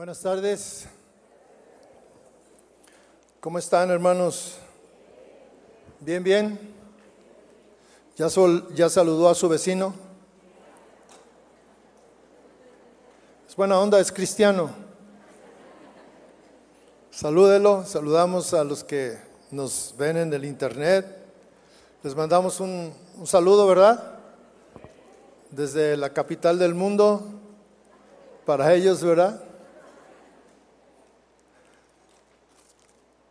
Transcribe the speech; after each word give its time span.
Buenas 0.00 0.22
tardes. 0.22 0.86
¿Cómo 3.38 3.58
están, 3.58 3.90
hermanos? 3.90 4.56
Bien, 6.00 6.24
bien. 6.24 6.58
¿Ya, 8.16 8.28
ya 8.74 8.88
saludó 8.88 9.28
a 9.28 9.34
su 9.34 9.46
vecino? 9.46 9.92
Es 13.46 13.54
buena 13.54 13.78
onda, 13.78 14.00
es 14.00 14.10
cristiano. 14.10 14.70
Salúdelo, 17.10 17.84
saludamos 17.84 18.54
a 18.54 18.64
los 18.64 18.82
que 18.82 19.18
nos 19.50 19.94
ven 19.98 20.16
en 20.16 20.32
el 20.32 20.46
internet. 20.46 21.04
Les 22.02 22.16
mandamos 22.16 22.58
un, 22.58 22.94
un 23.18 23.26
saludo, 23.26 23.66
¿verdad? 23.66 24.14
Desde 25.50 25.94
la 25.98 26.08
capital 26.08 26.58
del 26.58 26.74
mundo, 26.74 27.22
para 28.46 28.72
ellos, 28.72 29.04
¿verdad? 29.04 29.49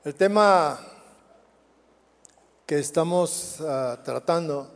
El 0.02 0.16
tema 0.16 0.80
que 2.66 2.80
estamos 2.80 3.60
uh, 3.60 4.02
tratando 4.02 4.72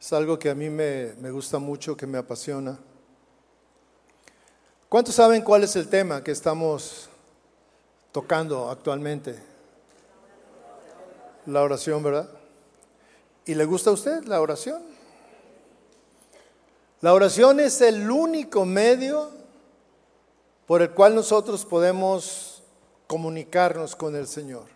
es 0.00 0.12
algo 0.12 0.38
que 0.38 0.48
a 0.48 0.54
mí 0.54 0.70
me, 0.70 1.14
me, 1.18 1.32
gusta 1.32 1.58
mucho, 1.58 1.96
que 1.96 2.06
me 2.06 2.16
apasiona. 2.16 2.78
¿Cuántos 4.88 5.16
saben 5.16 5.42
cuál 5.42 5.64
es 5.64 5.74
el 5.74 5.88
tema 5.88 6.22
que 6.22 6.30
estamos 6.30 7.08
tocando 8.12 8.70
actualmente? 8.70 9.42
La 11.46 11.62
oración, 11.62 12.00
¿verdad? 12.00 12.30
¿Y 13.44 13.56
le 13.56 13.64
gusta 13.64 13.90
a 13.90 13.94
usted 13.94 14.22
la 14.26 14.40
oración? 14.40 14.84
La 17.00 17.12
oración 17.12 17.58
es 17.58 17.80
el 17.80 18.08
único 18.08 18.64
medio 18.64 19.32
por 20.64 20.80
el 20.80 20.92
cual 20.92 21.16
nosotros 21.16 21.64
podemos 21.64 22.55
comunicarnos 23.06 23.96
con 23.96 24.16
el 24.16 24.26
Señor. 24.26 24.66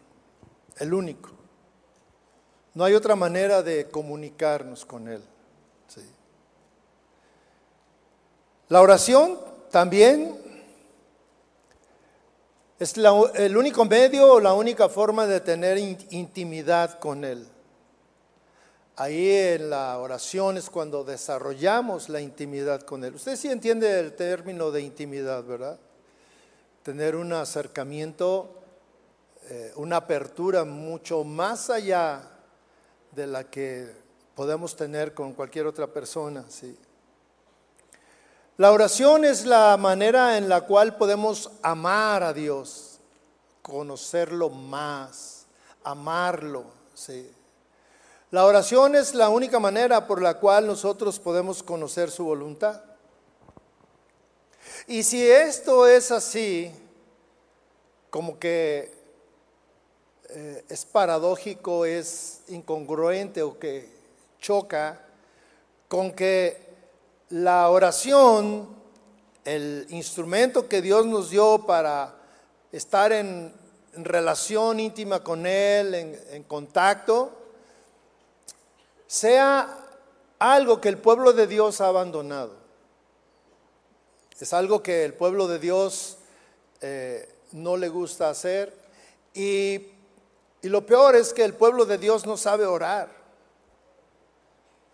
El 0.78 0.94
único. 0.94 1.30
No 2.74 2.84
hay 2.84 2.94
otra 2.94 3.16
manera 3.16 3.62
de 3.62 3.88
comunicarnos 3.88 4.84
con 4.84 5.08
Él. 5.08 5.22
La 8.68 8.80
oración 8.80 9.36
también 9.72 10.38
es 12.78 12.96
el 12.96 13.56
único 13.56 13.84
medio 13.84 14.34
o 14.34 14.40
la 14.40 14.54
única 14.54 14.88
forma 14.88 15.26
de 15.26 15.40
tener 15.40 15.76
intimidad 15.76 17.00
con 17.00 17.24
Él. 17.24 17.48
Ahí 18.94 19.28
en 19.28 19.70
la 19.70 19.98
oración 19.98 20.56
es 20.56 20.70
cuando 20.70 21.02
desarrollamos 21.02 22.08
la 22.08 22.20
intimidad 22.20 22.82
con 22.82 23.02
Él. 23.02 23.16
Usted 23.16 23.34
sí 23.34 23.48
entiende 23.48 23.98
el 23.98 24.14
término 24.14 24.70
de 24.70 24.82
intimidad, 24.82 25.42
¿verdad? 25.42 25.80
Tener 26.82 27.16
un 27.16 27.32
acercamiento, 27.32 28.54
eh, 29.48 29.72
una 29.76 29.96
apertura 29.96 30.64
mucho 30.64 31.24
más 31.24 31.70
allá 31.70 32.22
de 33.12 33.26
la 33.26 33.44
que 33.44 33.90
podemos 34.34 34.76
tener 34.76 35.12
con 35.12 35.34
cualquier 35.34 35.66
otra 35.66 35.86
persona. 35.86 36.44
La 38.56 38.72
oración 38.72 39.24
es 39.24 39.44
la 39.44 39.76
manera 39.76 40.38
en 40.38 40.48
la 40.48 40.62
cual 40.62 40.96
podemos 40.96 41.50
amar 41.62 42.22
a 42.22 42.32
Dios, 42.32 43.00
conocerlo 43.62 44.50
más, 44.50 45.46
amarlo. 45.82 46.64
La 48.30 48.44
oración 48.44 48.94
es 48.94 49.14
la 49.14 49.28
única 49.28 49.58
manera 49.58 50.06
por 50.06 50.22
la 50.22 50.34
cual 50.34 50.66
nosotros 50.66 51.18
podemos 51.18 51.62
conocer 51.62 52.10
su 52.10 52.24
voluntad. 52.24 52.82
Y 54.86 55.02
si 55.02 55.28
esto 55.28 55.86
es 55.86 56.10
así, 56.10 56.72
como 58.10 58.38
que 58.38 58.92
eh, 60.30 60.64
es 60.68 60.84
paradójico, 60.84 61.84
es 61.84 62.42
incongruente 62.48 63.42
o 63.42 63.58
que 63.58 63.88
choca 64.38 65.00
con 65.88 66.12
que 66.12 66.68
la 67.30 67.68
oración, 67.68 68.68
el 69.44 69.86
instrumento 69.90 70.68
que 70.68 70.82
Dios 70.82 71.06
nos 71.06 71.30
dio 71.30 71.66
para 71.66 72.14
estar 72.72 73.12
en, 73.12 73.58
relación 73.92 74.78
íntima 74.78 75.18
con 75.18 75.46
Él, 75.46 75.94
en 76.30 76.44
contacto, 76.44 77.32
sea 79.08 79.80
algo 80.38 80.80
que 80.80 80.88
el 80.88 80.96
pueblo 80.96 81.32
de 81.32 81.48
Dios 81.48 81.80
ha 81.80 81.88
abandonado. 81.88 82.59
Es 84.40 84.54
algo 84.54 84.82
que 84.82 85.04
el 85.04 85.12
pueblo 85.12 85.46
de 85.48 85.58
Dios 85.58 86.16
eh, 86.80 87.28
no 87.52 87.76
le 87.76 87.90
gusta 87.90 88.30
hacer. 88.30 88.74
Y, 89.34 89.88
y 90.62 90.68
lo 90.68 90.86
peor 90.86 91.14
es 91.14 91.34
que 91.34 91.44
el 91.44 91.52
pueblo 91.52 91.84
de 91.84 91.98
Dios 91.98 92.24
no 92.24 92.38
sabe 92.38 92.64
orar. 92.64 93.10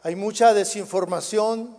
Hay 0.02 0.16
mucha 0.16 0.52
desinformación. 0.52 1.76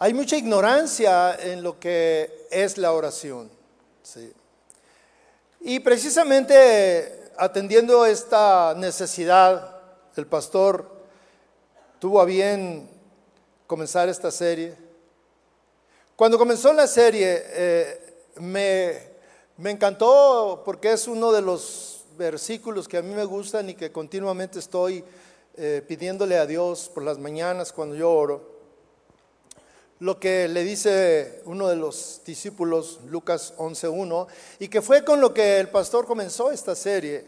Hay 0.00 0.14
mucha 0.14 0.36
ignorancia 0.36 1.36
en 1.36 1.62
lo 1.62 1.78
que 1.78 2.48
es 2.50 2.76
la 2.76 2.92
oración. 2.92 3.48
Y 5.60 5.78
precisamente 5.78 7.30
atendiendo 7.36 8.04
esta 8.04 8.74
necesidad, 8.76 9.76
el 10.16 10.26
pastor 10.26 10.90
tuvo 12.00 12.20
a 12.20 12.24
bien 12.24 12.90
comenzar 13.68 14.08
esta 14.08 14.32
serie 14.32 14.89
cuando 16.20 16.36
comenzó 16.36 16.70
la 16.74 16.86
serie, 16.86 17.44
eh, 17.46 18.14
me, 18.40 19.70
encantó 19.70 20.60
porque 20.66 20.92
es 20.92 21.08
uno 21.08 21.32
de 21.32 21.40
los 21.40 22.04
versículos 22.18 22.86
que 22.86 22.98
a 22.98 23.02
mí 23.02 23.14
me 23.14 23.24
gustan 23.24 23.70
y 23.70 23.74
que 23.74 23.90
continuamente 23.90 24.58
estoy 24.58 25.02
eh, 25.56 25.82
pidiéndole 25.88 26.36
a 26.36 26.44
Dios 26.44 26.90
por 26.92 27.04
las 27.04 27.16
mañanas 27.16 27.72
cuando 27.72 27.96
yo 27.96 28.12
oro. 28.12 28.42
Lo 30.00 30.20
que 30.20 30.46
le 30.46 30.62
dice 30.62 31.40
uno 31.46 31.68
de 31.68 31.76
los 31.76 32.20
discípulos, 32.26 33.00
Lucas 33.06 33.54
11.1, 33.56 34.26
y 34.58 34.68
que 34.68 34.82
fue 34.82 35.02
con 35.02 35.22
lo 35.22 35.32
que 35.32 35.58
el 35.58 35.70
pastor 35.70 36.04
comenzó 36.04 36.50
esta 36.50 36.74
serie. 36.74 37.24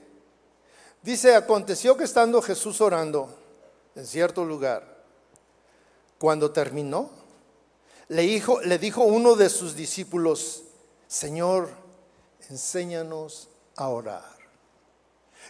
Dice, 1.01 1.35
aconteció 1.35 1.97
que 1.97 2.05
estando 2.05 2.43
Jesús 2.43 2.79
orando 2.83 3.35
en 3.95 4.07
cierto 4.07 4.45
lugar, 4.45 5.03
cuando 6.19 6.51
terminó, 6.51 7.22
le 8.13 8.23
dijo, 8.23 8.61
le 8.61 8.79
dijo 8.79 9.05
uno 9.05 9.37
de 9.37 9.49
sus 9.49 9.75
discípulos, 9.75 10.65
Señor, 11.09 11.71
enséñanos 12.51 13.49
a 13.77 13.89
orar. 13.89 14.37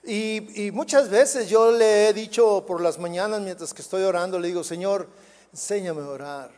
Y, 0.05 0.67
y, 0.67 0.71
muchas 0.71 1.09
veces 1.09 1.49
yo 1.49 1.73
le 1.73 2.09
he 2.09 2.13
dicho 2.13 2.65
por 2.65 2.81
las 2.81 3.01
mañanas 3.01 3.41
mientras 3.41 3.75
que 3.75 3.83
estoy 3.83 4.05
orando, 4.05 4.39
le 4.39 4.47
digo, 4.47 4.63
Señor, 4.63 5.09
enséñame 5.53 6.03
a 6.03 6.09
orar, 6.09 6.53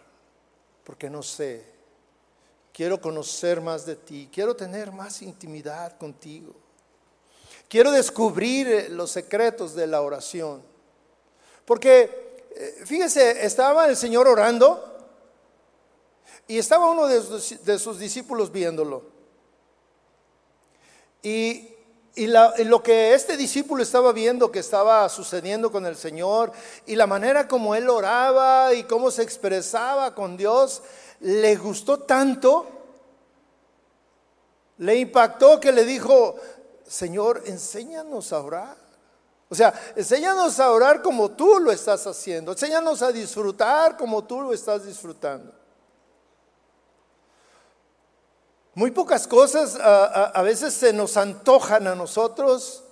porque 0.84 1.08
no 1.08 1.22
sé. 1.22 1.64
Quiero 2.70 3.00
conocer 3.00 3.62
más 3.62 3.86
de 3.86 3.96
ti, 3.96 4.28
quiero 4.30 4.54
tener 4.54 4.92
más 4.92 5.22
intimidad 5.22 5.96
contigo. 5.96 6.54
Quiero 7.66 7.90
descubrir 7.90 8.68
eh, 8.68 8.88
los 8.90 9.10
secretos 9.10 9.74
de 9.74 9.86
la 9.86 10.02
oración. 10.02 10.62
Porque, 11.64 12.44
eh, 12.54 12.82
fíjese, 12.84 13.46
estaba 13.46 13.86
el 13.86 13.96
Señor 13.96 14.28
orando 14.28 14.93
y 16.46 16.58
estaba 16.58 16.90
uno 16.90 17.06
de 17.06 17.78
sus, 17.78 17.98
discípulos 17.98 18.52
viéndolo. 18.52 19.02
Y, 21.22 21.70
lo 22.16 22.80
que 22.80 23.12
este 23.12 23.36
discípulo 23.36 23.82
estaba 23.82 24.12
viendo 24.12 24.52
que 24.52 24.60
estaba 24.60 25.08
sucediendo 25.08 25.72
con 25.72 25.84
el 25.84 25.96
Señor 25.96 26.52
y 26.86 26.94
la 26.94 27.08
manera 27.08 27.48
como 27.48 27.74
él 27.74 27.90
oraba 27.90 28.72
y 28.72 28.84
cómo 28.84 29.10
se 29.10 29.22
expresaba 29.22 30.14
con 30.14 30.36
Dios, 30.36 30.82
le 31.20 31.56
gustó 31.56 31.98
tanto, 31.98 32.66
le 34.78 34.96
impactó 34.96 35.58
que 35.58 35.72
le 35.72 35.84
dijo, 35.84 36.36
Señor, 36.86 37.42
enséñanos 37.46 38.32
a 38.32 38.40
orar. 38.40 38.76
O 39.48 39.54
sea, 39.56 39.74
enséñanos 39.96 40.60
a 40.60 40.70
orar 40.70 41.02
como 41.02 41.30
tú 41.32 41.58
lo 41.58 41.72
estás 41.72 42.06
haciendo, 42.06 42.52
enséñanos 42.52 43.02
a 43.02 43.10
disfrutar 43.10 43.96
como 43.96 44.22
tú 44.22 44.40
lo 44.40 44.52
estás 44.52 44.86
disfrutando. 44.86 45.63
Muy 48.76 48.90
pocas 48.90 49.28
cosas 49.28 49.76
a, 49.80 50.42
veces 50.42 50.74
se 50.74 50.92
nos 50.92 51.16
antojan 51.16 51.86
a 51.86 51.94
nosotros 51.94 52.82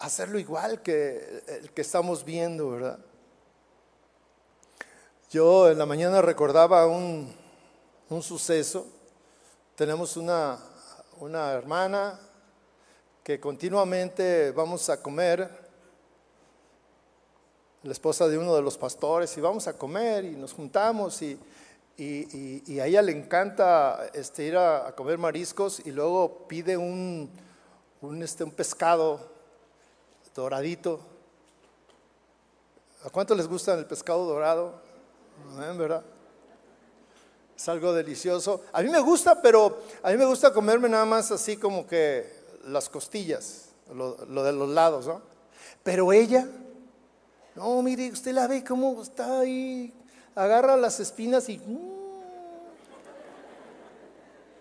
hacerlo 0.00 0.36
igual 0.36 0.82
que 0.82 1.44
el 1.46 1.70
que 1.70 1.82
estamos 1.82 2.24
viendo, 2.24 2.70
¿verdad? 2.70 2.98
Yo 5.30 5.70
en 5.70 5.78
la 5.78 5.86
mañana 5.86 6.22
recordaba 6.22 6.88
un, 6.88 7.32
suceso. 8.20 8.84
Tenemos 9.76 10.16
una, 10.16 10.58
una 11.20 11.52
hermana 11.52 12.18
que 13.22 13.38
continuamente 13.38 14.50
vamos 14.50 14.88
a 14.90 15.00
comer, 15.00 15.48
la 17.84 17.92
esposa 17.92 18.26
de 18.26 18.38
uno 18.38 18.56
de 18.56 18.62
los 18.62 18.76
pastores, 18.76 19.36
y 19.36 19.40
vamos 19.40 19.68
a 19.68 19.78
comer 19.78 20.24
y 20.24 20.32
nos 20.32 20.52
juntamos 20.52 21.22
y 21.22 21.38
y, 21.96 22.80
a 22.80 22.86
ella 22.86 23.02
le 23.02 23.12
encanta 23.12 24.10
este, 24.14 24.44
ir 24.44 24.56
a, 24.56 24.94
comer 24.96 25.18
mariscos 25.18 25.80
y 25.84 25.90
luego 25.90 26.46
pide 26.48 26.76
un, 26.76 27.30
un, 28.00 28.22
este, 28.22 28.44
un 28.44 28.50
pescado 28.50 29.20
doradito. 30.34 31.00
¿A 33.04 33.10
cuánto 33.10 33.34
les 33.34 33.46
gusta 33.46 33.74
el 33.74 33.86
pescado 33.86 34.24
dorado? 34.24 34.80
¿Verdad? 35.76 36.02
Es 37.56 37.68
algo 37.68 37.92
delicioso. 37.92 38.62
A 38.72 38.82
mí 38.82 38.88
me 38.88 39.00
gusta, 39.00 39.42
pero 39.42 39.82
a 40.02 40.10
mí 40.10 40.16
me 40.16 40.24
gusta 40.24 40.52
comerme 40.52 40.88
nada 40.88 41.04
más 41.04 41.30
así 41.30 41.56
como 41.56 41.86
que 41.86 42.42
las 42.64 42.88
costillas, 42.88 43.68
lo, 43.92 44.16
lo 44.26 44.42
de 44.42 44.52
los 44.52 44.68
lados, 44.68 45.06
¿no? 45.06 45.20
Pero 45.82 46.12
ella, 46.12 46.46
no, 47.54 47.82
mire, 47.82 48.10
usted 48.10 48.32
la 48.32 48.46
ve 48.46 48.64
cómo 48.64 49.02
está 49.02 49.40
ahí 49.40 49.92
agarra 50.34 50.76
las 50.76 51.00
espinas 51.00 51.48
y... 51.48 51.60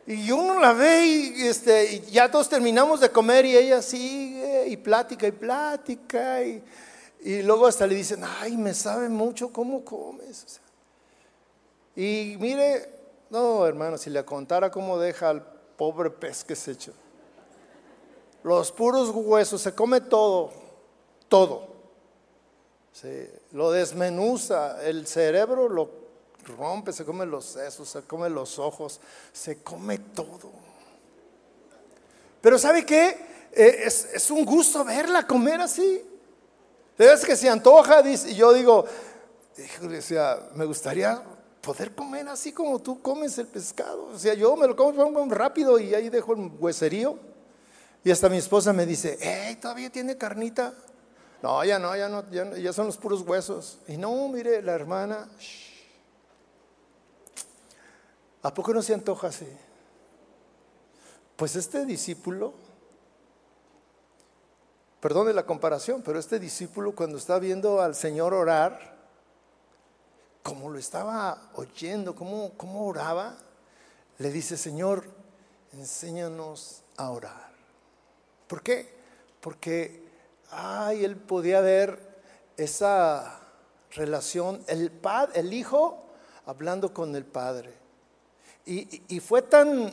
Y 0.07 0.31
uno 0.31 0.59
la 0.59 0.73
ve 0.73 1.06
y, 1.06 1.47
este, 1.47 2.01
ya 2.12 2.29
todos 2.29 2.50
terminamos 2.50 3.00
de 3.00 3.09
comer 3.09 3.45
y 3.45 3.56
ella 3.56 3.81
sigue 3.81 4.68
y 4.68 4.75
plática 4.75 5.27
y 5.27 5.31
plática 5.31 6.44
y, 6.44 6.63
luego 7.44 7.68
hasta 7.68 7.85
le 7.85 7.95
dicen, 7.95 8.21
ay, 8.41 8.57
me 8.57 8.73
sabe 8.73 9.07
mucho 9.07 9.53
cómo 9.53 9.85
comes. 9.85 10.59
y 11.95 12.35
mire, 12.39 12.89
no, 13.29 13.65
hermano, 13.65 13.97
si 13.97 14.09
le 14.09 14.25
contara 14.25 14.71
cómo 14.71 14.97
deja 14.97 15.29
al 15.29 15.45
pobre 15.77 16.09
pez 16.09 16.44
que 16.44 16.56
se 16.56 16.71
echa. 16.71 16.91
Los 18.44 18.71
puros 18.71 19.12
huesos, 19.13 19.62
se 19.62 19.74
come 19.74 20.01
todo, 20.01 20.51
todo 21.29 21.70
lo 23.53 23.71
desmenuza, 23.71 24.83
el 24.83 25.07
cerebro 25.07 25.67
lo 25.69 25.89
rompe, 26.57 26.93
se 26.93 27.05
come 27.05 27.25
los 27.25 27.45
sesos, 27.45 27.89
se 27.89 28.01
come 28.03 28.29
los 28.29 28.59
ojos, 28.59 28.99
se 29.31 29.61
come 29.63 29.97
todo. 29.97 30.51
Pero 32.41 32.57
¿sabe 32.57 32.85
qué? 32.85 33.49
Eh, 33.51 33.83
es, 33.85 34.31
un 34.31 34.45
gusto 34.45 34.83
verla 34.83 35.25
comer 35.25 35.61
así. 35.61 36.03
Es 36.97 37.25
que 37.25 37.35
se 37.35 37.49
antoja, 37.49 38.01
dice, 38.01 38.31
y 38.31 38.35
yo 38.35 38.53
digo, 38.53 38.85
me 40.55 40.65
gustaría 40.65 41.21
poder 41.61 41.93
comer 41.95 42.27
así 42.27 42.51
como 42.51 42.79
tú 42.79 43.01
comes 43.01 43.38
el 43.38 43.47
pescado. 43.47 44.05
O 44.13 44.19
sea, 44.19 44.33
yo 44.33 44.55
me 44.55 44.67
lo 44.67 44.75
como 44.75 45.25
rápido 45.33 45.79
y 45.79 45.93
ahí 45.93 46.09
dejo 46.09 46.33
el 46.33 46.51
hueserío. 46.59 47.17
Y 48.03 48.11
hasta 48.11 48.29
mi 48.29 48.38
esposa 48.38 48.73
me 48.73 48.85
dice, 48.85 49.17
hey, 49.19 49.57
todavía 49.61 49.89
tiene 49.91 50.17
carnita. 50.17 50.73
No, 51.41 51.63
ya 51.65 51.79
no, 51.79 51.95
ya 51.95 52.07
no, 52.07 52.23
ya, 52.57 52.71
son 52.71 52.85
los 52.85 52.97
puros 52.97 53.21
huesos. 53.21 53.79
Y 53.88 53.97
no, 53.97 54.27
mire, 54.27 54.61
la 54.61 54.73
hermana, 54.73 55.27
¿a 58.43 58.53
poco 58.53 58.73
no 58.73 58.81
se 58.81 58.93
antoja 58.93 59.27
así? 59.27 59.47
Pues 61.35 61.55
este 61.55 61.85
discípulo, 61.85 62.53
perdone 64.99 65.33
la 65.33 65.47
comparación, 65.47 66.03
pero 66.03 66.19
este 66.19 66.38
discípulo 66.38 66.93
cuando 66.93 67.17
está 67.17 67.39
viendo 67.39 67.81
al 67.81 67.95
Señor 67.95 68.35
orar, 68.35 68.95
como 70.43 70.69
lo 70.69 70.77
estaba 70.77 71.49
oyendo, 71.55 72.15
como, 72.15 72.85
oraba, 72.85 73.35
le 74.19 74.31
dice, 74.31 74.57
Señor, 74.57 75.03
enséñanos 75.73 76.83
a 76.97 77.09
orar. 77.09 77.51
¿Por 78.47 78.61
qué? 78.61 78.93
Porque 79.39 80.11
ay, 80.51 81.06
él 81.06 81.15
podía 81.15 81.62
ver 81.62 82.00
esa 82.57 83.39
relación, 83.92 84.63
el, 84.68 84.92
padre, 84.92 85.39
el 85.39 85.53
hijo 85.53 86.06
hablando 86.45 86.94
con 86.94 87.15
el 87.15 87.25
padre. 87.25 87.74
Y, 88.65 89.19
fue 89.19 89.42
tan, 89.42 89.92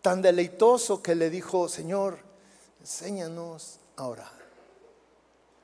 tan 0.00 0.22
deleitoso 0.22 1.02
que 1.02 1.14
le 1.14 1.28
dijo, 1.28 1.68
Señor, 1.68 2.18
enséñanos 2.80 3.80
a 3.96 4.06
orar. 4.06 4.36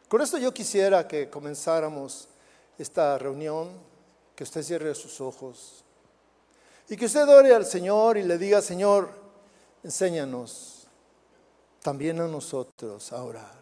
Con 0.08 0.20
esto 0.20 0.36
yo 0.36 0.52
quisiera 0.52 1.06
que 1.06 1.30
comenzáramos 1.30 2.28
esta 2.76 3.16
reunión, 3.18 3.70
que 4.34 4.44
usted 4.44 4.62
cierre 4.62 4.94
sus 4.94 5.20
ojos 5.20 5.84
y 6.88 6.96
que 6.96 7.06
usted 7.06 7.26
ore 7.28 7.54
al 7.54 7.64
Señor 7.64 8.18
y 8.18 8.24
le 8.24 8.36
diga, 8.36 8.60
Señor, 8.60 9.10
enséñanos 9.84 10.88
también 11.82 12.20
a 12.20 12.26
nosotros 12.26 13.12
a 13.12 13.22
orar 13.22 13.61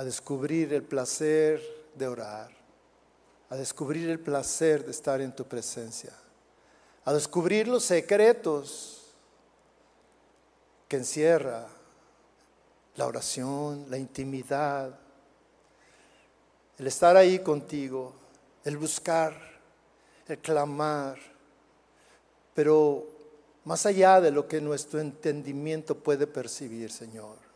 a 0.00 0.04
descubrir 0.04 0.72
el 0.72 0.82
placer 0.82 1.60
de 1.94 2.08
orar, 2.08 2.50
a 3.50 3.54
descubrir 3.54 4.08
el 4.08 4.18
placer 4.18 4.82
de 4.82 4.92
estar 4.92 5.20
en 5.20 5.30
tu 5.30 5.44
presencia, 5.44 6.14
a 7.04 7.12
descubrir 7.12 7.68
los 7.68 7.84
secretos 7.84 9.02
que 10.88 10.96
encierra 10.96 11.66
la 12.96 13.06
oración, 13.06 13.84
la 13.90 13.98
intimidad, 13.98 14.98
el 16.78 16.86
estar 16.86 17.14
ahí 17.14 17.40
contigo, 17.40 18.14
el 18.64 18.78
buscar, 18.78 19.38
el 20.26 20.38
clamar, 20.38 21.18
pero 22.54 23.06
más 23.66 23.84
allá 23.84 24.18
de 24.22 24.30
lo 24.30 24.48
que 24.48 24.62
nuestro 24.62 24.98
entendimiento 24.98 25.94
puede 25.94 26.26
percibir, 26.26 26.90
Señor. 26.90 27.49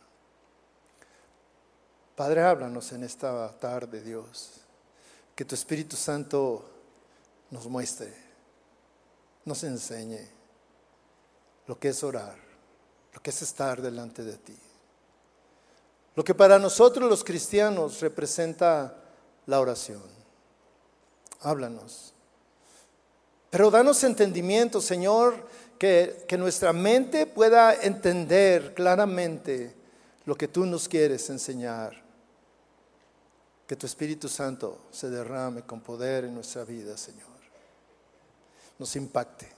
Padre, 2.15 2.41
háblanos 2.43 2.93
en 2.93 3.03
esta 3.03 3.51
tarde, 3.59 4.01
Dios. 4.01 4.51
Que 5.35 5.43
tu 5.43 5.53
Espíritu 5.53 5.97
Santo 5.97 6.63
nos 7.51 7.67
muestre, 7.67 8.13
nos 9.43 9.61
enseñe 9.65 10.25
lo 11.67 11.77
que 11.77 11.89
es 11.89 12.03
orar, 12.05 12.37
lo 13.13 13.21
que 13.21 13.31
es 13.31 13.41
estar 13.41 13.81
delante 13.81 14.23
de 14.23 14.37
ti. 14.37 14.57
Lo 16.15 16.23
que 16.23 16.33
para 16.33 16.57
nosotros 16.57 17.09
los 17.09 17.25
cristianos 17.25 17.99
representa 17.99 18.95
la 19.45 19.59
oración. 19.59 20.03
Háblanos. 21.41 22.13
Pero 23.49 23.69
danos 23.69 24.01
entendimiento, 24.05 24.79
Señor, 24.79 25.35
que, 25.77 26.23
que 26.29 26.37
nuestra 26.37 26.71
mente 26.71 27.25
pueda 27.25 27.73
entender 27.73 28.73
claramente 28.73 29.75
lo 30.25 30.35
que 30.35 30.47
tú 30.47 30.65
nos 30.65 30.87
quieres 30.87 31.29
enseñar. 31.29 32.04
Que 33.67 33.75
tu 33.75 33.85
Espíritu 33.85 34.29
Santo 34.29 34.79
se 34.91 35.09
derrame 35.09 35.63
con 35.63 35.81
poder 35.81 36.25
en 36.25 36.35
nuestra 36.35 36.63
vida, 36.63 36.97
Señor. 36.97 37.29
Nos 38.77 38.95
impacte. 38.95 39.51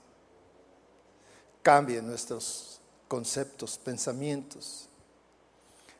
Cambie 1.61 2.01
nuestros 2.01 2.79
conceptos, 3.07 3.77
pensamientos. 3.77 4.87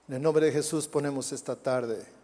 En 0.07 0.15
el 0.15 0.21
nombre 0.21 0.45
de 0.45 0.51
Jesús 0.51 0.87
ponemos 0.87 1.31
esta 1.31 1.55
tarde 1.55 2.17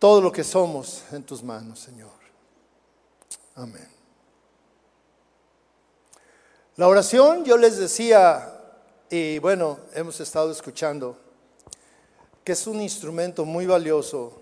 todo 0.00 0.22
lo 0.22 0.32
que 0.32 0.42
somos 0.42 1.04
en 1.12 1.22
tus 1.22 1.42
manos, 1.42 1.78
Señor. 1.78 2.08
Amén. 3.54 3.86
La 6.76 6.88
oración, 6.88 7.44
yo 7.44 7.58
les 7.58 7.76
decía, 7.76 8.50
y 9.10 9.38
bueno, 9.40 9.78
hemos 9.92 10.18
estado 10.18 10.50
escuchando 10.50 11.18
que 12.44 12.52
es 12.52 12.66
un 12.66 12.80
instrumento 12.80 13.44
muy 13.44 13.66
valioso 13.66 14.40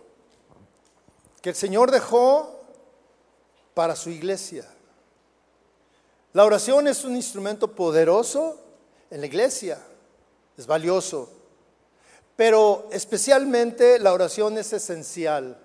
que 1.40 1.50
el 1.50 1.56
Señor 1.56 1.90
dejó 1.90 2.60
para 3.74 3.94
su 3.94 4.10
iglesia. 4.10 4.66
La 6.32 6.44
oración 6.44 6.88
es 6.88 7.04
un 7.04 7.16
instrumento 7.16 7.74
poderoso 7.74 8.60
en 9.10 9.20
la 9.20 9.26
iglesia, 9.26 9.78
es 10.56 10.66
valioso, 10.66 11.30
pero 12.36 12.88
especialmente 12.92 13.98
la 13.98 14.12
oración 14.12 14.58
es 14.58 14.72
esencial 14.72 15.58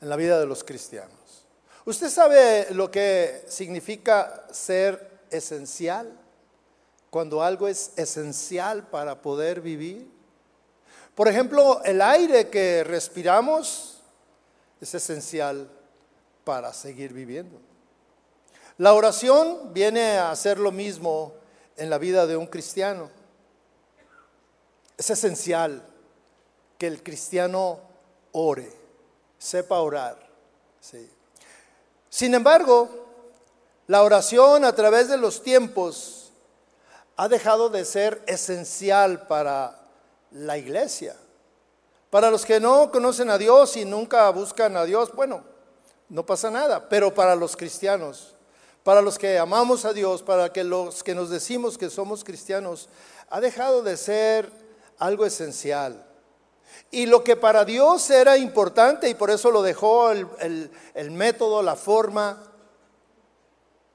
en 0.00 0.08
la 0.08 0.16
vida 0.16 0.38
de 0.38 0.46
los 0.46 0.62
cristianos. 0.62 1.46
¿Usted 1.86 2.08
sabe 2.08 2.68
lo 2.70 2.90
que 2.90 3.44
significa 3.48 4.46
ser 4.50 5.20
esencial? 5.30 6.10
Cuando 7.10 7.42
algo 7.42 7.68
es 7.68 7.92
esencial 7.96 8.88
para 8.88 9.20
poder 9.20 9.60
vivir. 9.60 10.13
Por 11.14 11.28
ejemplo, 11.28 11.80
el 11.84 12.02
aire 12.02 12.50
que 12.50 12.82
respiramos 12.82 14.00
es 14.80 14.94
esencial 14.94 15.68
para 16.44 16.72
seguir 16.72 17.12
viviendo. 17.12 17.60
La 18.78 18.94
oración 18.94 19.72
viene 19.72 20.18
a 20.18 20.32
hacer 20.32 20.58
lo 20.58 20.72
mismo 20.72 21.34
en 21.76 21.88
la 21.90 21.98
vida 21.98 22.26
de 22.26 22.36
un 22.36 22.46
cristiano. 22.46 23.10
Es 24.96 25.10
esencial 25.10 25.82
que 26.76 26.88
el 26.88 27.02
cristiano 27.02 27.78
ore, 28.32 28.70
sepa 29.38 29.80
orar. 29.80 30.18
Sin 32.10 32.34
embargo, 32.34 32.88
la 33.86 34.02
oración 34.02 34.64
a 34.64 34.74
través 34.74 35.08
de 35.08 35.16
los 35.16 35.42
tiempos 35.42 36.32
ha 37.16 37.28
dejado 37.28 37.68
de 37.68 37.84
ser 37.84 38.22
esencial 38.26 39.28
para 39.28 39.83
la 40.34 40.58
iglesia. 40.58 41.16
Para 42.10 42.30
los 42.30 42.44
que 42.44 42.60
no 42.60 42.90
conocen 42.90 43.30
a 43.30 43.38
Dios 43.38 43.76
y 43.76 43.84
nunca 43.84 44.28
buscan 44.30 44.76
a 44.76 44.84
Dios, 44.84 45.12
bueno, 45.14 45.42
no 46.08 46.26
pasa 46.26 46.50
nada, 46.50 46.88
pero 46.88 47.14
para 47.14 47.34
los 47.34 47.56
cristianos, 47.56 48.34
para 48.82 49.00
los 49.00 49.18
que 49.18 49.38
amamos 49.38 49.84
a 49.84 49.92
Dios, 49.92 50.22
para 50.22 50.52
que 50.52 50.62
los 50.62 51.02
que 51.02 51.14
nos 51.14 51.30
decimos 51.30 51.78
que 51.78 51.90
somos 51.90 52.22
cristianos, 52.22 52.88
ha 53.30 53.40
dejado 53.40 53.82
de 53.82 53.96
ser 53.96 54.50
algo 54.98 55.24
esencial. 55.24 56.04
Y 56.90 57.06
lo 57.06 57.24
que 57.24 57.36
para 57.36 57.64
Dios 57.64 58.10
era 58.10 58.36
importante, 58.36 59.08
y 59.08 59.14
por 59.14 59.30
eso 59.30 59.50
lo 59.50 59.62
dejó 59.62 60.10
el, 60.10 60.70
método, 61.10 61.62
la 61.62 61.76
forma, 61.76 62.42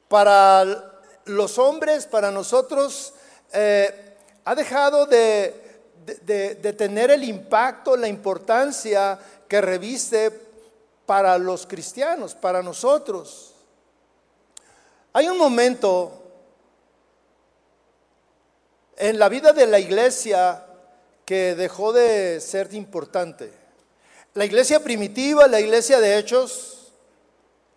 para 0.08 0.66
los 1.26 1.58
hombres, 1.58 2.06
para 2.06 2.32
nosotros, 2.32 3.14
eh, 3.54 4.18
ha 4.44 4.56
dejado 4.56 5.06
de, 5.06 5.69
de, 6.06 6.74
tener 6.74 7.12
el 7.12 7.24
impacto, 7.24 7.96
la 7.96 8.08
importancia 8.08 9.20
que 9.48 9.62
reviste 9.62 10.32
para 11.06 11.38
los 11.38 11.66
cristianos, 11.66 12.36
para 12.36 12.62
nosotros. 12.62 13.54
Hay 15.14 15.28
un 15.28 15.38
momento 15.38 16.20
en 18.96 19.18
la 19.18 19.30
vida 19.30 19.54
de 19.54 19.66
la 19.66 19.80
iglesia 19.80 20.66
que 21.26 21.56
dejó 21.56 21.94
de 21.94 22.40
ser 22.42 22.74
importante. 22.74 23.52
La 24.34 24.46
iglesia 24.46 24.84
primitiva, 24.84 25.48
la 25.48 25.60
iglesia 25.60 26.00
de 26.00 26.18
Hechos, 26.18 26.92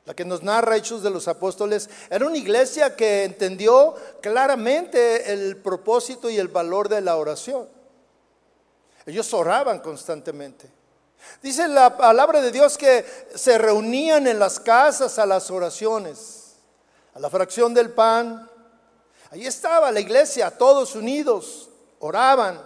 la 0.05 0.15
que 0.15 0.25
nos 0.25 0.43
narra 0.43 0.77
Hechos 0.77 1.03
de 1.03 1.11
los 1.11 1.29
Apóstoles, 1.29 1.89
era 2.11 2.27
una 2.27 2.37
iglesia 2.37 2.97
que 2.97 3.25
entendió 3.25 3.95
claramente 4.21 5.33
el 5.33 5.57
propósito 5.57 6.29
y 6.29 6.39
el 6.39 6.49
valor 6.49 6.89
de 6.89 7.01
la 7.01 7.17
oración. 7.17 7.69
Ellos 9.07 9.33
oraban 9.35 9.81
constantemente. 9.81 10.71
Dice 11.43 11.69
la 11.69 11.97
palabra 11.97 12.41
de 12.41 12.51
Dios 12.51 12.77
que 12.77 13.05
se 13.35 13.59
reunían 13.59 14.27
en 14.27 14.39
las 14.39 14.61
casas 14.61 15.19
a 15.19 15.27
las 15.27 15.51
oraciones, 15.51 16.55
a 17.15 17.21
la 17.21 17.31
fracción 17.31 17.75
del 17.75 17.91
pan. 17.91 18.49
Allí 19.31 19.47
estaba 19.47 19.91
la 19.91 20.01
iglesia, 20.01 20.51
todos 20.51 20.95
unidos, 20.95 21.71
oraban. 22.01 22.61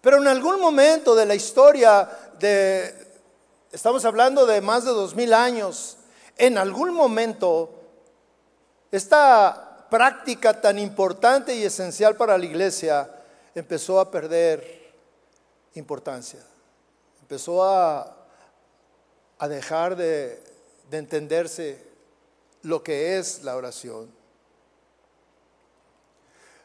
Pero 0.00 0.18
en 0.18 0.28
algún 0.28 0.60
momento 0.60 1.14
de 1.14 1.26
la 1.26 1.34
historia 1.34 2.08
de, 2.38 2.94
estamos 3.70 4.04
hablando 4.04 4.46
de 4.46 4.60
más 4.60 4.84
de 4.84 4.90
dos 4.90 5.14
mil 5.14 5.34
años, 5.34 5.96
en 6.36 6.58
algún 6.58 6.92
momento 6.94 7.70
esta 8.90 9.86
práctica 9.90 10.60
tan 10.60 10.78
importante 10.78 11.54
y 11.54 11.64
esencial 11.64 12.16
para 12.16 12.38
la 12.38 12.44
iglesia 12.44 13.10
empezó 13.54 14.00
a 14.00 14.10
perder 14.10 14.92
importancia, 15.74 16.40
empezó 17.20 17.62
a, 17.62 18.16
a 19.38 19.48
dejar 19.48 19.96
de 19.96 20.42
entenderse 20.90 21.82
lo 22.62 22.82
que 22.82 23.18
es 23.18 23.42
la 23.42 23.56
oración. 23.56 24.22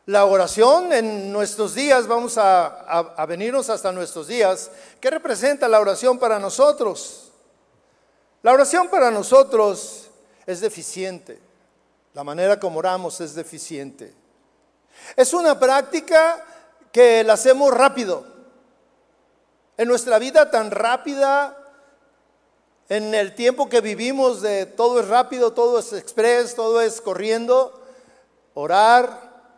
La 0.08 0.24
oración 0.24 0.94
en 0.94 1.34
nuestros 1.34 1.76
días, 1.76 2.08
vamos 2.08 2.38
a, 2.38 3.26
venirnos 3.28 3.70
hasta 3.70 3.92
nuestros 3.92 4.28
días. 4.28 4.72
¿Qué 5.02 5.10
representa 5.10 5.68
la 5.68 5.82
oración 5.82 6.18
para 6.18 6.40
nosotros? 6.40 7.34
La 8.42 8.54
oración 8.54 8.88
para 8.88 9.12
nosotros 9.12 10.08
es 10.46 10.62
deficiente. 10.62 11.42
La 12.14 12.24
manera 12.24 12.58
como 12.58 12.80
oramos 12.80 13.20
es 13.20 13.36
deficiente. 13.36 14.14
Es 15.18 15.34
una 15.34 15.60
práctica 15.60 16.42
que 16.98 17.24
la 17.24 17.34
hacemos 17.34 17.72
rápido. 17.72 18.26
En 19.78 19.88
nuestra 19.88 20.18
vida 20.18 20.50
tan 20.50 20.72
rápida, 20.72 21.56
en 22.90 23.14
el 23.14 23.36
tiempo 23.36 23.70
que 23.70 23.82
vivimos 23.82 24.42
de 24.42 24.66
todo 24.66 25.00
es 25.00 25.08
rápido, 25.08 25.54
todo 25.54 25.78
es 25.78 25.94
express, 25.94 26.56
todo 26.56 26.82
es 26.82 27.00
corriendo, 27.00 27.80
orar 28.56 29.54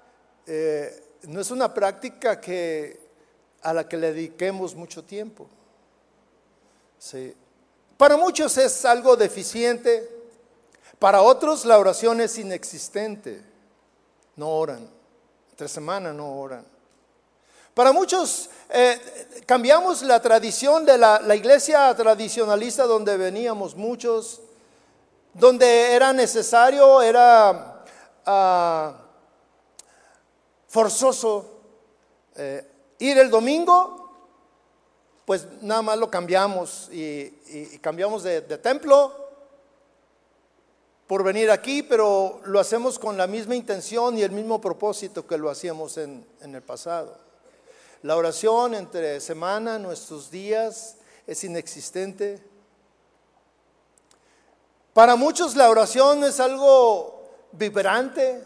eh, 0.47 1.01
no 1.29 1.39
es 1.39 1.49
una 1.49 1.73
práctica 1.73 2.41
que, 2.41 2.99
a 3.61 3.71
la 3.73 3.87
que 3.87 3.95
le 3.95 4.11
dediquemos 4.11 4.75
mucho 4.75 5.05
tiempo. 5.05 5.47
Para 7.95 8.17
muchos 8.17 8.57
es 8.57 8.83
algo 8.83 9.15
deficiente, 9.15 10.09
para 10.99 11.21
otros 11.21 11.63
la 11.63 11.79
oración 11.79 12.19
es 12.19 12.37
inexistente. 12.37 13.41
No 14.35 14.49
oran, 14.49 14.89
entre 15.51 15.69
semana 15.69 16.11
no 16.11 16.37
oran. 16.37 16.78
Para 17.79 17.93
muchos 17.93 18.49
eh, 18.69 18.99
cambiamos 19.45 20.01
la 20.01 20.21
tradición 20.21 20.83
de 20.83 20.97
la, 20.97 21.33
iglesia 21.33 21.95
tradicionalista 21.95 22.83
donde 22.83 23.15
veníamos 23.15 23.73
muchos, 23.73 24.41
donde 25.33 25.93
era 25.93 26.11
necesario, 26.11 27.01
era... 27.01 27.85
Ah, 28.25 28.95
forzoso 30.67 31.61
eh, 32.35 32.69
ir 32.99 33.17
el 33.17 33.29
domingo, 33.29 34.11
pues 35.23 35.47
nada 35.61 35.81
más 35.81 35.97
lo 35.97 36.11
cambiamos 36.11 36.89
y, 36.91 37.79
cambiamos 37.79 38.23
de, 38.23 38.41
templo 38.57 39.13
por 41.07 41.23
venir 41.23 41.49
aquí, 41.49 41.81
pero 41.81 42.41
lo 42.43 42.59
hacemos 42.59 42.99
con 42.99 43.15
la 43.15 43.25
misma 43.25 43.55
intención 43.55 44.17
y 44.17 44.23
el 44.23 44.31
mismo 44.31 44.59
propósito 44.59 45.25
que 45.25 45.37
lo 45.37 45.49
hacíamos 45.49 45.97
en, 45.97 46.27
en 46.41 46.55
el 46.55 46.61
pasado. 46.61 47.28
La 48.01 48.15
oración 48.15 48.75
entre 48.75 49.19
semana, 49.19 49.77
nuestros 49.77 50.31
días, 50.31 50.95
es 51.27 51.43
inexistente. 51.43 52.41
Para 54.93 55.17
muchos 55.17 55.57
la 55.57 55.69
oración 55.69 56.23
es 56.23 56.39
algo 56.39 57.29
vibrante, 57.51 58.41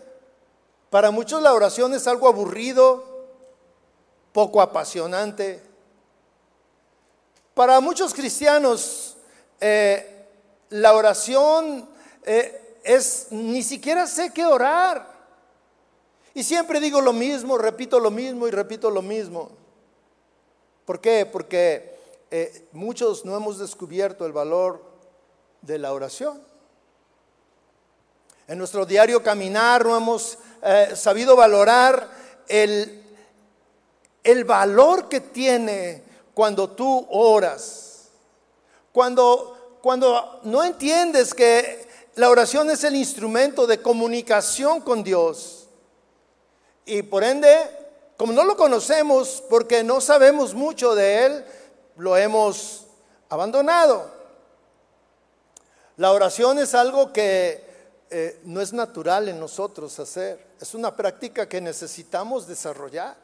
para 0.90 1.12
muchos 1.12 1.40
la 1.44 1.54
oración 1.54 1.94
es 1.94 2.08
algo 2.08 2.28
aburrido, 2.28 3.28
poco 4.32 4.60
apasionante. 4.60 5.62
Para 7.54 7.80
muchos 7.80 8.16
cristianos 8.16 9.18
eh, 9.60 10.28
la 10.70 10.94
oración 10.94 11.88
eh, 12.24 12.80
es, 12.84 13.28
ni 13.30 13.62
siquiera 13.62 14.08
sé 14.08 14.34
qué 14.34 14.48
orar. 14.48 15.13
Y 16.34 16.44
siempre 16.44 16.80
digo 16.80 17.00
lo 17.02 17.14
mismo, 17.14 17.58
repito 17.58 18.00
lo 18.00 18.10
mismo 18.10 18.48
y 18.48 18.52
repito 18.52 18.90
lo 18.90 19.02
mismo. 19.02 19.52
¿Por 20.86 21.00
qué? 21.00 21.26
Porque 21.26 21.98
eh, 22.32 22.68
muchos 22.72 23.24
no 23.24 23.38
hemos 23.38 23.60
descubierto 23.60 24.26
el 24.26 24.32
valor 24.32 24.84
de 25.62 25.78
la 25.78 25.94
oración. 25.94 26.42
En 28.48 28.58
nuestro 28.58 28.86
diario 28.86 29.24
caminar 29.24 29.86
no 29.86 29.96
hemos 29.96 30.38
eh, 30.64 30.94
sabido 30.96 31.36
valorar 31.36 32.10
el, 32.48 33.04
el 34.24 34.44
valor 34.44 35.08
que 35.08 35.22
tiene 35.22 36.04
cuando 36.34 36.72
tú 36.72 37.08
oras. 37.10 38.10
Cuando, 38.92 39.78
cuando 39.82 40.42
no 40.44 40.64
entiendes 40.64 41.34
que 41.34 41.88
la 42.16 42.30
oración 42.30 42.70
es 42.70 42.84
el 42.84 42.96
instrumento 42.96 43.66
de 43.66 43.82
comunicación 43.82 44.82
con 44.82 45.04
Dios. 45.04 45.63
Y 46.86 47.04
por 47.04 47.24
ende, 47.24 47.58
como 48.18 48.34
no 48.34 48.44
lo 48.44 48.58
conocemos 48.58 49.44
porque 49.50 49.84
no 49.84 50.02
sabemos 50.02 50.54
mucho 50.54 50.96
de 50.96 51.26
Él, 51.26 51.46
lo 51.98 52.18
hemos 52.18 52.86
abandonado. 53.30 54.12
La 55.98 56.12
oración 56.12 56.58
es 56.60 56.74
algo 56.74 57.14
que 57.14 57.74
eh, 58.10 58.40
no 58.44 58.62
es 58.62 58.74
natural 58.74 59.30
en 59.30 59.40
nosotros 59.40 59.98
hacer. 60.00 60.54
Es 60.60 60.74
una 60.74 60.96
práctica 60.96 61.48
que 61.48 61.62
necesitamos 61.62 62.48
desarrollar. 62.48 63.16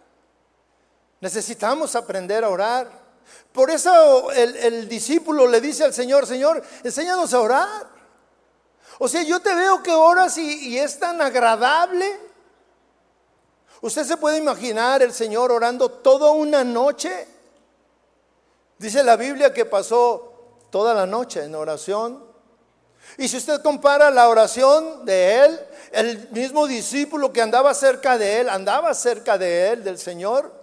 Necesitamos 1.22 1.96
aprender 1.96 2.44
a 2.44 2.50
orar. 2.50 2.90
Por 3.52 3.70
eso 3.70 4.32
el, 4.32 4.88
discípulo 4.88 5.48
le 5.48 5.62
dice 5.62 5.84
al 5.84 5.94
Señor, 5.94 6.26
Señor, 6.26 6.64
enséñanos 6.84 7.34
a 7.34 7.40
orar. 7.40 7.88
O 9.00 9.08
sea, 9.08 9.22
yo 9.24 9.40
te 9.40 9.54
veo 9.54 9.82
que 9.82 9.92
oras 9.92 10.38
y, 10.38 10.70
y 10.70 10.78
es 10.78 11.00
tan 11.00 11.22
agradable. 11.22 12.29
Usted 13.82 14.04
se 14.04 14.18
puede 14.18 14.38
imaginar 14.38 15.02
el 15.02 15.14
Señor 15.14 15.52
orando 15.52 15.90
toda 15.90 16.32
una 16.32 16.64
noche. 16.64 17.28
Dice 18.78 19.04
la 19.04 19.16
Biblia 19.16 19.54
que 19.54 19.66
pasó 19.66 20.34
toda 20.70 20.94
la 20.94 21.06
noche 21.06 21.44
en 21.44 21.56
oración 21.56 22.30
y 23.18 23.28
si 23.28 23.38
usted 23.38 23.62
compara 23.62 24.12
la 24.12 24.30
oración 24.30 25.06
de 25.06 25.46
él, 25.46 25.60
el 25.92 26.30
mismo 26.30 26.68
discípulo 26.68 27.34
que 27.34 27.42
andaba 27.42 27.74
cerca 27.74 28.18
de 28.18 28.42
él, 28.42 28.50
andaba 28.50 28.94
cerca 28.94 29.38
de 29.38 29.72
él, 29.72 29.84
del 29.84 29.98
Señor, 29.98 30.54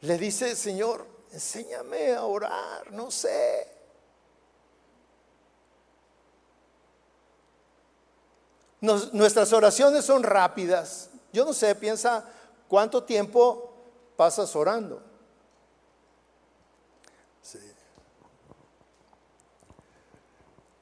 le 0.00 0.18
dice, 0.18 0.56
Señor, 0.56 1.06
enséñame 1.32 2.14
a 2.14 2.24
orar, 2.24 2.90
no 2.92 3.10
sé. 3.10 3.68
nuestras 9.12 9.52
oraciones 9.52 10.06
son 10.06 10.22
rápidas. 10.22 11.09
Yo 11.32 11.44
no 11.44 11.52
sé, 11.52 11.74
piensa 11.74 12.24
cuánto 12.68 13.04
tiempo 13.04 13.72
pasas 14.16 14.54
orando. 14.56 15.02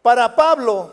Para 0.03 0.35
Pablo, 0.35 0.91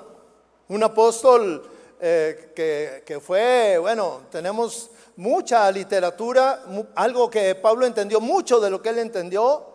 un 0.67 0.83
apóstol 0.83 1.69
eh, 2.01 2.51
que, 2.55 3.03
que 3.05 3.19
fue, 3.19 3.77
bueno, 3.77 4.23
tenemos 4.29 4.89
mucha 5.17 5.71
literatura, 5.71 6.63
algo 6.95 7.29
que 7.29 7.55
Pablo 7.55 7.85
entendió, 7.85 8.19
mucho 8.19 8.59
de 8.59 8.69
lo 8.69 8.81
que 8.81 8.89
él 8.89 8.99
entendió. 8.99 9.65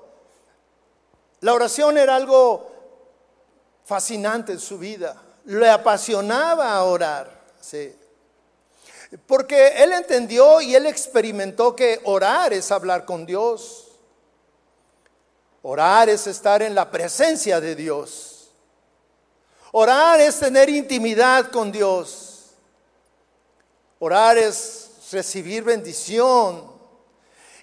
La 1.40 1.54
oración 1.54 1.96
era 1.96 2.16
algo 2.16 2.70
fascinante 3.84 4.52
en 4.52 4.60
su 4.60 4.78
vida. 4.78 5.20
Le 5.46 5.70
apasionaba 5.70 6.82
orar. 6.84 7.40
Sí. 7.60 7.96
Porque 9.26 9.82
él 9.82 9.92
entendió 9.92 10.60
y 10.60 10.74
él 10.74 10.86
experimentó 10.86 11.74
que 11.74 12.00
orar 12.04 12.52
es 12.52 12.70
hablar 12.70 13.04
con 13.04 13.26
Dios. 13.26 13.88
Orar 15.62 16.08
es 16.08 16.26
estar 16.26 16.62
en 16.62 16.74
la 16.74 16.90
presencia 16.90 17.60
de 17.60 17.74
Dios. 17.74 18.50
Orar 19.72 20.20
es 20.20 20.38
tener 20.38 20.68
intimidad 20.68 21.50
con 21.50 21.72
Dios. 21.72 22.50
Orar 23.98 24.38
es 24.38 24.90
recibir 25.10 25.64
bendición. 25.64 26.70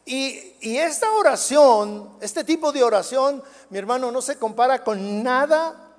Y, 0.05 0.55
y, 0.61 0.77
esta 0.77 1.11
oración, 1.13 2.17
este 2.21 2.43
tipo 2.43 2.71
de 2.71 2.83
oración, 2.83 3.43
mi 3.69 3.77
hermano, 3.77 4.11
no 4.11 4.21
se 4.21 4.37
compara 4.37 4.83
con 4.83 5.21
nada 5.21 5.95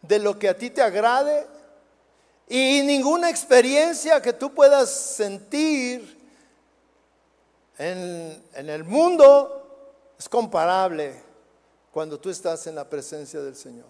de 0.00 0.18
lo 0.18 0.36
que 0.38 0.48
a 0.48 0.56
ti 0.56 0.70
te 0.70 0.82
agrade 0.82 1.46
y 2.54 2.82
ninguna 2.82 3.30
experiencia 3.30 4.20
que 4.20 4.34
tú 4.34 4.52
puedas 4.52 4.90
sentir 4.90 6.20
en, 7.78 8.44
en 8.52 8.68
el 8.68 8.84
mundo 8.84 10.14
es 10.18 10.28
comparable 10.28 11.18
cuando 11.90 12.20
tú 12.20 12.28
estás 12.28 12.66
en 12.66 12.74
la 12.74 12.86
presencia 12.86 13.40
del 13.40 13.56
Señor. 13.56 13.86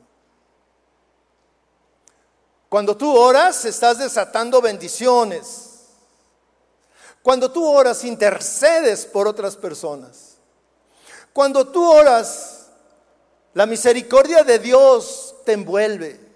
Cuando 2.68 2.96
tú 2.96 3.12
oras, 3.16 3.64
estás 3.64 3.98
desatando 3.98 4.62
bendiciones. 4.62 5.88
Cuando 7.20 7.50
tú 7.50 7.66
oras, 7.66 8.04
intercedes 8.04 9.06
por 9.06 9.26
otras 9.26 9.56
personas. 9.56 10.36
Cuando 11.32 11.66
tú 11.66 11.84
oras, 11.84 12.68
la 13.54 13.66
misericordia 13.66 14.44
de 14.44 14.60
Dios 14.60 15.34
te 15.44 15.54
envuelve. 15.54 16.31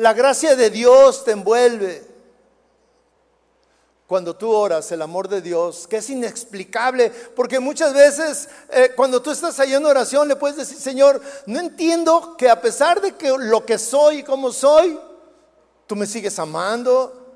La 0.00 0.14
gracia 0.14 0.56
de 0.56 0.70
Dios 0.70 1.24
te 1.24 1.32
envuelve. 1.32 2.02
Cuando 4.06 4.34
tú 4.34 4.50
oras, 4.50 4.90
el 4.92 5.02
amor 5.02 5.28
de 5.28 5.42
Dios, 5.42 5.86
que 5.86 5.98
es 5.98 6.08
inexplicable, 6.08 7.10
porque 7.36 7.60
muchas 7.60 7.92
veces 7.92 8.48
eh, 8.70 8.92
cuando 8.96 9.20
tú 9.20 9.30
estás 9.30 9.60
ahí 9.60 9.74
en 9.74 9.84
oración 9.84 10.26
le 10.26 10.36
puedes 10.36 10.56
decir, 10.56 10.78
Señor, 10.78 11.20
no 11.44 11.60
entiendo 11.60 12.34
que 12.38 12.48
a 12.48 12.62
pesar 12.62 13.02
de 13.02 13.14
que 13.14 13.28
lo 13.28 13.66
que 13.66 13.76
soy 13.76 14.20
y 14.20 14.22
como 14.22 14.52
soy, 14.52 14.98
tú 15.86 15.94
me 15.94 16.06
sigues 16.06 16.38
amando, 16.38 17.34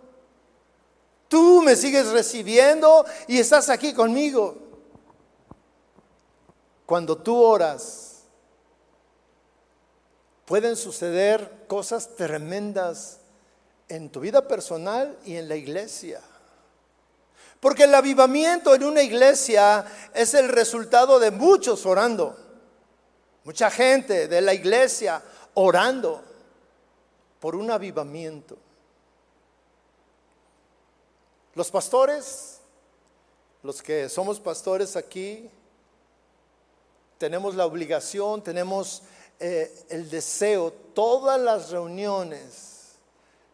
tú 1.29 1.61
me 1.61 1.77
sigues 1.77 2.07
recibiendo 2.13 3.05
y 3.29 3.41
estás 3.41 3.69
aquí 3.69 3.93
conmigo. 3.93 4.57
Cuando 6.87 7.15
tú 7.19 7.37
oras, 7.37 8.14
pueden 10.45 10.77
suceder 10.77 11.65
cosas 11.67 12.17
tremendas 12.17 13.21
en 13.89 14.11
tu 14.11 14.21
vida 14.21 14.47
personal 14.47 15.19
y 15.25 15.37
en 15.37 15.49
la 15.49 15.57
iglesia. 15.57 16.21
Porque 17.61 17.85
el 17.85 17.95
avivamiento 17.95 18.75
en 18.75 18.85
una 18.85 19.03
iglesia 19.03 19.87
es 20.13 20.35
el 20.35 20.49
resultado 20.49 21.19
de 21.19 21.31
muchos 21.31 21.87
orando. 21.87 22.37
Mucha 23.45 23.71
gente 23.71 24.29
de 24.29 24.41
la 24.41 24.53
iglesia 24.53 25.23
orando 25.55 26.23
por 27.41 27.57
un 27.57 27.71
avivamiento. 27.71 28.57
Los 31.55 31.71
pastores, 31.71 32.59
los 33.63 33.81
que 33.81 34.09
somos 34.09 34.41
pastores 34.41 34.97
aquí, 34.97 35.49
tenemos 37.19 37.55
la 37.55 37.65
obligación, 37.65 38.43
tenemos 38.43 39.03
eh, 39.41 39.87
el 39.89 40.09
deseo, 40.09 40.73
todas 40.95 41.41
las 41.41 41.71
reuniones, 41.71 42.93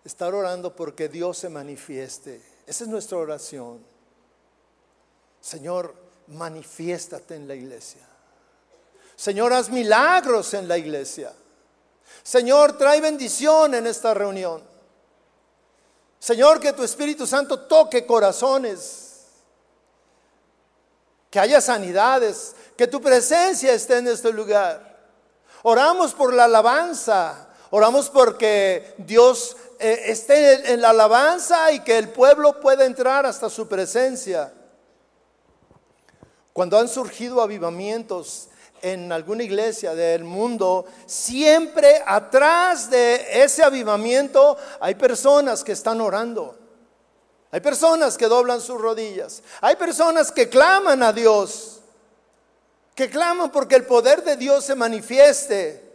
estar 0.05 0.35
orando 0.35 0.75
porque 0.75 1.09
Dios 1.09 1.39
se 1.39 1.49
manifieste. 1.49 2.43
Esa 2.67 2.85
es 2.85 2.91
nuestra 2.91 3.19
oración. 3.19 3.85
Señor, 5.41 5.95
manifiéstate 6.29 7.35
en 7.35 7.49
la 7.49 7.55
iglesia. 7.55 8.03
Señor, 9.17 9.53
haz 9.53 9.71
milagros 9.71 10.55
en 10.55 10.69
la 10.69 10.79
iglesia. 10.79 11.33
Señor, 12.23 12.77
trae 12.79 13.01
bendición 13.01 13.75
en 13.75 13.87
esta 13.87 14.15
reunión. 14.15 14.63
Señor, 16.19 16.61
que 16.61 16.73
tu 16.73 16.83
Espíritu 16.83 17.27
Santo 17.27 17.61
toque 17.61 18.07
corazones. 18.07 19.25
Que 21.31 21.41
haya 21.41 21.61
sanidades. 21.61 22.55
Que 22.77 22.87
tu 22.87 23.01
presencia 23.01 23.73
esté 23.73 23.99
en 23.99 24.09
este 24.09 24.33
lugar. 24.33 24.90
Oramos 25.63 26.15
por 26.15 26.33
la 26.33 26.45
alabanza. 26.45 27.49
Oramos 27.71 28.11
porque 28.11 28.95
Dios 28.99 29.57
eh, 29.79 30.05
esté 30.07 30.73
en 30.73 30.81
la 30.81 30.91
alabanza 30.91 31.71
y 31.73 31.81
que 31.81 31.99
el 31.99 32.09
pueblo 32.09 32.61
pueda 32.61 32.85
entrar 32.85 33.27
hasta 33.27 33.49
su 33.49 33.69
presencia. 33.69 34.53
Cuando 36.53 36.79
han 36.79 36.89
surgido 36.89 37.41
avivamientos 37.41 38.49
en 38.83 39.13
alguna 39.13 39.43
iglesia 39.43 39.95
del 39.95 40.25
mundo, 40.25 40.87
siempre 41.07 42.03
atrás 42.07 42.91
de 42.91 43.43
ese 43.43 43.63
avivamiento 43.63 44.57
hay 44.81 44.95
personas 44.95 45.63
que 45.63 45.73
están 45.73 46.01
orando. 46.01 46.57
Hay 47.53 47.61
personas 47.61 48.17
que 48.17 48.27
doblan 48.27 48.61
sus 48.61 48.81
rodillas. 48.81 49.43
Hay 49.61 49.77
personas 49.77 50.31
que 50.31 50.49
claman 50.49 51.03
a 51.03 51.13
Dios 51.13 51.80
que 52.95 53.09
claman 53.09 53.51
porque 53.51 53.77
el 53.77 53.87
poder 53.87 54.23
de 54.25 54.37
Dios 54.37 54.65
se 54.65 54.75
manifieste. 54.75 55.89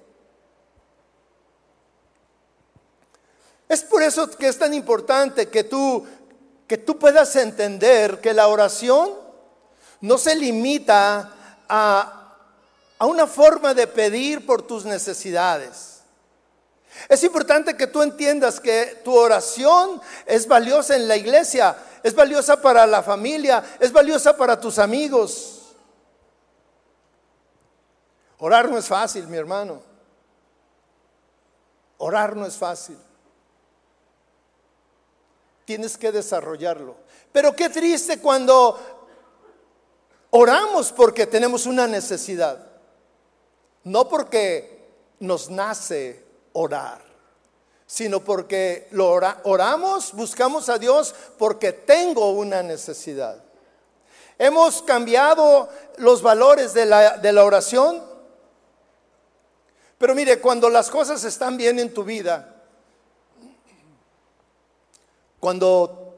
Es 3.67 3.83
por 3.83 4.03
eso 4.03 4.29
que 4.29 4.47
es 4.47 4.57
tan 4.57 4.73
importante 4.73 5.49
que 5.49 5.63
tú 5.63 6.05
que 6.67 6.77
tú 6.77 6.97
puedas 6.97 7.35
entender 7.35 8.19
que 8.21 8.33
la 8.33 8.47
oración 8.47 9.11
no 10.01 10.17
se 10.17 10.35
limita 10.35 11.31
a, 11.69 12.37
a 12.97 13.05
una 13.05 13.27
forma 13.27 13.73
de 13.73 13.87
pedir 13.87 14.45
por 14.45 14.61
tus 14.63 14.85
necesidades. 14.85 16.01
Es 17.09 17.23
importante 17.23 17.75
que 17.75 17.87
tú 17.87 18.01
entiendas 18.01 18.59
que 18.59 19.01
tu 19.03 19.13
oración 19.13 20.01
es 20.25 20.47
valiosa 20.47 20.95
en 20.95 21.07
la 21.07 21.17
iglesia, 21.17 21.75
es 22.01 22.15
valiosa 22.15 22.61
para 22.61 22.87
la 22.87 23.03
familia, 23.03 23.63
es 23.79 23.91
valiosa 23.91 24.35
para 24.37 24.59
tus 24.59 24.79
amigos. 24.79 25.54
Orar 28.39 28.69
no 28.69 28.77
es 28.77 28.87
fácil, 28.87 29.27
mi 29.27 29.37
hermano. 29.37 29.81
Orar 31.97 32.35
no 32.35 32.45
es 32.45 32.55
fácil. 32.55 32.97
Tienes 35.63 35.97
que 35.97 36.11
desarrollarlo. 36.11 36.95
Pero 37.31 37.55
qué 37.55 37.69
triste 37.69 38.19
cuando 38.19 38.77
oramos 40.31 40.91
porque 40.91 41.25
tenemos 41.25 41.65
una 41.65 41.87
necesidad. 41.87 42.59
No 43.83 44.09
porque 44.09 44.89
nos 45.19 45.49
nace 45.49 46.23
orar, 46.53 47.01
sino 47.85 48.19
porque 48.23 48.87
lo 48.91 49.09
oramos, 49.43 50.13
buscamos 50.13 50.69
a 50.69 50.77
Dios 50.77 51.13
porque 51.37 51.71
tengo 51.71 52.31
una 52.31 52.63
necesidad. 52.63 53.43
Hemos 54.37 54.81
cambiado 54.81 55.69
los 55.97 56.21
valores 56.21 56.73
de 56.73 56.85
la, 56.85 57.17
de 57.17 57.31
la 57.31 57.45
oración 57.45 58.14
pero 60.05 60.13
mire, 60.13 60.39
cuando 60.39 60.69
las 60.69 60.91
cosas 60.91 61.23
están 61.23 61.57
bien 61.57 61.79
en 61.79 61.91
tu 61.91 62.03
vida, 62.03 62.53
cuando 65.39 66.15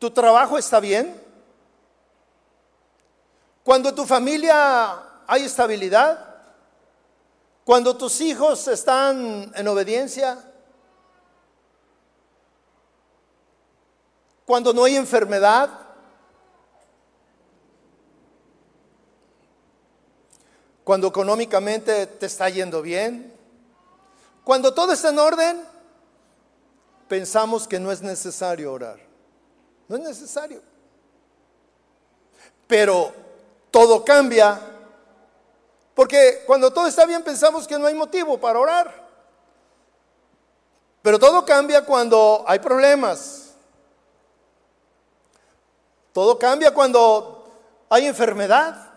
tu 0.00 0.10
trabajo 0.10 0.58
está 0.58 0.80
bien, 0.80 1.22
cuando 3.62 3.94
tu 3.94 4.04
familia 4.04 5.22
hay 5.24 5.44
estabilidad, 5.44 6.34
cuando 7.64 7.96
tus 7.96 8.20
hijos 8.22 8.66
están 8.66 9.52
en 9.54 9.68
obediencia, 9.68 10.44
cuando 14.44 14.72
no 14.72 14.82
hay 14.82 14.96
enfermedad, 14.96 15.70
cuando 20.88 21.08
económicamente 21.08 22.06
te 22.06 22.24
está 22.24 22.48
yendo 22.48 22.80
bien, 22.80 23.30
cuando 24.42 24.72
todo 24.72 24.94
está 24.94 25.10
en 25.10 25.18
orden, 25.18 25.62
pensamos 27.06 27.68
que 27.68 27.78
no 27.78 27.92
es 27.92 28.00
necesario 28.00 28.72
orar. 28.72 28.98
No 29.86 29.96
es 29.96 30.02
necesario. 30.02 30.62
Pero 32.66 33.12
todo 33.70 34.02
cambia, 34.02 34.58
porque 35.94 36.44
cuando 36.46 36.72
todo 36.72 36.86
está 36.86 37.04
bien 37.04 37.22
pensamos 37.22 37.68
que 37.68 37.78
no 37.78 37.86
hay 37.86 37.92
motivo 37.92 38.40
para 38.40 38.58
orar. 38.58 39.08
Pero 41.02 41.18
todo 41.18 41.44
cambia 41.44 41.84
cuando 41.84 42.46
hay 42.48 42.60
problemas. 42.60 43.50
Todo 46.14 46.38
cambia 46.38 46.72
cuando 46.72 47.46
hay 47.90 48.06
enfermedad. 48.06 48.87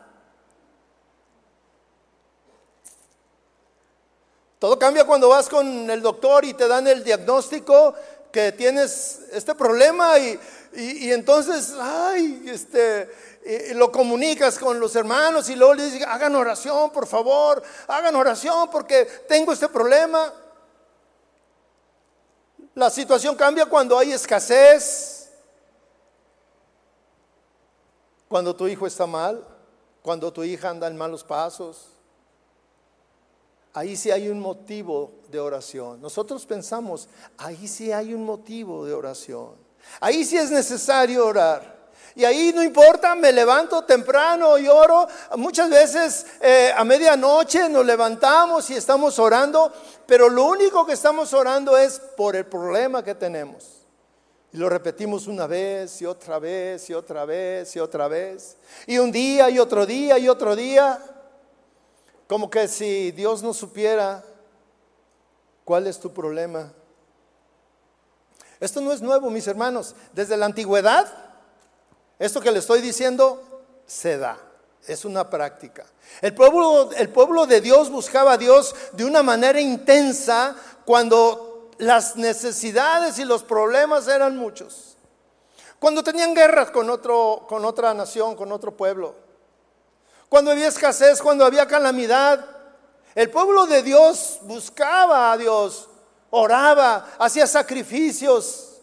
Todo 4.62 4.78
cambia 4.78 5.06
cuando 5.06 5.28
vas 5.28 5.50
con 5.50 5.90
el 5.90 6.04
doctor 6.04 6.46
y 6.46 6.54
te 6.54 6.68
dan 6.68 6.86
el 6.86 7.04
diagnóstico 7.04 7.96
que 8.32 8.52
tienes 8.52 9.22
este 9.32 9.56
problema 9.56 10.20
y, 10.20 11.12
entonces, 11.12 11.74
ay, 11.80 12.44
este, 12.46 13.10
lo 13.74 13.92
comunicas 13.92 14.60
con 14.60 14.80
los 14.80 14.96
hermanos 14.96 15.50
y 15.50 15.56
luego 15.56 15.74
les 15.74 15.94
dices, 15.94 16.08
hagan 16.08 16.36
oración, 16.36 16.92
por 16.92 17.08
favor, 17.08 17.64
hagan 17.88 18.16
oración 18.16 18.70
porque 18.70 19.06
tengo 19.28 19.52
este 19.52 19.68
problema. 19.68 20.32
La 22.76 22.92
situación 22.92 23.36
cambia 23.36 23.66
cuando 23.66 23.98
hay 23.98 24.12
escasez, 24.14 25.32
cuando 28.30 28.56
tu 28.56 28.68
hijo 28.68 28.86
está 28.86 29.08
mal, 29.08 29.44
cuando 30.04 30.32
tu 30.32 30.44
hija 30.44 30.70
anda 30.70 30.86
en 30.86 30.96
malos 30.96 31.24
pasos 31.24 31.91
ahí 33.74 33.96
sí 33.96 34.12
hay 34.12 34.30
un 34.30 34.40
motivo 34.40 35.22
de 35.30 35.40
oración. 35.40 36.02
Nosotros 36.02 36.46
pensamos, 36.46 37.08
ahí 37.38 37.68
sí 37.68 37.92
hay 37.92 38.14
un 38.14 38.26
motivo 38.26 38.86
de 38.86 38.94
oración. 38.94 39.56
Ahí 40.00 40.24
sí 40.26 40.38
es 40.38 40.52
necesario 40.52 41.26
orar. 41.26 41.82
Y 42.14 42.26
ahí 42.26 42.52
no 42.54 42.62
importa, 42.62 43.16
me 43.16 43.32
levanto 43.32 43.84
temprano 43.84 44.58
y 44.58 44.68
oro. 44.68 45.08
Muchas 45.38 45.70
veces 45.70 46.26
eh, 46.42 46.72
a 46.76 46.84
medianoche 46.84 47.70
nos 47.70 47.86
levantamos 47.86 48.70
y 48.70 48.76
estamos 48.76 49.18
orando, 49.18 49.72
pero 50.06 50.28
lo 50.30 50.46
único 50.46 50.86
que 50.86 50.94
estamos 50.94 51.34
orando 51.34 51.78
es 51.78 52.00
por 52.18 52.36
el 52.36 52.46
problema 52.46 53.04
que 53.04 53.16
tenemos. 53.16 53.86
Y 54.54 54.58
lo 54.58 54.68
repetimos 54.68 55.28
una 55.28 55.48
vez 55.48 56.02
y 56.02 56.06
otra 56.06 56.38
vez 56.38 56.90
y 56.90 56.94
otra 56.94 57.24
vez 57.24 57.74
y 57.78 57.80
otra 57.80 58.10
vez. 58.10 58.58
Y 58.86 58.98
un 58.98 59.10
día 59.10 59.50
y 59.50 59.60
otro 59.60 59.86
día 59.86 60.20
y 60.20 60.28
otro 60.28 60.58
día. 60.58 61.00
Como 62.32 62.50
que 62.50 62.70
si 62.70 63.12
Dios 63.12 63.44
no 63.44 63.54
supiera 63.54 64.24
cuál 65.66 65.86
es 65.86 66.00
tu 66.00 66.14
problema. 66.14 66.72
Esto 68.58 68.80
no 68.80 68.94
es 68.94 69.02
nuevo, 69.02 69.30
mis 69.30 69.46
hermanos. 69.48 69.94
Desde 70.14 70.38
la 70.38 70.46
antigüedad, 70.46 71.12
esto 72.18 72.40
que 72.40 72.52
le 72.52 72.60
estoy 72.60 72.80
diciendo 72.80 73.66
se 73.86 74.18
da. 74.18 74.38
Es 74.88 75.04
una 75.04 75.30
práctica. 75.30 75.86
El 76.22 76.34
pueblo, 76.34 76.92
el 76.94 77.10
pueblo 77.10 77.46
de 77.48 77.60
Dios 77.60 77.90
buscaba 77.90 78.32
a 78.32 78.38
Dios 78.38 78.74
de 78.94 79.04
una 79.04 79.24
manera 79.24 79.60
intensa 79.60 80.56
cuando 80.86 81.70
las 81.80 82.16
necesidades 82.16 83.20
y 83.20 83.26
los 83.26 83.44
problemas 83.44 84.08
eran 84.08 84.38
muchos. 84.38 84.96
Cuando 85.80 86.02
tenían 86.02 86.34
guerras 86.34 86.72
con, 86.72 86.90
otro, 86.90 87.46
con 87.50 87.66
otra 87.66 87.94
nación, 87.94 88.38
con 88.38 88.54
otro 88.54 88.78
pueblo 88.78 89.31
cuando 90.32 90.52
había 90.52 90.70
escasez, 90.70 91.22
cuando 91.22 91.44
había 91.44 91.68
calamidad. 91.68 92.46
El 93.14 93.30
pueblo 93.30 93.66
de 93.66 93.84
Dios 93.84 94.40
buscaba 94.44 95.34
a 95.34 95.38
Dios, 95.38 95.90
oraba, 96.30 97.06
hacía 97.20 97.46
sacrificios, 97.46 98.78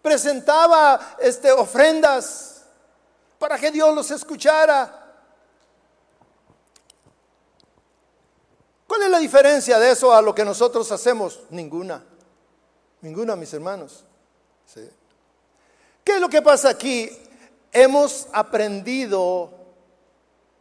presentaba 0.00 1.16
este, 1.18 1.50
ofrendas 1.50 2.62
para 3.36 3.58
que 3.58 3.72
Dios 3.72 3.92
los 3.96 4.08
escuchara. 4.12 5.12
¿Cuál 8.86 9.02
es 9.02 9.10
la 9.10 9.18
diferencia 9.18 9.80
de 9.80 9.90
eso 9.90 10.14
a 10.14 10.22
lo 10.22 10.32
que 10.32 10.44
nosotros 10.44 10.92
hacemos? 10.92 11.40
Ninguna. 11.50 12.04
Ninguna, 13.00 13.34
mis 13.34 13.52
hermanos. 13.52 14.04
¿Qué 16.04 16.14
es 16.14 16.20
lo 16.20 16.28
que 16.28 16.42
pasa 16.42 16.68
aquí? 16.68 17.10
Hemos 17.72 18.28
aprendido 18.32 19.55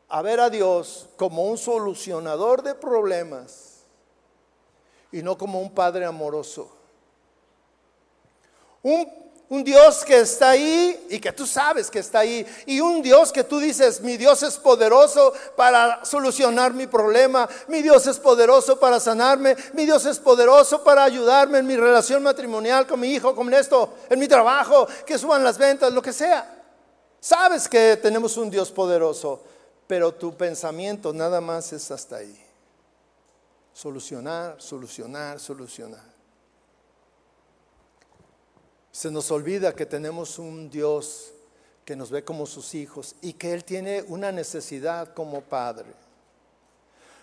a 0.09 0.21
ver 0.21 0.39
a 0.39 0.49
Dios 0.49 1.07
como 1.17 1.45
un 1.45 1.57
solucionador 1.57 2.61
de 2.61 2.75
problemas 2.75 3.75
y 5.11 5.23
no 5.23 5.37
como 5.37 5.61
un 5.61 5.71
Padre 5.71 6.05
amoroso. 6.05 6.69
Un, 8.83 9.25
Dios 9.63 10.03
que 10.03 10.19
está 10.19 10.49
ahí 10.49 11.07
y 11.09 11.19
que 11.19 11.31
tú 11.31 11.47
sabes 11.47 11.89
que 11.89 11.99
está 11.99 12.19
ahí. 12.19 12.45
Y 12.65 12.81
un 12.81 13.01
Dios 13.01 13.31
que 13.31 13.43
tú 13.43 13.59
dices, 13.59 14.01
mi 14.01 14.17
Dios 14.17 14.43
es 14.43 14.57
poderoso 14.57 15.33
para 15.55 16.03
solucionar 16.03 16.73
mi 16.73 16.85
problema. 16.85 17.47
Mi 17.67 17.81
Dios 17.81 18.05
es 18.05 18.19
poderoso 18.19 18.77
para 18.79 18.99
sanarme. 18.99 19.55
Mi 19.73 19.85
Dios 19.85 20.05
es 20.05 20.19
poderoso 20.19 20.83
para 20.83 21.03
ayudarme 21.03 21.59
en 21.59 21.67
mi 21.67 21.77
relación 21.77 22.21
matrimonial 22.21 22.85
con 22.85 22.99
mi 22.99 23.07
hijo, 23.13 23.33
con 23.33 23.51
esto, 23.53 23.93
en 24.09 24.19
mi 24.19 24.27
trabajo, 24.27 24.87
que 25.05 25.17
suban 25.17 25.43
las 25.43 25.57
ventas, 25.57 25.93
lo 25.93 26.01
que 26.01 26.13
sea. 26.13 26.63
Sabes 27.19 27.69
que 27.69 27.97
tenemos 27.97 28.35
un 28.37 28.51
Dios 28.51 28.69
poderoso 28.71 29.41
pero 29.87 30.13
tu 30.13 30.35
pensamiento 30.35 31.13
nada 31.13 31.41
más 31.41 31.71
es 31.73 31.91
hasta 31.91 32.17
ahí. 32.17 32.41
Solucionar, 33.73 34.61
solucionar, 34.61 35.39
solucionar. 35.39 36.15
Se 38.91 39.11
nos 39.11 39.29
olvida 39.31 39.75
que 39.75 39.85
tenemos 39.85 40.39
un 40.39 40.69
Dios 40.69 41.33
que 41.83 41.95
nos 41.95 42.09
ve 42.09 42.23
como 42.23 42.45
sus 42.47 42.73
hijos 42.73 43.15
y 43.21 43.33
que 43.33 43.53
Él 43.53 43.63
tiene 43.63 44.03
una 44.07 44.31
necesidad 44.31 45.13
como 45.13 45.41
padre. 45.41 45.93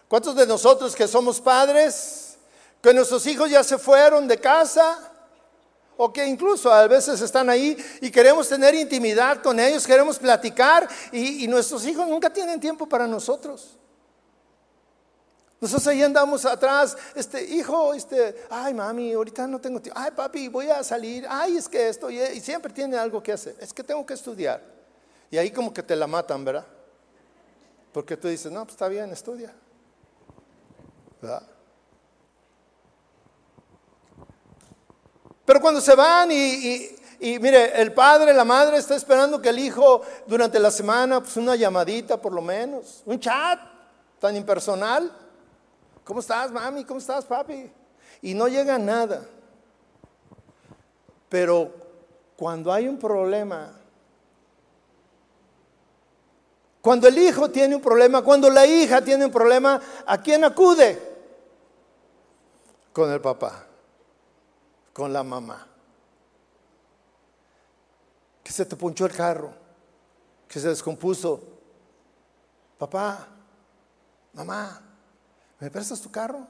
¿Cuántos 0.08 0.36
de 0.36 0.46
nosotros 0.46 0.94
que 0.94 1.08
somos 1.08 1.40
padres, 1.40 2.36
que 2.82 2.92
nuestros 2.94 3.26
hijos 3.26 3.50
ya 3.50 3.64
se 3.64 3.78
fueron 3.78 4.28
de 4.28 4.38
casa, 4.38 5.11
o 6.04 6.12
que 6.12 6.26
incluso 6.26 6.72
a 6.72 6.88
veces 6.88 7.20
están 7.20 7.48
ahí 7.48 7.76
y 8.00 8.10
queremos 8.10 8.48
tener 8.48 8.74
intimidad 8.74 9.40
con 9.40 9.60
ellos, 9.60 9.86
queremos 9.86 10.18
platicar 10.18 10.88
y, 11.12 11.46
nuestros 11.46 11.86
hijos 11.86 12.08
nunca 12.08 12.28
tienen 12.28 12.58
tiempo 12.58 12.88
para 12.88 13.06
nosotros. 13.06 13.76
Nosotros 15.60 15.86
ahí 15.86 16.02
andamos 16.02 16.44
atrás, 16.44 16.96
este 17.14 17.44
hijo, 17.44 17.94
este, 17.94 18.34
ay 18.50 18.74
mami, 18.74 19.12
ahorita 19.12 19.46
no 19.46 19.60
tengo 19.60 19.80
tiempo, 19.80 20.00
ay 20.02 20.10
papi, 20.10 20.48
voy 20.48 20.70
a 20.70 20.82
salir, 20.82 21.24
ay 21.30 21.56
es 21.56 21.68
que 21.68 21.88
esto, 21.88 22.10
y, 22.10 22.18
siempre 22.40 22.72
tiene 22.72 22.96
algo 22.96 23.22
que 23.22 23.30
hacer, 23.30 23.54
es 23.60 23.72
que 23.72 23.84
tengo 23.84 24.04
que 24.04 24.14
estudiar. 24.14 24.60
Y 25.30 25.38
ahí 25.38 25.52
como 25.52 25.72
que 25.72 25.84
te 25.84 25.94
la 25.94 26.08
matan, 26.08 26.44
¿verdad? 26.44 26.66
Porque 27.92 28.16
tú 28.16 28.26
dices, 28.26 28.50
no, 28.50 28.64
pues 28.64 28.74
está 28.74 28.88
bien, 28.88 29.08
estudia. 29.12 29.54
¿Verdad? 31.20 31.51
Pero 35.52 35.60
cuando 35.60 35.82
se 35.82 35.94
van 35.94 36.32
y, 36.32 36.88
mire, 37.20 37.78
el 37.78 37.92
padre, 37.92 38.32
la 38.32 38.42
madre 38.42 38.78
está 38.78 38.96
esperando 38.96 39.42
que 39.42 39.50
el 39.50 39.58
hijo 39.58 40.00
durante 40.26 40.58
la 40.58 40.70
semana, 40.70 41.20
pues 41.20 41.36
una 41.36 41.54
llamadita 41.56 42.16
por 42.16 42.32
lo 42.32 42.40
menos, 42.40 43.02
un 43.04 43.20
chat 43.20 43.60
tan 44.18 44.34
impersonal. 44.34 45.12
¿Cómo 46.04 46.20
estás, 46.20 46.50
mami? 46.50 46.86
¿Cómo 46.86 47.00
estás, 47.00 47.26
papi? 47.26 47.70
Y 48.22 48.32
no 48.32 48.48
llega 48.48 48.78
nada. 48.78 49.26
Pero 51.28 51.70
cuando 52.34 52.72
hay 52.72 52.88
un 52.88 52.96
problema, 52.96 53.78
cuando 56.80 57.08
el 57.08 57.18
hijo 57.18 57.50
tiene 57.50 57.76
un 57.76 57.82
problema, 57.82 58.22
cuando 58.22 58.48
la 58.48 58.64
hija 58.64 59.02
tiene 59.02 59.26
un 59.26 59.30
problema, 59.30 59.78
¿a 60.06 60.16
quién 60.16 60.44
acude? 60.44 60.98
Con 62.94 63.12
el 63.12 63.20
papá 63.20 63.66
con 64.92 65.12
la 65.12 65.22
mamá. 65.22 65.66
Que 68.42 68.52
se 68.52 68.64
te 68.66 68.76
punchó 68.76 69.06
el 69.06 69.12
carro, 69.12 69.52
que 70.48 70.60
se 70.60 70.68
descompuso. 70.68 71.42
Papá, 72.78 73.28
mamá, 74.32 74.82
¿me 75.60 75.70
prestas 75.70 76.00
tu 76.00 76.10
carro? 76.10 76.46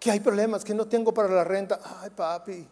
Que 0.00 0.10
hay 0.10 0.20
problemas, 0.20 0.64
que 0.64 0.74
no 0.74 0.86
tengo 0.86 1.12
para 1.12 1.28
la 1.28 1.44
renta. 1.44 1.80
Ay, 2.00 2.10
papi. 2.10 2.68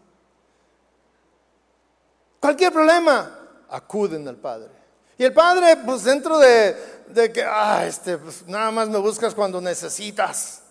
Cualquier 2.40 2.72
problema, 2.72 3.38
acuden 3.68 4.26
al 4.28 4.36
Padre. 4.36 4.70
Y 5.18 5.24
el 5.24 5.32
Padre, 5.32 5.76
pues 5.84 6.04
dentro 6.04 6.38
de, 6.38 6.76
de 7.08 7.32
que, 7.32 7.42
ah, 7.42 7.84
este, 7.86 8.18
pues, 8.18 8.46
nada 8.46 8.70
más 8.70 8.88
me 8.88 8.98
buscas 8.98 9.34
cuando 9.34 9.60
necesitas. 9.60 10.62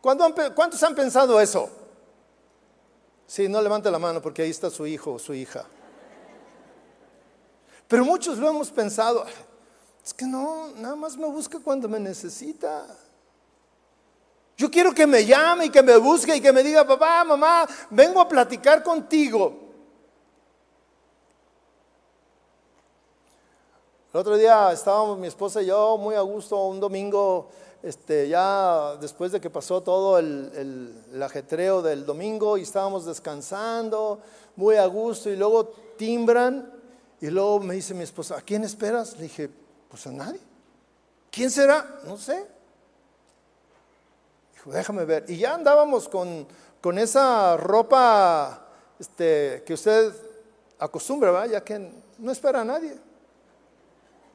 ¿Cuántos 0.00 0.82
han 0.82 0.94
pensado 0.94 1.40
eso? 1.40 1.68
Sí, 3.26 3.48
no 3.48 3.60
levante 3.62 3.90
la 3.90 3.98
mano 3.98 4.20
porque 4.20 4.42
ahí 4.42 4.50
está 4.50 4.70
su 4.70 4.86
hijo 4.86 5.12
o 5.12 5.18
su 5.18 5.34
hija. 5.34 5.64
Pero 7.86 8.04
muchos 8.04 8.38
lo 8.38 8.48
hemos 8.48 8.70
pensado. 8.70 9.24
Es 10.04 10.14
que 10.14 10.24
no, 10.24 10.68
nada 10.76 10.96
más 10.96 11.16
me 11.16 11.26
busca 11.26 11.58
cuando 11.60 11.88
me 11.88 12.00
necesita. 12.00 12.86
Yo 14.56 14.70
quiero 14.70 14.92
que 14.92 15.06
me 15.06 15.24
llame 15.24 15.66
y 15.66 15.70
que 15.70 15.82
me 15.82 15.96
busque 15.96 16.36
y 16.36 16.40
que 16.40 16.52
me 16.52 16.62
diga, 16.62 16.86
papá, 16.86 17.24
mamá, 17.24 17.68
vengo 17.90 18.20
a 18.20 18.28
platicar 18.28 18.82
contigo. 18.82 19.54
El 24.12 24.20
otro 24.20 24.36
día 24.36 24.72
estábamos 24.72 25.18
mi 25.18 25.28
esposa 25.28 25.62
y 25.62 25.66
yo 25.66 25.96
muy 25.96 26.14
a 26.14 26.20
gusto 26.20 26.64
un 26.64 26.80
domingo 26.80 27.48
este, 27.82 28.28
ya 28.28 28.96
después 29.00 29.32
de 29.32 29.40
que 29.40 29.48
pasó 29.48 29.82
todo 29.82 30.18
el, 30.18 30.94
el, 31.12 31.22
ajetreo 31.22 31.80
del 31.80 32.04
domingo 32.04 32.58
y 32.58 32.62
estábamos 32.62 33.06
descansando, 33.06 34.20
muy 34.56 34.76
a 34.76 34.86
gusto, 34.86 35.30
y 35.30 35.36
luego 35.36 35.68
timbran, 35.96 36.70
y 37.20 37.28
luego 37.28 37.60
me 37.60 37.74
dice 37.74 37.94
mi 37.94 38.04
esposa, 38.04 38.36
¿a 38.36 38.42
quién 38.42 38.64
esperas? 38.64 39.16
Le 39.16 39.24
dije, 39.24 39.50
pues 39.88 40.06
a 40.06 40.12
nadie. 40.12 40.40
¿Quién 41.30 41.50
será? 41.50 42.00
No 42.04 42.16
sé. 42.16 42.46
Dijo, 44.54 44.72
déjame 44.72 45.04
ver. 45.04 45.24
Y 45.28 45.38
ya 45.38 45.54
andábamos 45.54 46.08
con, 46.08 46.46
con 46.80 46.98
esa 46.98 47.56
ropa 47.56 48.66
este, 48.98 49.62
que 49.64 49.74
usted 49.74 50.12
acostumbra, 50.78 51.30
¿verdad? 51.30 51.50
ya 51.50 51.64
que 51.64 51.90
no 52.18 52.32
espera 52.32 52.60
a 52.60 52.64
nadie. 52.64 52.96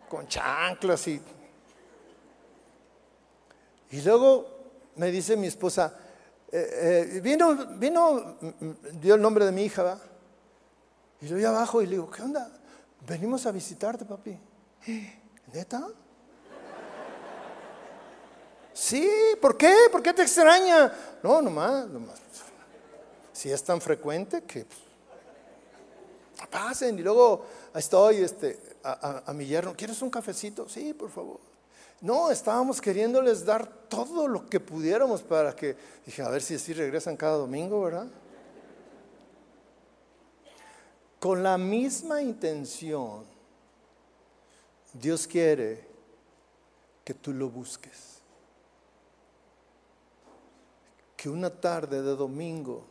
Con 0.09 0.27
chanclas 0.27 1.07
y 1.07 1.21
y 3.95 4.01
luego 4.01 4.45
me 4.97 5.09
dice 5.09 5.37
mi 5.37 5.47
esposa, 5.47 5.97
eh, 6.51 7.13
eh, 7.15 7.21
vino, 7.21 7.55
vino, 7.77 8.35
dio 8.99 9.15
el 9.15 9.21
nombre 9.21 9.45
de 9.45 9.53
mi 9.53 9.63
hija, 9.63 9.83
¿va? 9.83 10.01
Y 11.21 11.27
yo 11.27 11.37
voy 11.37 11.45
abajo 11.45 11.81
y 11.81 11.85
le 11.85 11.91
digo, 11.91 12.11
¿qué 12.11 12.21
onda? 12.21 12.51
Venimos 13.07 13.45
a 13.45 13.53
visitarte, 13.53 14.03
papi. 14.03 14.37
¿Neta? 15.53 15.87
Sí, 18.73 19.09
¿por 19.41 19.55
qué? 19.55 19.73
¿Por 19.89 20.03
qué 20.03 20.13
te 20.13 20.23
extraña? 20.23 20.91
No, 21.23 21.41
nomás, 21.41 21.87
nomás. 21.87 22.19
Si 23.31 23.49
es 23.49 23.63
tan 23.63 23.79
frecuente 23.79 24.43
que 24.43 24.65
pues, 24.65 26.49
pasen. 26.49 26.99
Y 26.99 27.01
luego 27.01 27.45
estoy 27.73 28.17
este, 28.17 28.59
a 28.83 29.31
mi 29.33 29.45
yerno, 29.45 29.73
¿quieres 29.73 30.01
un 30.01 30.09
cafecito? 30.09 30.67
Sí, 30.67 30.93
por 30.93 31.09
favor. 31.09 31.54
No, 32.01 32.29
estábamos 32.29 32.81
queriéndoles 32.81 33.45
dar 33.45 33.67
todo 33.67 34.27
lo 34.27 34.47
que 34.47 34.59
pudiéramos 34.59 35.21
para 35.21 35.55
que, 35.55 35.75
dije, 36.05 36.21
a 36.21 36.29
ver 36.29 36.41
si 36.41 36.55
así 36.55 36.73
regresan 36.73 37.15
cada 37.17 37.37
domingo, 37.37 37.81
¿verdad? 37.81 38.07
Con 41.19 41.41
la 41.41 41.57
misma 41.57 42.21
intención, 42.21 43.25
Dios 44.93 45.25
quiere 45.25 45.87
que 47.03 47.13
tú 47.13 47.33
lo 47.33 47.49
busques. 47.49 48.19
Que 51.17 51.29
una 51.29 51.49
tarde 51.49 52.01
de 52.01 52.15
domingo, 52.15 52.85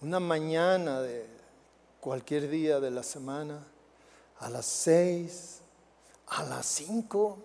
una 0.00 0.18
mañana 0.18 1.00
de 1.00 1.26
cualquier 2.00 2.48
día 2.48 2.80
de 2.80 2.90
la 2.90 3.02
semana, 3.02 3.64
a 4.40 4.50
las 4.50 4.66
seis, 4.66 5.60
a 6.26 6.42
las 6.44 6.66
cinco, 6.66 7.38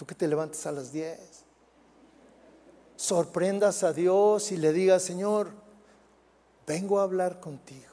Tú 0.00 0.06
que 0.06 0.14
te 0.14 0.26
levantes 0.26 0.64
a 0.64 0.72
las 0.72 0.92
10. 0.92 1.18
Sorprendas 2.96 3.82
a 3.82 3.92
Dios 3.92 4.50
y 4.50 4.56
le 4.56 4.72
digas, 4.72 5.02
Señor, 5.02 5.50
vengo 6.66 6.98
a 6.98 7.02
hablar 7.02 7.38
contigo. 7.38 7.92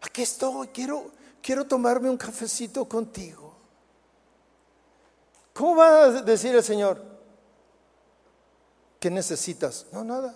Aquí 0.00 0.22
estoy, 0.22 0.68
quiero, 0.68 1.10
quiero 1.42 1.66
tomarme 1.66 2.08
un 2.08 2.16
cafecito 2.16 2.88
contigo. 2.88 3.52
¿Cómo 5.52 5.76
va 5.76 6.04
a 6.04 6.10
decir 6.22 6.54
el 6.56 6.62
Señor? 6.62 7.04
¿Qué 8.98 9.10
necesitas? 9.10 9.84
No, 9.92 10.04
nada. 10.04 10.34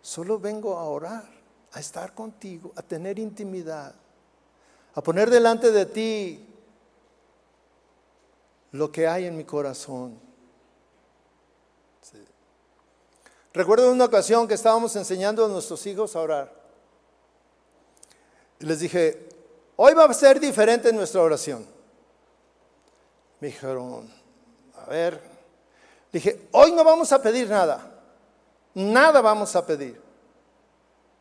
Solo 0.00 0.40
vengo 0.40 0.76
a 0.76 0.88
orar, 0.88 1.30
a 1.70 1.78
estar 1.78 2.16
contigo, 2.16 2.72
a 2.74 2.82
tener 2.82 3.20
intimidad, 3.20 3.94
a 4.92 5.00
poner 5.00 5.30
delante 5.30 5.70
de 5.70 5.86
ti 5.86 6.48
lo 8.72 8.90
que 8.90 9.06
hay 9.06 9.26
en 9.26 9.36
mi 9.36 9.44
corazón. 9.44 10.18
Recuerdo 13.52 13.92
una 13.92 14.06
ocasión 14.06 14.48
que 14.48 14.54
estábamos 14.54 14.96
enseñando 14.96 15.44
a 15.44 15.48
nuestros 15.48 15.86
hijos 15.86 16.16
a 16.16 16.20
orar. 16.20 16.52
Y 18.58 18.64
les 18.64 18.80
dije, 18.80 19.28
hoy 19.76 19.92
va 19.92 20.04
a 20.04 20.14
ser 20.14 20.40
diferente 20.40 20.92
nuestra 20.92 21.20
oración. 21.20 21.66
Me 23.40 23.48
dijeron, 23.48 24.10
a 24.74 24.86
ver, 24.86 25.20
dije, 26.10 26.48
hoy 26.52 26.72
no 26.72 26.82
vamos 26.82 27.12
a 27.12 27.20
pedir 27.20 27.48
nada. 27.48 27.90
Nada 28.74 29.20
vamos 29.20 29.54
a 29.54 29.66
pedir. 29.66 30.00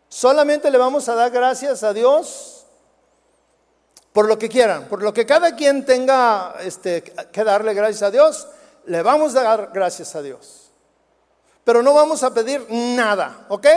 Solamente 0.07 0.71
le 0.71 0.77
vamos 0.77 1.09
a 1.09 1.15
dar 1.15 1.31
gracias 1.31 1.83
a 1.83 1.93
Dios 1.93 2.60
por 4.13 4.27
lo 4.27 4.37
que 4.37 4.49
quieran, 4.49 4.87
por 4.87 5.01
lo 5.01 5.13
que 5.13 5.25
cada 5.25 5.55
quien 5.55 5.85
tenga 5.85 6.55
este, 6.61 7.01
que 7.03 7.43
darle 7.43 7.73
gracias 7.73 8.03
a 8.03 8.11
Dios, 8.11 8.47
le 8.85 9.01
vamos 9.01 9.35
a 9.35 9.43
dar 9.43 9.71
gracias 9.73 10.15
a 10.15 10.21
Dios. 10.21 10.71
Pero 11.63 11.81
no 11.81 11.93
vamos 11.93 12.23
a 12.23 12.33
pedir 12.33 12.65
nada, 12.69 13.45
¿ok? 13.49 13.67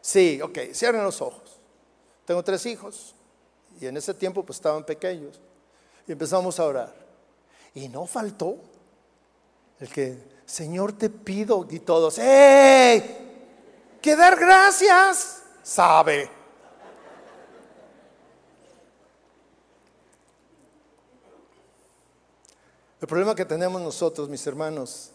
Sí, 0.00 0.40
ok, 0.42 0.58
cierren 0.72 1.04
los 1.04 1.20
ojos. 1.20 1.60
Tengo 2.24 2.42
tres 2.42 2.64
hijos 2.66 3.14
y 3.80 3.86
en 3.86 3.96
ese 3.96 4.14
tiempo 4.14 4.44
pues 4.44 4.58
estaban 4.58 4.84
pequeños 4.84 5.40
y 6.06 6.12
empezamos 6.12 6.58
a 6.58 6.64
orar. 6.64 6.94
Y 7.74 7.88
no 7.88 8.06
faltó 8.06 8.56
el 9.78 9.88
que, 9.88 10.18
Señor, 10.46 10.92
te 10.94 11.10
pido 11.10 11.66
y 11.70 11.80
todos, 11.80 12.18
¡hey! 12.18 13.98
Que 14.00 14.16
dar 14.16 14.36
gracias, 14.36 15.42
sabe. 15.62 16.35
El 23.00 23.08
problema 23.08 23.34
que 23.34 23.44
tenemos 23.44 23.80
nosotros, 23.82 24.28
mis 24.28 24.46
hermanos, 24.46 25.10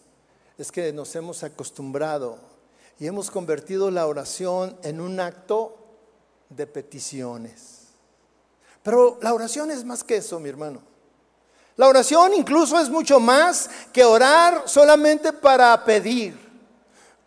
es 0.57 0.71
que 0.71 0.93
nos 0.93 1.15
hemos 1.15 1.43
acostumbrado 1.43 2.37
y 2.99 3.07
hemos 3.07 3.31
convertido 3.31 3.89
la 3.89 4.05
oración 4.05 4.77
en 4.83 5.01
un 5.01 5.19
acto 5.19 5.75
de 6.49 6.67
peticiones. 6.67 7.87
Pero 8.83 9.17
la 9.21 9.33
oración 9.33 9.71
es 9.71 9.83
más 9.83 10.03
que 10.03 10.17
eso, 10.17 10.39
mi 10.39 10.49
hermano. 10.49 10.81
La 11.77 11.87
oración 11.87 12.33
incluso 12.35 12.79
es 12.79 12.89
mucho 12.89 13.19
más 13.19 13.69
que 13.91 14.03
orar 14.03 14.63
solamente 14.67 15.33
para 15.33 15.83
pedir. 15.83 16.50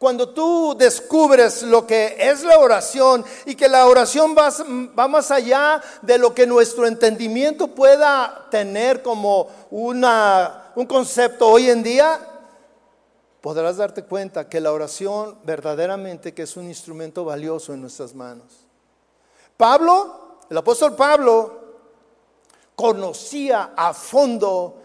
Cuando 0.05 0.29
tú 0.29 0.75
descubres 0.77 1.63
lo 1.63 1.87
que 1.87 2.15
es 2.19 2.43
la 2.43 2.59
oración 2.59 3.25
y 3.47 3.55
que 3.55 3.71
la 3.71 3.87
oración 3.87 4.35
va, 4.37 4.51
va, 4.99 5.09
más 5.09 5.31
allá 5.31 5.81
de 6.03 6.19
lo 6.19 6.35
que 6.35 6.47
nuestro 6.47 6.87
entendimiento 6.87 7.69
pueda 7.69 8.49
tener 8.51 9.01
como 9.01 9.49
una, 9.71 10.73
un 10.75 10.85
concepto 10.85 11.49
hoy 11.49 11.71
en 11.71 11.83
día, 11.83 12.21
podrás 13.41 13.79
darte 13.79 14.05
cuenta 14.05 14.47
que 14.47 14.61
la 14.61 14.73
oración 14.73 15.39
verdaderamente 15.43 16.35
que 16.35 16.43
es 16.43 16.55
un 16.59 16.67
instrumento 16.67 17.25
valioso 17.25 17.73
en 17.73 17.81
nuestras 17.81 18.15
manos. 18.15 18.67
Pablo, 19.57 20.37
el 20.51 20.59
apóstol 20.59 20.95
Pablo, 20.95 21.65
conocía 22.77 23.73
a 23.75 23.95
fondo 23.95 24.83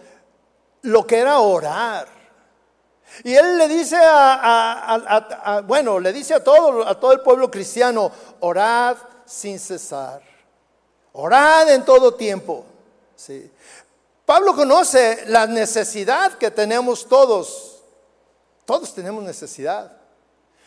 lo 0.83 1.05
que 1.05 1.17
era 1.17 1.41
orar. 1.41 2.18
Y 3.23 3.35
él 3.35 3.57
le 3.57 3.67
dice 3.67 3.97
a, 3.99 5.63
bueno, 5.65 5.99
le 5.99 6.13
dice 6.13 6.33
a 6.33 6.43
todo, 6.43 6.87
a 6.87 6.99
todo 6.99 7.11
el 7.11 7.21
pueblo 7.21 7.49
cristiano, 7.49 8.11
orad 8.39 8.97
sin 9.25 9.59
cesar, 9.59 10.21
orad 11.13 11.69
en 11.73 11.83
todo 11.83 12.13
tiempo. 12.13 12.65
Pablo 14.25 14.55
conoce 14.55 15.23
la 15.27 15.47
necesidad 15.47 16.37
que 16.37 16.51
tenemos 16.51 17.07
todos, 17.07 17.81
todos 18.65 18.93
tenemos 18.93 19.23
necesidad. 19.23 19.99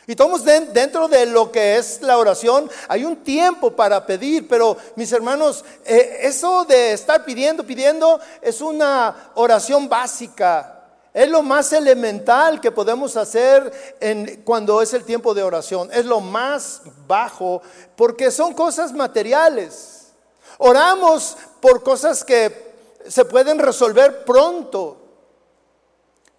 Y 0.07 0.17
todos 0.17 0.45
dentro 0.45 1.07
de 1.07 1.27
lo 1.27 1.53
que 1.53 1.77
es 1.77 2.03
la 2.03 2.19
oración, 2.19 2.69
hay 2.89 3.05
un 3.05 3.19
tiempo 3.23 3.71
para 3.71 4.05
pedir, 4.05 4.49
pero 4.49 4.77
mis 4.97 5.13
hermanos, 5.13 5.65
eh, 5.85 6.19
eso 6.23 6.65
de 6.65 6.93
estar 6.93 7.25
pidiendo, 7.25 7.65
pidiendo, 7.65 8.19
es 8.41 8.61
una 8.61 9.31
oración 9.37 9.89
básica. 9.89 10.82
Es 11.15 11.29
lo 11.29 11.43
más 11.43 11.73
elemental 11.75 12.61
que 12.61 12.73
podemos 12.73 13.17
hacer 13.17 13.97
en, 14.01 14.43
cuando 14.45 14.81
es 14.81 14.95
el 14.95 15.05
tiempo 15.05 15.35
de 15.35 15.43
oración. 15.43 15.91
Es 15.93 16.07
lo 16.07 16.21
más 16.21 16.83
bajo 17.07 17.61
porque 17.97 18.31
son 18.31 18.55
cosas 18.55 18.93
materiales. 18.95 20.13
Oramos 20.59 21.37
por 21.61 21.83
cosas 21.83 22.25
que 22.25 22.73
se 23.07 23.27
pueden 23.27 23.59
resolver 23.59 24.25
pronto. 24.25 24.97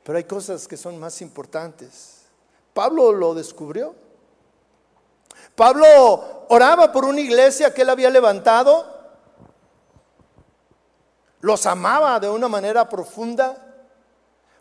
Pero 0.04 0.18
hay 0.18 0.24
cosas 0.24 0.68
que 0.68 0.76
son 0.76 1.00
más 1.00 1.22
importantes. 1.22 2.24
Pablo 2.74 3.12
lo 3.14 3.36
descubrió. 3.36 3.94
Pablo 5.56 6.46
oraba 6.50 6.92
por 6.92 7.06
una 7.06 7.22
iglesia 7.22 7.74
que 7.74 7.84
él 7.84 7.90
había 7.90 8.10
levantado. 8.10 8.92
Los 11.42 11.66
amaba 11.68 12.20
de 12.20 12.30
una 12.30 12.48
manera 12.48 12.90
profunda. 12.90 13.73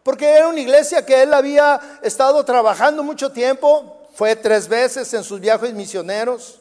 Porque 0.02 0.28
era 0.28 0.48
una 0.48 0.60
iglesia 0.60 1.04
que 1.06 1.22
él 1.22 1.32
había 1.32 1.80
estado 2.02 2.44
trabajando 2.44 3.02
mucho 3.02 3.30
tiempo, 3.30 4.08
fue 4.14 4.36
tres 4.36 4.68
veces 4.68 5.12
en 5.14 5.24
sus 5.24 5.40
viajes 5.40 5.72
misioneros. 5.72 6.60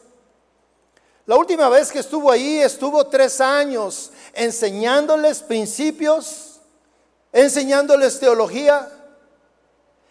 La 1.25 1.35
última 1.35 1.69
vez 1.69 1.91
que 1.91 1.99
estuvo 1.99 2.31
ahí 2.31 2.59
estuvo 2.59 3.05
tres 3.07 3.41
años 3.41 4.11
enseñándoles 4.33 5.41
principios 5.41 6.51
enseñándoles 7.31 8.19
teología, 8.19 8.89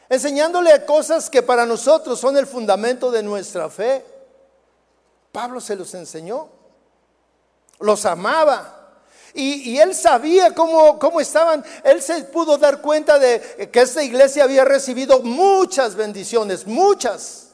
enseñándole 0.09 0.85
cosas 0.85 1.29
que 1.29 1.43
para 1.43 1.67
nosotros 1.67 2.19
son 2.19 2.37
el 2.37 2.47
fundamento 2.47 3.11
de 3.11 3.23
nuestra 3.23 3.69
fe. 3.69 4.05
Pablo 5.33 5.61
se 5.61 5.77
los 5.77 5.93
enseñó, 5.95 6.49
los 7.79 8.05
amaba. 8.07 8.77
Y, 9.35 9.79
él 9.79 9.95
sabía 9.95 10.55
cómo, 10.55 10.99
cómo 10.99 11.21
estaban, 11.21 11.65
él 11.85 12.03
se 12.03 12.25
pudo 12.25 12.59
dar 12.59 12.81
cuenta 12.81 13.19
de 13.19 13.71
que 13.73 13.81
esta 13.81 14.03
iglesia 14.03 14.45
había 14.45 14.65
recibido 14.65 15.21
muchas 15.21 15.95
bendiciones, 15.95 16.67
muchas. 16.67 17.53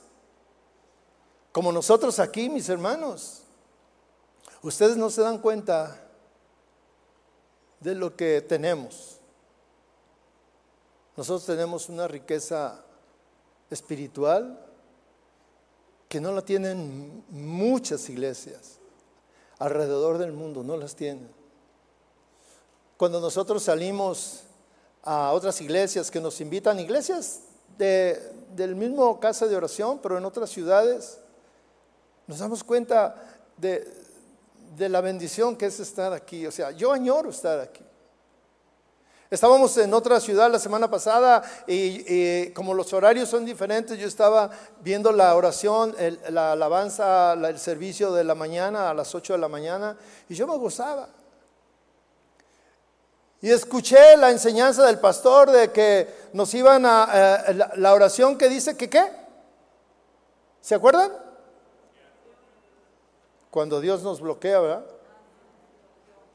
Como 1.53 1.73
nosotros 1.73 2.19
aquí, 2.19 2.49
mis 2.49 2.69
hermanos. 2.69 3.43
Ustedes 4.63 4.97
no 4.97 5.11
se 5.11 5.23
dan 5.23 5.39
cuenta 5.39 6.03
de 7.81 7.95
lo 7.95 8.17
que 8.17 8.41
tenemos. 8.41 9.19
Nosotros 11.17 11.47
tenemos 11.47 11.89
una 11.89 12.09
riqueza 12.09 12.83
espiritual 13.71 14.63
que 16.09 16.21
no 16.21 16.33
la 16.33 16.43
tienen 16.43 17.25
muchas 17.31 18.09
iglesias 18.09 18.79
alrededor 19.59 20.19
del 20.19 20.33
mundo, 20.33 20.63
no 20.63 20.77
las 20.77 20.95
tienen. 20.95 21.31
Cuando 22.97 23.21
nosotros 23.21 23.63
salimos 23.63 24.43
a 25.03 25.33
otras 25.33 25.61
iglesias 25.61 26.11
que 26.11 26.21
nos 26.21 26.41
invitan, 26.41 26.81
iglesias 26.81 27.41
de, 27.77 28.33
del 28.55 28.75
mismo 28.75 29.21
casa 29.21 29.47
de 29.47 29.57
oración, 29.57 30.01
pero 30.03 30.19
en 30.19 30.25
otras 30.25 30.51
ciudades, 30.51 31.19
nos 32.27 32.39
damos 32.39 32.65
cuenta 32.65 33.15
de, 33.57 33.87
de 34.77 34.89
la 34.89 35.01
bendición 35.01 35.57
que 35.57 35.67
es 35.67 35.81
estar 35.81 36.13
aquí. 36.13 36.47
O 36.47 36.53
sea, 36.53 36.71
yo 36.73 36.93
añoro 36.93 37.31
estar 37.31 37.61
aquí. 37.61 37.83
Estábamos 39.29 39.77
en 39.79 39.93
otra 39.93 40.21
ciudad 40.21 40.51
la 40.53 40.61
semana 40.61 40.89
pasada 40.89 41.43
y, 41.67 42.51
como 42.51 42.75
los 42.75 42.93
horarios 42.93 43.29
son 43.29 43.45
diferentes, 43.45 43.99
yo 43.99 44.07
estaba 44.07 44.51
viendo 44.83 45.11
la 45.11 45.35
oración, 45.35 45.97
la 46.31 46.53
alabanza, 46.53 47.33
el 47.33 47.59
servicio 47.59 48.13
de 48.13 48.23
la 48.23 48.37
mañana 48.37 48.89
a 48.89 48.95
las 48.95 49.13
8 49.17 49.33
de 49.33 49.39
la 49.41 49.49
mañana 49.49 49.97
y 50.29 50.35
yo 50.35 50.47
me 50.47 50.57
gozaba. 50.57 51.09
Y 53.43 53.51
escuché 53.51 54.17
la 54.17 54.31
enseñanza 54.31 54.87
del 54.87 54.99
pastor 54.99 55.51
de 55.51 55.71
que 55.71 56.09
nos 56.33 56.53
iban 56.55 56.87
a 56.87 57.45
eh, 57.49 57.55
la, 57.77 57.93
oración 57.93 58.39
que 58.39 58.49
dice 58.49 58.77
que 58.77 58.89
qué. 58.89 59.05
¿Se 60.61 60.75
acuerdan? 60.75 61.13
Cuando 63.51 63.81
Dios 63.81 64.03
nos 64.03 64.21
bloquea, 64.21 64.61
¿verdad? 64.61 64.87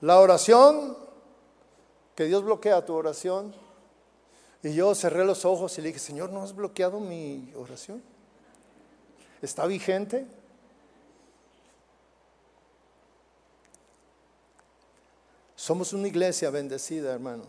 La 0.01 0.19
oración 0.19 0.97
que 2.15 2.25
Dios 2.25 2.43
bloquea 2.43 2.85
tu 2.85 2.93
oración. 2.93 3.53
Y 4.63 4.73
yo 4.73 4.93
cerré 4.93 5.25
los 5.25 5.43
ojos 5.43 5.77
y 5.77 5.81
le 5.81 5.87
dije, 5.87 5.99
Señor, 5.99 6.29
¿no 6.29 6.43
has 6.43 6.55
bloqueado 6.55 6.99
mi 6.99 7.51
oración? 7.55 8.01
¿Está 9.41 9.65
vigente? 9.65 10.27
Somos 15.61 15.93
una 15.93 16.07
iglesia 16.07 16.49
bendecida, 16.49 17.13
hermanos. 17.13 17.45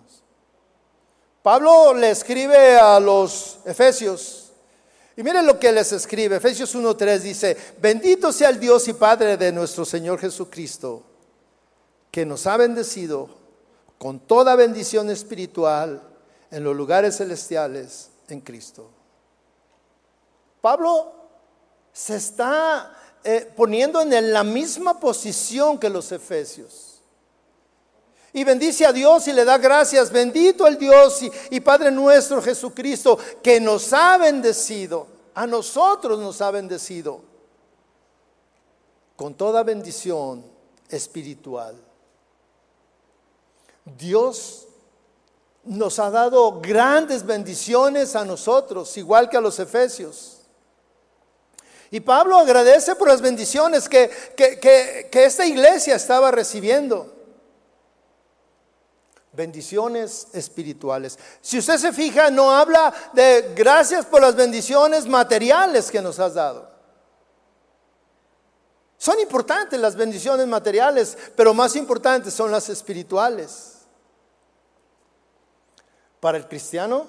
Pablo 1.43 1.95
le 1.95 2.11
escribe 2.11 2.77
a 2.77 3.01
los 3.01 3.61
Efesios. 3.65 4.51
Y 5.17 5.23
miren 5.23 5.47
lo 5.47 5.59
que 5.59 5.73
les 5.73 5.93
escribe. 5.93 6.37
Efesios 6.37 6.77
1.3 6.77 7.21
dice, 7.21 7.57
bendito 7.81 8.31
sea 8.31 8.51
el 8.51 8.61
Dios 8.61 8.87
y 8.89 8.93
Padre 8.93 9.39
de 9.39 9.51
nuestro 9.51 9.87
Señor 9.87 10.19
Jesucristo, 10.19 11.03
que 12.11 12.27
nos 12.27 12.47
ha 12.47 12.59
bendecido 12.59 13.31
con 13.97 14.21
toda 14.21 14.57
bendición 14.57 15.09
espiritual 15.09 16.03
en 16.51 16.65
los 16.65 16.77
lugares 16.77 17.17
celestiales 17.17 18.11
en 18.29 18.43
Cristo. 18.43 18.91
Pablo 20.61 21.15
se 21.95 22.17
está 22.17 22.95
eh, 23.25 23.51
poniendo 23.57 24.03
en 24.03 24.35
la 24.35 24.45
misma 24.45 25.01
posición 25.01 25.79
que 25.79 25.89
los 25.89 26.13
efesios. 26.13 26.92
Y 28.33 28.45
bendice 28.45 28.87
a 28.87 28.93
Dios 28.93 29.29
y 29.29 29.33
le 29.33 29.45
da 29.45 29.59
gracias. 29.59 30.11
Bendito 30.11 30.67
el 30.67 30.79
Dios 30.79 31.21
y, 31.51 31.61
Padre 31.61 31.91
nuestro 31.91 32.41
Jesucristo, 32.43 33.19
que 33.43 33.61
nos 33.61 33.93
ha 33.93 34.17
bendecido. 34.19 35.07
A 35.35 35.47
nosotros 35.47 36.19
nos 36.19 36.41
ha 36.41 36.51
bendecido. 36.51 37.21
Con 39.17 39.35
toda 39.35 39.63
bendición 39.63 40.45
espiritual 40.89 41.77
Dios 43.85 44.69
nos 45.65 45.99
ha 45.99 46.11
dado 46.11 46.61
grandes 46.61 47.25
bendiciones 47.25 48.17
a 48.17 48.25
nosotros, 48.25 48.97
igual 48.97 49.29
que 49.29 49.37
a 49.37 49.41
los 49.41 49.59
efesios. 49.59 50.39
Y 51.91 52.01
Pablo 52.01 52.39
agradece 52.39 52.97
por 52.97 53.09
las 53.09 53.21
bendiciones 53.21 53.89
que, 53.89 54.11
que, 54.37 55.25
esta 55.25 55.45
iglesia 55.47 55.95
estaba 55.95 56.31
recibiendo. 56.31 57.12
Bendiciones 59.33 60.29
espirituales. 60.35 61.19
Si 61.41 61.59
usted 61.59 61.79
se 61.79 61.93
fija, 61.93 62.31
no 62.31 62.51
habla 62.51 62.93
de 63.15 63.53
gracias 63.57 64.05
por 64.05 64.21
las 64.21 64.37
bendiciones 64.37 65.07
materiales 65.07 65.91
que 65.91 66.03
nos 66.03 66.19
has 66.19 66.35
dado. 66.35 66.71
Son 68.99 69.19
importantes 69.19 69.81
las 69.81 69.97
bendiciones 69.97 70.47
materiales, 70.47 71.19
pero 71.35 71.55
más 71.55 71.75
importantes 71.77 72.35
son 72.35 72.51
las 72.51 72.69
espirituales. 72.69 73.79
Para 76.21 76.39
el 76.39 76.47
cristiano, 76.47 77.07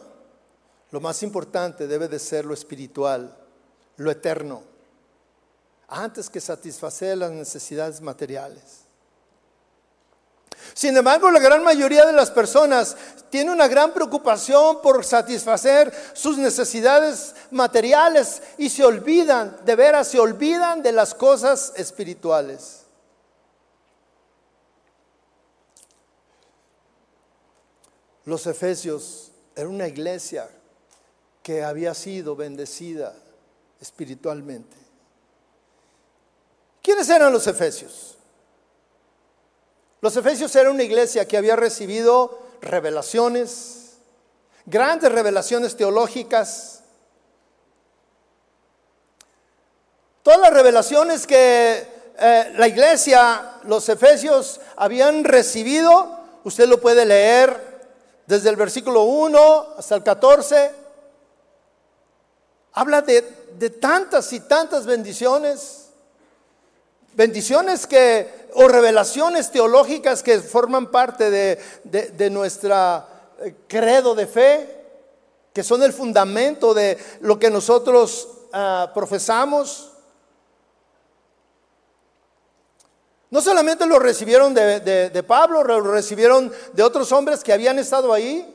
lo 0.90 1.02
más 1.02 1.22
importante 1.24 1.86
debe 1.86 2.08
de 2.08 2.18
ser 2.18 2.46
lo 2.46 2.54
espiritual, 2.54 3.38
lo 3.98 4.10
eterno, 4.10 4.64
antes 5.88 6.30
que 6.30 6.42
satisfacer 6.42 7.18
las 7.18 7.32
necesidades 7.32 8.02
materiales. 8.02 8.83
Sin 10.74 10.96
embargo, 10.96 11.30
la 11.30 11.40
gran 11.40 11.64
mayoría 11.64 12.06
de 12.06 12.14
las 12.14 12.32
personas 12.32 12.96
tiene 13.30 13.52
una 13.52 13.68
gran 13.68 13.94
preocupación 13.94 14.82
por 14.82 15.04
satisfacer 15.04 15.94
sus 16.14 16.38
necesidades 16.38 17.36
materiales 17.52 18.42
y 18.58 18.70
se 18.70 18.84
olvidan, 18.84 19.58
de 19.66 19.76
veras, 19.76 20.08
se 20.08 20.20
olvidan 20.20 20.82
de 20.82 20.92
las 20.92 21.14
cosas 21.14 21.74
espirituales. 21.76 22.82
Los 28.26 28.48
efesios 28.48 29.32
era 29.56 29.68
una 29.68 29.88
iglesia 29.88 30.50
que 31.42 31.64
había 31.64 31.94
sido 31.94 32.36
bendecida 32.36 33.14
espiritualmente. 33.82 34.78
¿Quiénes 36.82 37.10
eran 37.10 37.34
los 37.34 37.48
efesios? 37.48 38.18
Los 40.04 40.18
efesios 40.18 40.54
eran 40.58 40.74
una 40.74 40.84
iglesia 40.84 41.26
que 41.26 41.38
había 41.38 41.56
recibido 41.56 42.38
revelaciones, 42.60 43.94
grandes 44.66 45.10
revelaciones 45.10 45.78
teológicas. 45.78 46.82
Todas 50.22 50.42
las 50.42 50.54
revelaciones 50.54 51.26
que 51.26 51.88
eh, 52.20 52.54
la 52.58 52.68
iglesia, 52.68 53.60
los 53.64 53.88
efesios, 53.88 54.60
habían 54.76 55.24
recibido, 55.24 56.20
usted 56.44 56.68
lo 56.68 56.82
puede 56.82 57.06
leer 57.06 57.88
desde 58.26 58.50
el 58.50 58.58
versículo 58.58 59.04
1 59.04 59.68
hasta 59.78 59.96
el 59.96 60.04
14, 60.04 60.72
habla 62.74 63.02
de, 63.04 63.22
tantas 63.80 64.34
y 64.34 64.42
tantas 64.42 64.86
bendiciones, 64.86 65.83
bendiciones 67.16 67.88
que, 67.88 68.48
o 68.56 68.68
revelaciones 68.68 69.52
teológicas 69.52 70.24
que 70.24 70.40
forman 70.40 70.92
parte 70.92 71.30
de, 71.30 71.60
de, 71.84 72.30
nuestra 72.30 73.08
eh, 73.40 73.56
credo 73.68 74.16
de 74.16 74.28
fe, 74.28 74.84
que 75.54 75.64
son 75.64 75.84
el 75.84 75.94
fundamento 75.94 76.74
de 76.74 76.98
lo 77.22 77.38
que 77.38 77.50
nosotros 77.50 78.28
ah, 78.52 78.92
profesamos. 78.94 79.92
No 83.30 83.42
solamente 83.42 83.88
lo 83.88 83.98
recibieron 83.98 84.54
de, 84.54 85.26
Pablo, 85.28 85.64
lo 85.64 85.82
recibieron 85.82 86.52
de 86.74 86.84
otros 86.84 87.12
hombres 87.12 87.44
que 87.44 87.52
habían 87.52 87.80
estado 87.80 88.14
ahí. 88.14 88.48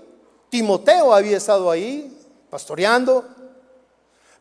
Timoteo 0.50 1.12
había 1.12 1.36
estado 1.36 1.68
ahí, 1.68 2.16
pastoreando. 2.48 3.24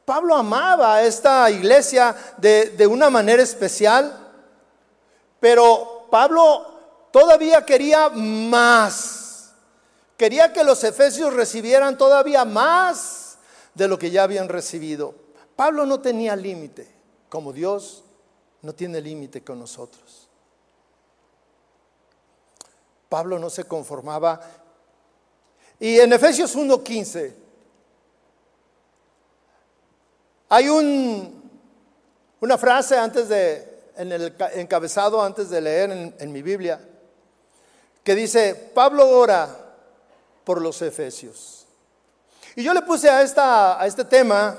Pablo 0.07 0.37
amaba 0.37 0.95
a 0.95 1.03
esta 1.03 1.51
iglesia 1.51 2.15
de, 2.37 2.69
de 2.69 2.87
una 2.87 3.09
manera 3.09 3.43
especial, 3.43 4.17
pero 5.37 6.07
Pablo 6.09 7.09
todavía 7.11 7.65
quería 7.65 8.07
más. 8.07 9.51
Quería 10.15 10.53
que 10.53 10.63
los 10.63 10.81
efesios 10.85 11.33
recibieran 11.33 11.97
todavía 11.97 12.45
más 12.45 13.37
de 13.73 13.89
lo 13.89 13.99
que 13.99 14.09
ya 14.09 14.23
habían 14.23 14.47
recibido. 14.47 15.13
Pablo 15.57 15.85
no 15.85 15.99
tenía 15.99 16.37
límite, 16.37 16.87
como 17.27 17.51
Dios 17.51 18.05
no 18.61 18.73
tiene 18.73 19.01
límite 19.01 19.43
con 19.43 19.59
nosotros. 19.59 20.29
Pablo 23.09 23.39
no 23.39 23.49
se 23.49 23.65
conformaba. 23.65 24.39
Y 25.81 25.99
en 25.99 26.13
Efesios 26.13 26.55
1.15 26.55 27.46
hay 30.49 30.69
un, 30.69 31.51
una 32.39 32.57
frase 32.57 32.97
antes 32.97 33.27
de, 33.27 33.91
en 33.97 34.11
el 34.11 34.33
encabezado 34.53 35.21
antes 35.21 35.49
de 35.49 35.59
leer 35.59 36.13
en, 36.17 36.31
mi 36.31 36.41
Biblia, 36.41 36.79
que 38.03 38.15
dice, 38.15 38.55
Pablo 38.73 39.09
ora 39.09 39.49
por 40.43 40.61
los 40.61 40.81
efesios. 40.81 41.65
Y 42.55 42.63
yo 42.63 42.73
le 42.73 42.81
puse 42.81 43.09
a 43.09 43.23
este 43.85 44.05
tema, 44.05 44.57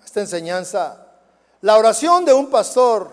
a 0.00 0.04
esta 0.04 0.20
enseñanza, 0.20 1.06
la 1.62 1.78
oración 1.78 2.24
de 2.24 2.32
un 2.32 2.50
pastor 2.50 3.10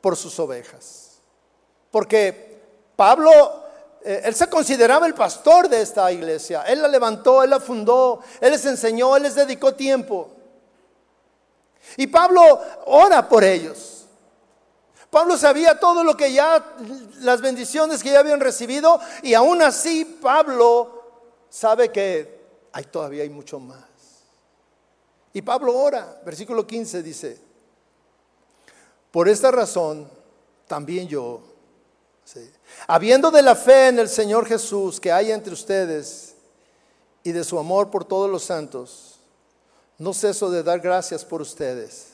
por 0.00 0.16
sus 0.16 0.38
ovejas. 0.38 1.18
Porque 1.90 2.60
Pablo, 2.94 3.30
eh, 4.04 4.22
él 4.24 4.34
se 4.34 4.48
consideraba 4.48 5.06
el 5.06 5.14
pastor 5.14 5.68
de 5.68 5.82
esta 5.82 6.10
iglesia. 6.12 6.62
Él 6.62 6.80
la 6.82 6.88
levantó, 6.88 7.42
él 7.42 7.50
la 7.50 7.60
fundó, 7.60 8.20
él 8.40 8.52
les 8.52 8.64
enseñó, 8.64 9.16
él 9.16 9.24
les 9.24 9.34
dedicó 9.34 9.74
tiempo. 9.74 10.30
Y 11.96 12.06
Pablo 12.06 12.60
ora 12.86 13.28
por 13.28 13.44
ellos. 13.44 14.06
Pablo 15.10 15.36
sabía 15.36 15.78
todo 15.78 16.04
lo 16.04 16.16
que 16.16 16.32
ya, 16.32 16.64
las 17.18 17.40
bendiciones 17.40 18.02
que 18.02 18.12
ya 18.12 18.20
habían 18.20 18.38
recibido, 18.38 19.00
y 19.22 19.34
aún 19.34 19.60
así 19.60 20.04
Pablo 20.04 21.02
sabe 21.48 21.90
que 21.90 22.40
hay 22.72 22.84
todavía 22.84 23.24
hay 23.24 23.30
mucho 23.30 23.58
más. 23.58 23.84
Y 25.32 25.42
Pablo 25.42 25.76
ora, 25.76 26.20
versículo 26.24 26.64
15 26.64 27.02
dice, 27.02 27.40
por 29.10 29.28
esta 29.28 29.50
razón 29.50 30.08
también 30.68 31.08
yo, 31.08 31.42
habiendo 32.86 33.32
de 33.32 33.42
la 33.42 33.56
fe 33.56 33.88
en 33.88 33.98
el 33.98 34.08
Señor 34.08 34.46
Jesús 34.46 35.00
que 35.00 35.10
hay 35.10 35.32
entre 35.32 35.52
ustedes 35.52 36.36
y 37.24 37.32
de 37.32 37.42
su 37.42 37.58
amor 37.58 37.90
por 37.90 38.04
todos 38.04 38.30
los 38.30 38.44
santos, 38.44 39.09
no 40.00 40.14
ceso 40.14 40.50
de 40.50 40.62
dar 40.62 40.80
gracias 40.80 41.26
por 41.26 41.42
ustedes, 41.42 42.06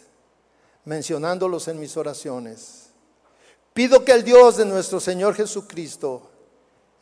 mencionándolos 0.84 1.68
en 1.68 1.78
mis 1.78 1.96
oraciones. 1.96 2.88
Pido 3.72 4.04
que 4.04 4.10
el 4.10 4.24
Dios 4.24 4.56
de 4.56 4.64
nuestro 4.64 4.98
Señor 4.98 5.36
Jesucristo, 5.36 6.28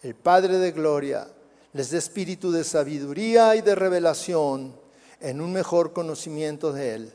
el 0.02 0.14
Padre 0.14 0.58
de 0.58 0.72
Gloria, 0.72 1.26
les 1.72 1.90
dé 1.90 1.96
espíritu 1.96 2.52
de 2.52 2.64
sabiduría 2.64 3.56
y 3.56 3.62
de 3.62 3.74
revelación 3.74 4.78
en 5.20 5.40
un 5.40 5.54
mejor 5.54 5.94
conocimiento 5.94 6.70
de 6.70 6.94
Él. 6.94 7.12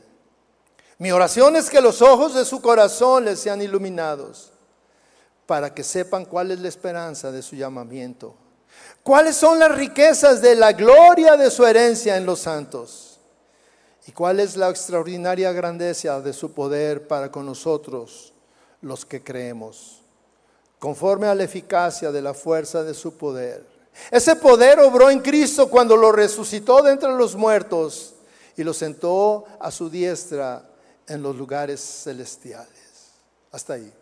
Mi 0.98 1.12
oración 1.12 1.54
es 1.54 1.70
que 1.70 1.80
los 1.80 2.02
ojos 2.02 2.34
de 2.34 2.44
su 2.44 2.60
corazón 2.60 3.24
les 3.24 3.38
sean 3.38 3.62
iluminados 3.62 4.50
para 5.46 5.72
que 5.72 5.84
sepan 5.84 6.24
cuál 6.24 6.50
es 6.50 6.58
la 6.58 6.68
esperanza 6.68 7.30
de 7.30 7.40
su 7.40 7.54
llamamiento, 7.54 8.34
cuáles 9.04 9.36
son 9.36 9.60
las 9.60 9.72
riquezas 9.72 10.42
de 10.42 10.56
la 10.56 10.72
gloria 10.72 11.36
de 11.36 11.52
su 11.52 11.64
herencia 11.64 12.16
en 12.16 12.26
los 12.26 12.40
santos 12.40 13.09
y 14.06 14.12
cuál 14.12 14.40
es 14.40 14.56
la 14.56 14.70
extraordinaria 14.70 15.52
grandeza 15.52 16.20
de 16.20 16.32
su 16.32 16.52
poder 16.52 17.06
para 17.06 17.30
con 17.30 17.46
nosotros 17.46 18.32
los 18.80 19.04
que 19.04 19.22
creemos, 19.22 20.00
conforme 20.78 21.26
a 21.26 21.34
la 21.34 21.44
eficacia 21.44 22.10
de 22.10 22.22
la 22.22 22.34
fuerza 22.34 22.82
de 22.82 22.94
su 22.94 23.16
poder. 23.16 23.64
Ese 24.10 24.36
poder 24.36 24.80
obró 24.80 25.10
en 25.10 25.20
Cristo 25.20 25.68
cuando 25.68 25.96
lo 25.96 26.12
resucitó 26.12 26.82
de 26.82 26.92
entre 26.92 27.12
los 27.12 27.36
muertos 27.36 28.14
y 28.56 28.64
lo 28.64 28.72
sentó 28.72 29.44
a 29.58 29.70
su 29.70 29.90
diestra 29.90 30.64
en 31.06 31.22
los 31.22 31.36
lugares 31.36 31.80
celestiales. 31.80 32.68
Hasta 33.52 33.74
ahí. 33.74 33.92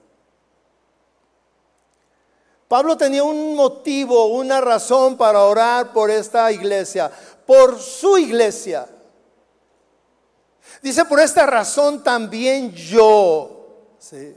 Pablo 2.69 2.97
tenía 2.99 3.25
un 3.25 3.57
motivo, 3.57 4.27
una 4.27 4.61
razón 4.61 5.17
para 5.17 5.43
orar 5.43 5.93
por 5.93 6.11
esta 6.11 6.53
iglesia, 6.53 7.11
por 7.47 7.81
su 7.81 8.19
iglesia. 8.19 8.87
Dice, 10.83 11.05
por 11.05 11.21
esta 11.21 11.47
razón 11.47 12.03
también 12.03 12.73
yo. 12.73 13.87
¿sí? 13.99 14.37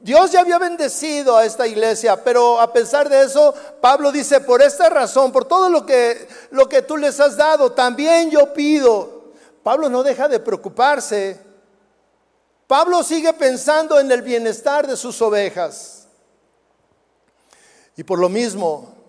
Dios 0.00 0.32
ya 0.32 0.40
había 0.40 0.58
bendecido 0.58 1.36
a 1.36 1.44
esta 1.44 1.66
iglesia, 1.66 2.24
pero 2.24 2.60
a 2.60 2.72
pesar 2.72 3.08
de 3.08 3.22
eso, 3.22 3.54
Pablo 3.80 4.10
dice, 4.10 4.40
por 4.40 4.60
esta 4.60 4.90
razón, 4.90 5.30
por 5.30 5.44
todo 5.44 5.68
lo 5.68 5.86
que, 5.86 6.26
lo 6.50 6.68
que 6.68 6.82
tú 6.82 6.96
les 6.96 7.20
has 7.20 7.36
dado, 7.36 7.70
también 7.70 8.28
yo 8.28 8.52
pido. 8.52 9.32
Pablo 9.62 9.88
no 9.88 10.02
deja 10.02 10.26
de 10.26 10.40
preocuparse. 10.40 11.38
Pablo 12.66 13.04
sigue 13.04 13.32
pensando 13.32 14.00
en 14.00 14.10
el 14.10 14.22
bienestar 14.22 14.88
de 14.88 14.96
sus 14.96 15.22
ovejas. 15.22 16.08
Y 17.96 18.02
por 18.02 18.18
lo 18.18 18.28
mismo, 18.28 19.01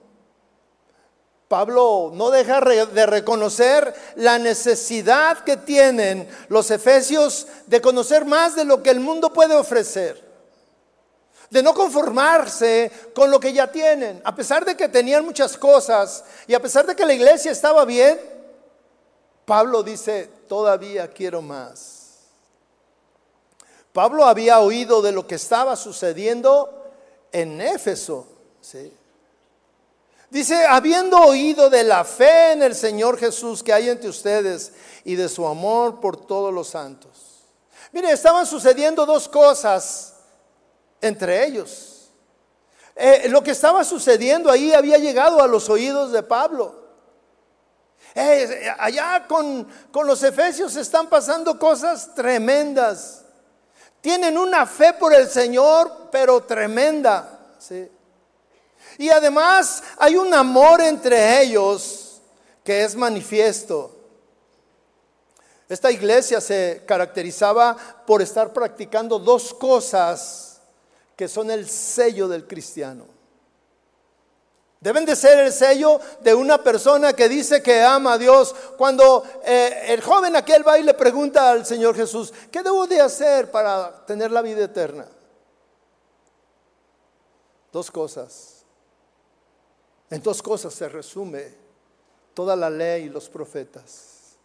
Pablo 1.47 2.11
no 2.13 2.31
deja 2.31 2.59
de 2.61 3.05
reconocer 3.05 3.93
la 4.15 4.39
necesidad 4.39 5.43
que 5.43 5.57
tienen 5.57 6.27
los 6.49 6.71
efesios 6.71 7.47
de 7.67 7.81
conocer 7.81 8.25
más 8.25 8.55
de 8.55 8.65
lo 8.65 8.81
que 8.81 8.89
el 8.89 8.99
mundo 8.99 9.31
puede 9.31 9.55
ofrecer 9.55 10.33
de 11.53 11.61
no 11.61 11.75
conformarse 11.75 12.91
con 13.13 13.29
lo 13.29 13.39
que 13.39 13.53
ya 13.53 13.71
tienen. 13.71 14.19
A 14.25 14.33
pesar 14.33 14.65
de 14.65 14.75
que 14.75 14.89
tenían 14.89 15.23
muchas 15.23 15.55
cosas 15.55 16.23
y 16.47 16.55
a 16.55 16.59
pesar 16.59 16.87
de 16.87 16.95
que 16.95 17.05
la 17.05 17.13
iglesia 17.13 17.51
estaba 17.51 17.85
bien, 17.85 18.19
Pablo 19.45 19.83
dice, 19.83 20.29
todavía 20.47 21.07
quiero 21.09 21.43
más. 21.43 22.21
Pablo 23.93 24.25
había 24.25 24.59
oído 24.59 25.03
de 25.03 25.11
lo 25.11 25.27
que 25.27 25.35
estaba 25.35 25.75
sucediendo 25.75 26.91
en 27.31 27.61
Éfeso. 27.61 28.25
Dice, 30.33 30.65
habiendo 30.65 31.21
oído 31.21 31.69
de 31.69 31.83
la 31.83 32.03
fe 32.03 32.53
en 32.53 32.63
el 32.63 32.73
Señor 32.73 33.19
Jesús 33.19 33.61
que 33.61 33.71
hay 33.71 33.87
entre 33.87 34.09
ustedes 34.09 34.71
y 35.03 35.13
de 35.13 35.29
su 35.29 35.45
amor 35.45 35.99
por 35.99 36.25
todos 36.25 36.51
los 36.51 36.69
santos. 36.69 37.43
Mire, 37.91 38.11
estaban 38.11 38.47
sucediendo 38.47 39.05
dos 39.05 39.29
cosas 39.29 40.15
entre 40.99 41.45
ellos. 41.45 42.09
Eh, 42.95 43.27
lo 43.29 43.43
que 43.43 43.51
estaba 43.51 43.83
sucediendo 43.83 44.49
ahí 44.49 44.73
había 44.73 44.97
llegado 44.97 45.39
a 45.39 45.45
los 45.45 45.69
oídos 45.69 46.11
de 46.11 46.23
Pablo. 46.23 46.81
Eh, 48.15 48.73
allá 48.79 49.27
con, 49.27 49.67
con 49.91 50.07
los 50.07 50.23
efesios 50.23 50.75
están 50.77 51.09
pasando 51.09 51.59
cosas 51.59 52.15
tremendas. 52.15 53.23
Tienen 54.01 54.39
una 54.39 54.65
fe 54.65 54.93
por 54.93 55.13
el 55.13 55.29
Señor, 55.29 56.09
pero 56.11 56.41
tremenda. 56.41 57.39
Y 58.97 59.09
además 59.09 59.83
hay 59.97 60.15
un 60.15 60.33
amor 60.33 60.81
entre 60.81 61.41
ellos 61.41 62.21
que 62.63 62.83
es 62.83 62.95
manifiesto. 62.95 63.91
Esta 65.67 65.91
iglesia 65.91 66.39
se 66.39 66.83
caracterizaba 66.85 67.75
por 68.05 68.21
estar 68.21 68.53
practicando 68.53 69.17
dos 69.17 69.53
cosas 69.53 70.61
que 71.15 71.27
son 71.27 71.49
el 71.51 71.67
sello 71.67 72.27
del 72.27 72.47
cristiano. 72.47 73.05
Deben 74.79 75.05
de 75.05 75.15
ser 75.15 75.39
el 75.39 75.53
sello 75.53 75.99
de 76.19 76.33
una 76.33 76.61
persona 76.61 77.13
que 77.13 77.29
dice 77.29 77.63
que 77.63 77.81
ama 77.81 78.13
a 78.13 78.17
Dios. 78.17 78.53
Cuando 78.77 79.23
eh, 79.45 79.85
el 79.87 80.01
joven 80.01 80.35
aquel 80.35 80.67
va 80.67 80.77
y 80.77 80.83
le 80.83 80.93
pregunta 80.93 81.49
al 81.49 81.65
Señor 81.65 81.95
Jesús, 81.95 82.33
¿qué 82.51 82.61
debo 82.61 82.85
de 82.85 82.99
hacer 82.99 83.49
para 83.49 84.05
tener 84.05 84.29
la 84.29 84.41
vida 84.41 84.65
eterna? 84.65 85.07
Dos 87.71 87.89
cosas. 87.89 88.52
En 90.13 90.21
dos 90.21 90.43
cosas 90.43 90.71
se 90.75 90.87
resume 90.87 91.55
toda 92.35 92.55
la 92.55 92.69
ley 92.69 93.05
y 93.05 93.09
los 93.09 93.27
profetas. 93.27 94.35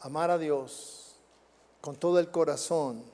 Amar 0.00 0.30
a 0.30 0.38
Dios 0.38 1.16
con 1.82 1.96
todo 1.96 2.18
el 2.18 2.30
corazón 2.30 3.04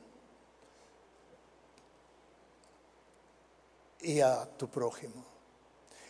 y 4.01 4.21
a 4.21 4.49
tu 4.57 4.69
prójimo. 4.69 5.25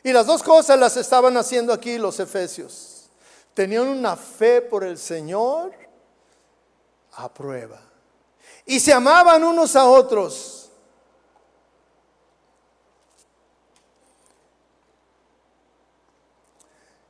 Y 0.03 0.13
las 0.13 0.27
dos 0.27 0.43
cosas 0.43 0.79
las 0.79 0.95
estaban 0.99 1.39
haciendo 1.39 1.73
aquí 1.73 1.97
los 1.97 2.21
efesios. 2.21 3.09
Tenían 3.55 3.89
una 3.89 4.15
fe 4.15 4.61
por 4.61 4.85
el 4.85 4.99
Señor 4.99 5.73
a 7.13 7.33
prueba. 7.33 7.81
Y 8.67 8.79
se 8.79 8.93
amaban 8.93 9.43
unos 9.43 9.75
a 9.75 9.87
otros. 9.87 10.64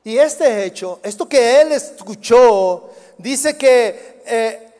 Y 0.04 0.18
este 0.18 0.64
hecho, 0.64 1.00
esto 1.02 1.26
que 1.26 1.62
él 1.62 1.72
escuchó, 1.72 2.90
dice 3.16 3.56
que 3.56 4.22
eh, 4.26 4.72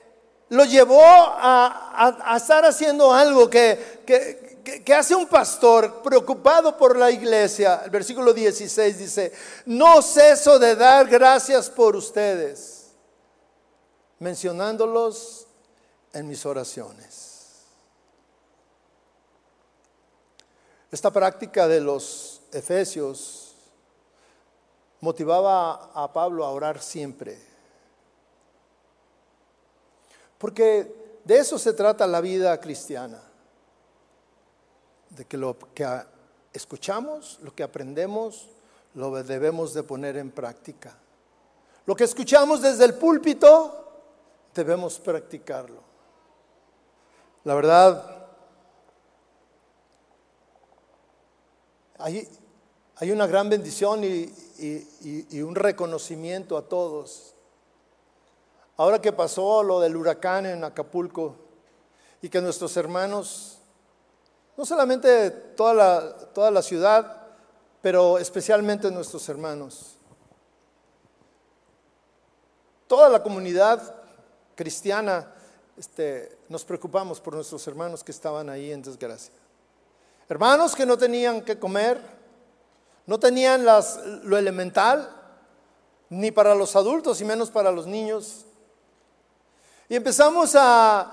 lo 0.51 0.65
llevó 0.65 1.03
a, 1.03 2.35
estar 2.37 2.65
haciendo 2.65 3.13
algo 3.13 3.49
que, 3.49 4.03
que, 4.07 4.55
¿Qué 4.65 4.95
hace 4.95 5.15
un 5.15 5.27
pastor 5.27 6.03
preocupado 6.03 6.77
por 6.77 6.97
la 6.97 7.11
iglesia? 7.11 7.83
El 7.85 7.91
versículo 7.91 8.33
16 8.33 8.99
dice, 8.99 9.33
no 9.67 10.01
ceso 10.01 10.59
de 10.59 10.75
dar 10.75 11.07
gracias 11.07 11.69
por 11.69 11.95
ustedes, 11.95 12.87
mencionándolos 14.19 15.47
en 16.15 16.27
mis 16.27 16.47
oraciones. 16.47 17.33
Esta 20.91 21.11
práctica 21.11 21.69
de 21.69 21.81
los 21.81 22.41
efesios 22.51 23.44
motivaba 25.05 25.91
a 25.95 26.11
Pablo 26.13 26.45
a 26.45 26.51
orar 26.51 26.81
siempre. 26.81 27.39
Porque 30.39 31.21
de 31.23 31.37
eso 31.37 31.59
se 31.59 31.75
trata 31.75 32.07
la 32.07 32.21
vida 32.21 32.59
cristiana. 32.59 33.21
De 35.11 35.27
que 35.27 35.37
lo 35.37 35.57
que 35.75 35.87
escuchamos, 36.53 37.39
lo 37.43 37.55
que 37.55 37.63
aprendemos, 37.63 38.49
lo 38.95 39.23
debemos 39.23 39.75
de 39.75 39.83
poner 39.83 40.17
en 40.17 40.31
práctica. 40.31 40.97
Lo 41.87 41.95
que 41.95 42.05
escuchamos 42.05 42.63
desde 42.63 42.87
el 42.87 42.95
púlpito, 42.95 43.85
debemos 44.55 44.99
practicarlo. 44.99 45.83
La 47.45 47.55
verdad, 47.55 48.27
hay, 51.99 52.27
hay 52.97 53.11
una 53.11 53.27
gran 53.27 53.49
bendición 53.49 54.03
y, 54.05 55.43
un 55.43 55.55
reconocimiento 55.55 56.57
a 56.57 56.63
todos. 56.63 57.35
Ahora 58.77 59.01
que 59.01 59.13
pasó 59.13 59.63
lo 59.63 59.81
del 59.81 59.97
huracán 59.97 60.47
en 60.47 60.65
Acapulco 60.65 61.37
y 62.23 62.29
que 62.29 62.41
nuestros 62.41 62.77
hermanos, 62.77 63.59
no 64.57 64.65
solamente 64.65 65.31
toda 65.31 65.75
la, 65.75 66.17
toda 66.33 66.51
la 66.51 66.63
ciudad, 66.63 67.23
pero 67.83 68.19
especialmente 68.19 68.91
nuestros 68.91 69.29
hermanos, 69.29 69.97
toda 72.87 73.09
la 73.09 73.23
comunidad 73.23 73.95
cristiana, 74.55 75.33
este, 75.77 76.39
nos 76.49 76.65
preocupamos 76.65 77.21
por 77.21 77.35
nuestros 77.35 77.67
hermanos 77.67 78.05
que 78.05 78.13
estaban 78.13 78.49
ahí 78.49 78.71
en 78.71 78.83
desgracia. 78.83 79.33
Hermanos 80.29 80.75
que 80.75 80.87
no 80.87 80.97
tenían 80.97 81.43
que 81.43 81.59
comer, 81.59 82.01
no 83.07 83.19
tenían 83.19 83.65
lo 83.65 84.39
elemental, 84.39 85.11
ni 86.09 86.31
para 86.31 86.55
los 86.55 86.77
adultos 86.77 87.21
y 87.21 87.25
menos 87.25 87.51
para 87.51 87.71
los 87.71 87.87
niños. 87.87 88.45
Y 89.89 89.97
empezamos 89.97 90.55
a, 90.55 91.11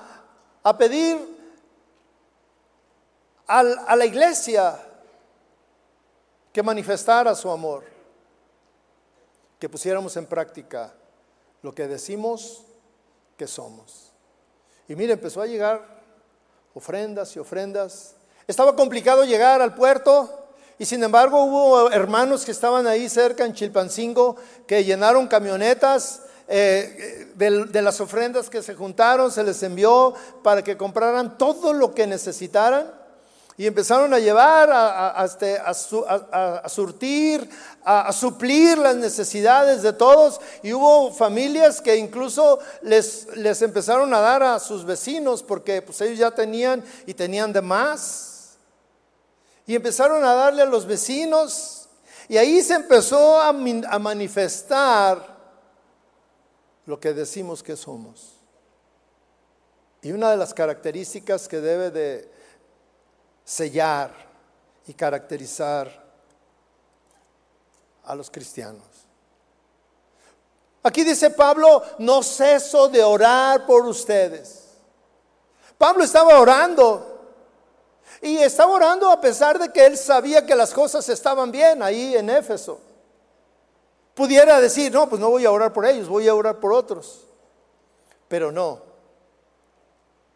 pedir 0.78 1.18
a 3.48 3.96
la 3.96 4.06
iglesia 4.06 4.80
que 6.54 6.64
manifestara 6.64 7.36
su 7.36 7.50
amor, 7.50 7.84
que 9.60 9.70
pusiéramos 9.70 10.16
en 10.18 10.26
práctica 10.26 10.94
lo 11.62 11.74
que 11.74 11.88
decimos 11.88 12.64
que 13.38 13.48
somos. 13.48 14.12
Y 14.88 14.96
mire, 14.96 15.14
empezó 15.14 15.42
a 15.42 15.48
llegar 15.48 16.02
ofrendas 16.74 17.36
y 17.36 17.39
ofrendas. 17.39 18.16
Estaba 18.48 18.76
complicado 18.76 19.24
llegar 19.24 19.62
al 19.62 19.76
puerto 19.76 20.41
y 20.82 20.86
sin 20.88 21.03
embargo 21.03 21.43
hubo 21.43 21.91
hermanos 21.91 22.43
que 22.43 22.49
estaban 22.49 22.88
ahí 22.88 23.07
cerca 23.07 23.45
en 23.45 23.53
Chilpancingo 23.53 24.36
que 24.65 24.84
llenaron 24.84 25.27
camionetas 25.27 26.23
eh, 26.47 27.27
de, 27.36 27.82
las 27.84 28.01
ofrendas 28.01 28.49
que 28.49 28.63
se 28.63 28.73
juntaron, 28.73 29.32
se 29.32 29.43
les 29.43 29.61
envió 29.61 30.15
para 30.41 30.63
que 30.63 30.77
compraran 30.77 31.38
todo 31.38 31.71
lo 31.71 31.93
que 31.93 32.07
necesitaran. 32.07 32.91
Y 33.57 33.67
empezaron 33.67 34.11
a 34.11 34.17
llevar, 34.17 34.71
a, 34.73 35.23
este, 35.23 35.59
surtir, 36.67 37.47
a, 37.86 38.11
suplir 38.11 38.79
las 38.79 38.95
necesidades 38.95 39.84
de 39.84 39.93
todos. 39.93 40.41
Y 40.63 40.73
hubo 40.73 41.13
familias 41.13 41.79
que 41.79 41.95
incluso 41.95 42.57
les, 42.82 43.27
les 43.36 43.61
empezaron 43.61 44.11
a 44.15 44.19
dar 44.19 44.41
a 44.41 44.59
sus 44.59 44.84
vecinos 44.84 45.43
porque 45.43 45.84
pues, 45.84 46.01
ellos 46.01 46.17
ya 46.17 46.32
tenían 46.32 46.84
y 47.05 47.13
tenían 47.13 47.53
de 47.53 47.61
más. 47.61 48.30
Y 49.72 49.76
empezaron 49.76 50.22
a 50.26 50.34
darle 50.34 50.63
a 50.63 50.65
los 50.65 50.86
vecinos. 50.86 51.88
Y 52.28 52.36
ahí 52.36 52.61
se 52.61 52.74
empezó 52.74 53.39
a, 53.39 53.53
manifestar 53.53 55.38
lo 56.86 56.99
que 56.99 57.13
decimos 57.13 57.63
que 57.63 57.78
somos. 57.78 58.34
Y 60.01 60.11
una 60.11 60.30
de 60.32 60.36
las 60.36 60.53
características 60.53 61.47
que 61.47 61.61
debe 61.61 61.89
de 61.89 62.30
sellar 63.45 64.11
y 64.88 64.93
caracterizar 64.93 66.03
a 68.03 68.13
los 68.13 68.30
cristianos. 68.30 68.84
Aquí 70.84 71.05
dice 71.05 71.30
Pablo, 71.30 71.82
no 71.97 72.22
ceso 72.24 72.89
de 72.89 73.01
orar 73.01 73.65
por 73.65 73.86
ustedes. 73.86 74.65
Pablo 75.78 76.03
estaba 76.03 76.38
orando 76.38 77.11
y 78.22 78.38
estaba 78.38 78.72
orando 78.72 79.09
a 79.09 79.19
pesar 79.19 79.57
de 79.57 79.72
que 79.72 79.86
él 79.86 79.97
sabía 79.97 80.45
que 80.45 80.55
las 80.55 80.74
cosas 80.74 81.09
estaban 81.09 81.51
bien 81.51 81.82
ahí 81.82 82.15
en 82.15 82.30
Éfeso. 82.30 82.80
Pudiera 84.13 84.59
decir, 84.59 84.91
no, 84.91 85.09
pues 85.09 85.19
no 85.19 85.32
voy 85.32 85.45
a 85.45 85.51
orar 85.51 85.74
por 85.74 85.86
ellos, 85.86 86.07
voy 86.07 86.28
a 86.28 86.36
orar 86.36 86.59
por 86.59 86.72
otros. 86.72 87.26
Pero 88.28 88.51
no. 88.51 88.80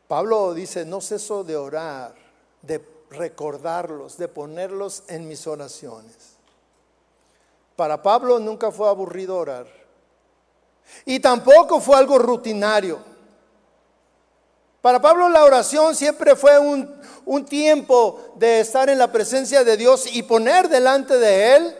Pablo 0.08 0.54
dice, 0.54 0.84
no 0.84 1.00
ceso 1.00 1.44
de 1.44 1.56
orar, 1.56 2.16
de 2.64 2.84
recordarlos, 3.12 4.18
de 4.18 4.28
ponerlos 4.28 5.04
en 5.08 5.28
mis 5.28 5.46
oraciones. 5.46 6.36
Para 7.76 8.02
Pablo 8.02 8.40
nunca 8.40 8.72
fue 8.72 8.90
aburrido 8.90 9.38
orar. 9.38 9.68
Y 11.06 11.20
tampoco 11.20 11.80
fue 11.80 11.98
algo 11.98 12.18
rutinario. 12.18 13.00
Para 14.82 15.02
Pablo 15.02 15.30
la 15.30 15.44
oración 15.44 15.96
siempre 15.96 16.36
fue 16.36 16.58
un, 16.60 17.02
un, 17.26 17.46
tiempo 17.46 18.34
de 18.36 18.60
estar 18.60 18.90
en 18.90 18.98
la 18.98 19.12
presencia 19.12 19.64
de 19.64 19.78
Dios 19.78 20.08
y 20.14 20.24
poner 20.24 20.70
delante 20.70 21.18
de 21.18 21.56
Él 21.56 21.76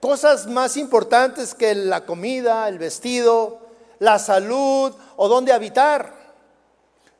cosas 0.00 0.46
más 0.46 0.76
importantes 0.76 1.54
que 1.54 1.74
la 1.74 2.04
comida, 2.04 2.68
el 2.68 2.78
vestido, 2.78 3.60
la 3.98 4.18
salud 4.18 4.92
o 5.16 5.28
dónde 5.28 5.52
habitar. 5.52 6.12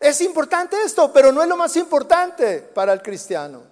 Es 0.00 0.20
importante 0.20 0.76
esto, 0.84 1.12
pero 1.12 1.30
no 1.30 1.42
es 1.42 1.48
lo 1.48 1.56
más 1.56 1.76
importante 1.76 2.58
para 2.58 2.92
el 2.92 3.02
cristiano. 3.02 3.62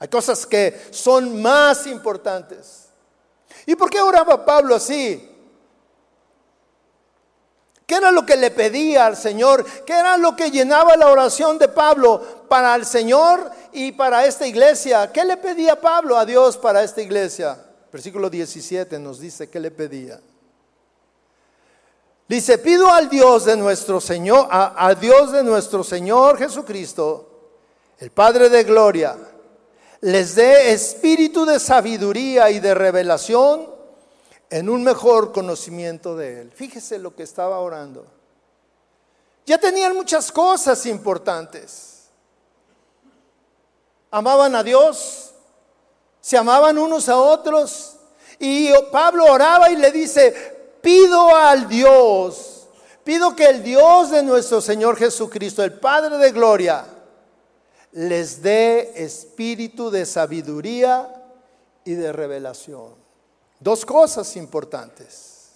Hay 0.00 0.08
cosas 0.08 0.44
que 0.46 0.88
son 0.90 1.40
más 1.40 1.86
importantes. 1.86 2.88
¿Y 3.66 3.76
por 3.76 3.88
qué 3.88 4.00
oraba 4.00 4.44
Pablo 4.44 4.74
así? 4.74 5.31
¿Qué 7.86 7.96
era 7.96 8.10
lo 8.10 8.24
que 8.24 8.36
le 8.36 8.50
pedía 8.50 9.06
al 9.06 9.16
Señor? 9.16 9.64
¿Qué 9.84 9.92
era 9.92 10.16
lo 10.16 10.36
que 10.36 10.50
llenaba 10.50 10.96
la 10.96 11.08
oración 11.08 11.58
de 11.58 11.68
Pablo 11.68 12.46
para 12.48 12.74
el 12.74 12.86
Señor 12.86 13.50
y 13.72 13.92
para 13.92 14.24
esta 14.24 14.46
iglesia? 14.46 15.10
¿Qué 15.12 15.24
le 15.24 15.36
pedía 15.36 15.80
Pablo 15.80 16.16
a 16.16 16.24
Dios 16.24 16.56
para 16.56 16.82
esta 16.82 17.02
iglesia? 17.02 17.58
Versículo 17.92 18.30
17 18.30 18.98
nos 18.98 19.20
dice 19.20 19.50
qué 19.50 19.60
le 19.60 19.70
pedía. 19.70 20.20
Dice, 22.28 22.56
pido 22.56 22.90
al 22.90 23.10
Dios 23.10 23.44
de 23.44 23.56
nuestro 23.56 24.00
Señor, 24.00 24.48
a, 24.50 24.94
Dios 24.94 25.32
de 25.32 25.42
nuestro 25.42 25.84
Señor 25.84 26.38
Jesucristo, 26.38 27.28
el 27.98 28.10
Padre 28.10 28.48
de 28.48 28.64
gloria, 28.64 29.16
les 30.00 30.34
dé 30.34 30.72
espíritu 30.72 31.44
de 31.44 31.60
sabiduría 31.60 32.50
y 32.50 32.58
de 32.58 32.74
revelación 32.74 33.71
en 34.52 34.68
un 34.68 34.84
mejor 34.84 35.32
conocimiento 35.32 36.14
de 36.14 36.42
Él. 36.42 36.52
Fíjese 36.52 36.98
lo 36.98 37.16
que 37.16 37.22
estaba 37.22 37.58
orando. 37.60 38.04
Ya 39.46 39.56
tenían 39.56 39.96
muchas 39.96 40.30
cosas 40.30 40.84
importantes. 40.84 42.10
Amaban 44.10 44.54
a 44.54 44.62
Dios, 44.62 45.32
se 46.20 46.36
amaban 46.36 46.76
unos 46.76 47.08
a 47.08 47.16
otros. 47.16 47.96
Y 48.38 48.70
Pablo 48.92 49.24
oraba 49.24 49.70
y 49.70 49.76
le 49.76 49.90
dice, 49.90 50.76
pido 50.82 51.34
al 51.34 51.66
Dios, 51.66 52.66
pido 53.04 53.34
que 53.34 53.46
el 53.46 53.62
Dios 53.62 54.10
de 54.10 54.22
nuestro 54.22 54.60
Señor 54.60 54.98
Jesucristo, 54.98 55.64
el 55.64 55.80
Padre 55.80 56.18
de 56.18 56.30
Gloria, 56.30 56.84
les 57.92 58.42
dé 58.42 59.02
espíritu 59.02 59.90
de 59.90 60.04
sabiduría 60.04 61.08
y 61.86 61.94
de 61.94 62.12
revelación. 62.12 63.01
Dos 63.62 63.86
cosas 63.86 64.34
importantes. 64.36 65.50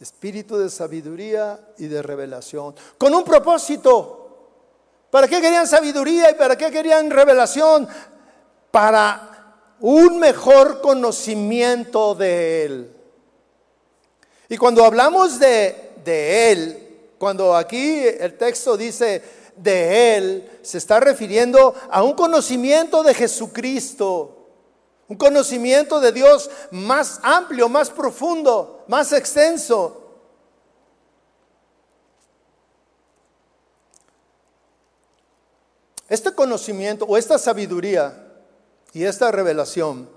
Espíritu 0.00 0.56
de 0.56 0.70
sabiduría 0.70 1.60
y 1.76 1.86
de 1.86 2.00
revelación. 2.00 2.74
Con 2.96 3.14
un 3.14 3.22
propósito. 3.22 4.18
¿Para 5.10 5.28
qué 5.28 5.42
querían 5.42 5.66
sabiduría 5.66 6.30
y 6.30 6.34
para 6.34 6.56
qué 6.56 6.70
querían 6.70 7.10
revelación? 7.10 7.86
Para 8.70 9.58
un 9.80 10.18
mejor 10.18 10.80
conocimiento 10.80 12.14
de 12.14 12.64
Él. 12.64 12.96
Y 14.48 14.56
cuando 14.56 14.82
hablamos 14.82 15.38
de, 15.38 15.92
Él, 16.06 17.10
cuando 17.18 17.54
aquí 17.54 18.00
el 18.04 18.38
texto 18.38 18.74
dice 18.74 19.22
de 19.54 20.16
Él, 20.16 20.50
se 20.62 20.78
está 20.78 20.98
refiriendo 20.98 21.74
a 21.90 22.02
un 22.02 22.14
conocimiento 22.14 23.02
de 23.02 23.12
Jesucristo, 23.12 24.41
un 25.12 25.18
conocimiento 25.18 26.00
de 26.00 26.10
Dios 26.10 26.48
más 26.70 27.20
amplio, 27.22 27.68
más 27.68 27.90
profundo, 27.90 28.82
más 28.88 29.12
extenso. 29.12 30.16
Este 36.08 36.34
conocimiento 36.34 37.04
o 37.04 37.18
esta 37.18 37.36
sabiduría 37.36 38.26
y 38.94 39.04
esta 39.04 39.30
revelación 39.30 40.08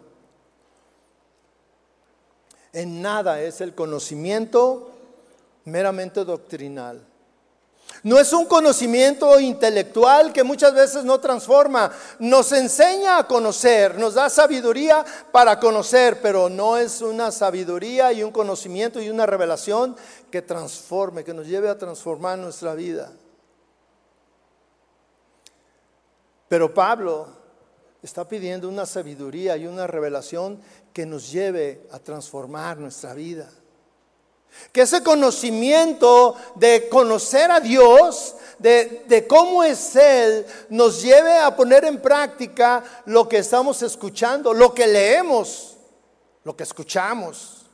en 2.71 3.01
nada 3.01 3.41
es 3.41 3.59
el 3.59 3.75
conocimiento 3.75 4.91
meramente 5.65 6.23
doctrinal. 6.23 7.05
No 8.05 8.19
es 8.19 8.33
un 8.33 8.45
conocimiento 8.45 9.39
intelectual 9.39 10.31
que 10.31 10.43
muchas 10.43 10.75
veces 10.75 11.03
no 11.05 11.19
transforma, 11.19 11.91
nos 12.19 12.51
enseña 12.51 13.17
a 13.17 13.25
conocer, 13.25 13.97
nos 13.97 14.13
da 14.13 14.29
sabiduría 14.29 15.03
para 15.31 15.59
conocer, 15.59 16.21
pero 16.21 16.47
no 16.47 16.77
es 16.77 17.01
una 17.01 17.31
sabiduría 17.31 18.13
y 18.13 18.21
un 18.21 18.29
conocimiento 18.29 19.01
y 19.01 19.09
una 19.09 19.25
revelación 19.25 19.95
que 20.29 20.43
transforme, 20.43 21.23
que 21.23 21.33
nos 21.33 21.47
lleve 21.47 21.67
a 21.67 21.79
transformar 21.79 22.37
nuestra 22.37 22.75
vida. 22.75 23.11
Pero 26.47 26.71
Pablo 26.75 27.25
está 28.03 28.27
pidiendo 28.27 28.69
una 28.69 28.85
sabiduría 28.85 29.57
y 29.57 29.65
una 29.65 29.87
revelación 29.87 30.61
que 30.93 31.07
nos 31.07 31.31
lleve 31.31 31.87
a 31.91 31.97
transformar 31.97 32.77
nuestra 32.77 33.15
vida. 33.15 33.49
Que 34.71 34.81
ese 34.81 35.03
conocimiento 35.03 36.35
de 36.55 36.89
conocer 36.89 37.51
a 37.51 37.59
Dios, 37.59 38.35
de, 38.59 39.25
cómo 39.27 39.63
es 39.63 39.95
Él, 39.95 40.45
nos 40.69 41.01
lleve 41.01 41.37
a 41.37 41.55
poner 41.55 41.85
en 41.85 42.01
práctica 42.01 42.83
lo 43.05 43.27
que 43.27 43.37
estamos 43.37 43.81
escuchando, 43.81 44.53
lo 44.53 44.73
que 44.73 44.87
leemos, 44.87 45.77
lo 46.43 46.55
que 46.55 46.63
escuchamos. 46.63 47.65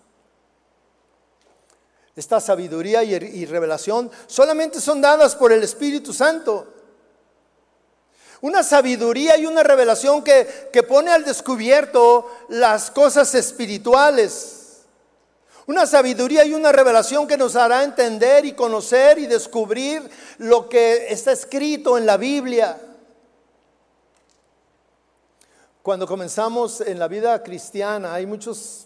Esta 2.16 2.40
sabiduría 2.40 3.04
y, 3.04 3.46
revelación 3.46 4.12
solamente 4.28 4.82
son 4.82 5.02
dadas 5.02 5.36
por 5.36 5.52
el 5.52 5.64
Espíritu 5.64 6.14
Santo. 6.14 6.68
Una 8.42 8.64
sabiduría 8.64 9.38
y 9.38 9.46
una 9.46 9.64
revelación 9.64 10.24
que, 10.24 10.70
que 10.74 10.84
pone 10.84 11.12
al 11.12 11.24
descubierto 11.24 12.30
las 12.50 12.90
cosas 12.90 13.34
espirituales. 13.36 14.61
Una 15.72 15.88
sabiduría 15.88 16.44
y 16.44 16.54
una 16.54 16.74
revelación 16.74 17.26
que 17.26 17.38
nos 17.38 17.56
hará 17.56 17.86
entender 17.86 18.44
y 18.44 18.52
conocer 18.52 19.18
y 19.18 19.26
descubrir 19.26 20.04
lo 20.38 20.68
que 20.68 21.08
está 21.08 21.32
escrito 21.32 21.98
en 21.98 22.06
la 22.06 22.18
Biblia. 22.18 22.78
Cuando 25.82 26.06
comenzamos 26.06 26.82
en 26.82 27.00
la 27.00 27.08
vida 27.08 27.42
cristiana, 27.42 28.14
hay 28.14 28.26
muchas 28.26 28.86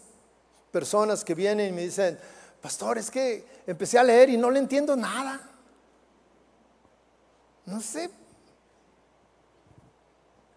personas 0.70 1.24
que 1.24 1.34
vienen 1.34 1.70
y 1.70 1.72
me 1.72 1.82
dicen, 1.82 2.20
pastor, 2.62 2.98
es 2.98 3.10
que 3.10 3.44
empecé 3.66 3.98
a 3.98 4.04
leer 4.04 4.30
y 4.30 4.36
no 4.36 4.48
le 4.48 4.60
entiendo 4.60 4.94
nada. 4.94 5.40
No 7.64 7.80
sé. 7.80 8.08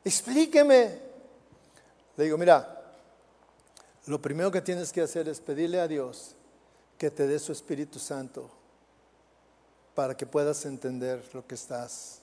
Explíqueme. 0.05 0.99
Le 2.17 2.23
digo, 2.23 2.38
mira, 2.38 2.78
lo 4.10 4.20
primero 4.20 4.49
que 4.51 4.62
tienes 4.62 4.91
que 4.91 5.01
hacer 5.01 5.30
es 5.30 5.39
pedirle 5.39 5.80
a 5.80 5.88
Dios 5.88 6.36
que 6.97 7.12
te 7.12 7.28
dé 7.28 7.38
su 7.38 7.51
Espíritu 7.51 7.99
Santo 7.99 8.49
para 9.93 10.18
que 10.18 10.26
puedas 10.26 10.66
entender 10.66 11.24
lo 11.32 11.45
que 11.45 11.53
estás 11.53 12.22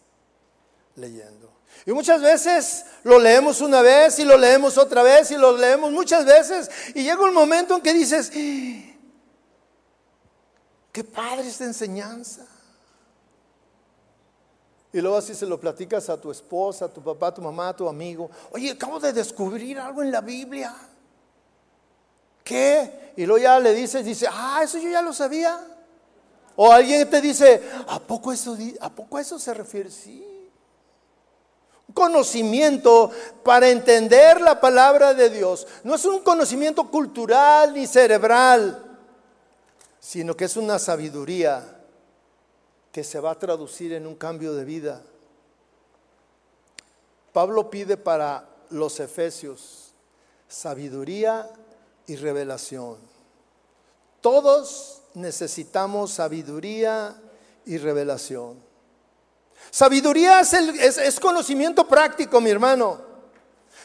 leyendo. 0.97 1.49
Y 1.85 1.93
muchas 1.93 2.21
veces 2.21 2.87
lo 3.05 3.21
leemos 3.21 3.61
una 3.61 3.83
vez 3.83 4.19
y 4.19 4.25
lo 4.25 4.37
leemos 4.37 4.77
otra 4.79 5.05
vez 5.05 5.31
y 5.31 5.37
lo 5.37 5.57
leemos 5.57 5.93
muchas 5.93 6.25
veces 6.25 6.69
y 6.93 7.05
llega 7.05 7.23
un 7.23 7.33
momento 7.33 7.77
en 7.77 7.83
que 7.83 7.95
dices, 7.95 8.33
qué 10.91 11.05
padre 11.05 11.47
esta 11.47 11.65
enseñanza. 11.65 12.45
Y 14.93 15.01
luego 15.01 15.19
así 15.19 15.37
se 15.37 15.47
lo 15.47 15.61
platicas 15.61 16.09
a 16.09 16.21
tu 16.21 16.33
esposa, 16.33 16.87
a 16.87 16.89
tu 16.89 17.01
papá, 17.01 17.29
a 17.29 17.35
tu 17.35 17.43
mamá, 17.43 17.69
a 17.69 17.77
tu 17.77 17.89
amigo. 17.89 18.29
Oye, 18.51 18.73
acabo 18.73 18.99
de 18.99 19.13
descubrir 19.13 19.79
algo 19.79 20.03
en 20.03 20.11
la 20.11 20.21
Biblia. 20.21 20.75
¿Qué? 22.47 23.13
Y 23.17 23.27
luego 23.27 23.43
ya 23.43 23.59
le 23.59 23.75
dices, 23.75 24.05
dice, 24.05 24.29
ah, 24.31 24.61
eso 24.63 24.79
yo 24.79 24.89
ya 24.89 25.03
lo 25.03 25.13
sabía. 25.13 25.59
O 26.55 26.71
alguien 26.71 27.11
te 27.11 27.21
dice, 27.21 27.61
¿a 27.89 27.99
poco 27.99 28.33
eso, 28.33 28.57
¿a 28.81 28.89
poco 28.89 29.19
eso 29.19 29.37
se 29.37 29.53
refiere? 29.53 29.91
Sí. 29.91 30.25
Un 31.89 31.93
conocimiento 31.95 33.11
para 33.43 33.69
entender 33.69 34.41
la 34.41 34.61
palabra 34.61 35.13
de 35.13 35.29
Dios. 35.29 35.67
No 35.83 35.97
es 35.97 36.05
un 36.05 36.21
conocimiento 36.21 36.89
cultural 36.89 37.75
ni 37.75 37.85
cerebral, 37.85 38.97
sino 39.99 40.37
que 40.37 40.45
es 40.45 40.57
una 40.57 40.79
sabiduría 40.79 41.65
que 42.93 43.03
se 43.03 43.19
va 43.19 43.33
a 43.33 43.39
traducir 43.41 43.93
en 43.93 44.07
un 44.07 44.15
cambio 44.15 44.55
de 44.55 44.65
vida. 44.65 45.03
Pablo 47.33 47.71
pide 47.71 47.97
para 47.97 48.49
los 48.71 49.01
efesios 49.01 49.95
sabiduría 50.47 51.51
y 52.07 52.17
revelación. 52.17 52.97
Todos 54.21 55.03
necesitamos 55.15 56.13
sabiduría 56.13 57.15
y 57.65 57.79
revelación. 57.79 58.61
Sabiduría 59.71 60.41
es, 60.41 61.21
conocimiento 61.21 61.87
práctico, 61.87 62.41
mi 62.41 62.51
hermano. 62.51 63.01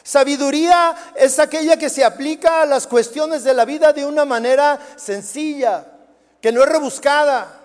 Sabiduría 0.02 1.12
es 1.14 1.38
aquella 1.38 1.76
que 1.76 1.88
se 1.88 2.04
aplica 2.04 2.62
a 2.62 2.66
las 2.66 2.86
cuestiones 2.86 3.44
de 3.44 3.54
la 3.54 3.64
vida 3.64 3.92
de 3.92 4.04
una 4.04 4.24
manera 4.24 4.80
sencilla, 4.96 5.86
que 6.40 6.52
no 6.52 6.62
es 6.62 6.68
rebuscada. 6.68 7.60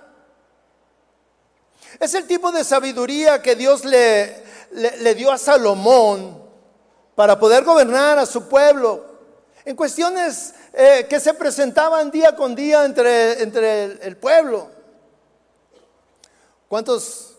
Es 2.00 2.14
el 2.14 2.28
tipo 2.28 2.52
de 2.52 2.64
sabiduría 2.64 3.42
que 3.42 3.56
Dios 3.56 3.86
le, 3.86 4.44
le 4.72 5.16
dio 5.16 5.32
a 5.32 5.38
Salomón 5.38 6.44
para 7.16 7.40
poder 7.40 7.64
gobernar 7.64 8.20
a 8.20 8.26
su 8.26 8.48
pueblo 8.48 9.17
en 9.68 9.76
cuestiones 9.76 10.54
eh, 10.72 11.08
que 11.10 11.20
se 11.20 11.34
presentaban 11.34 12.10
día 12.10 12.34
con 12.38 12.56
día 12.56 12.86
entre, 12.86 13.44
entre 13.44 13.84
el, 14.08 14.16
pueblo. 14.16 14.70
¿Cuántos, 16.70 17.36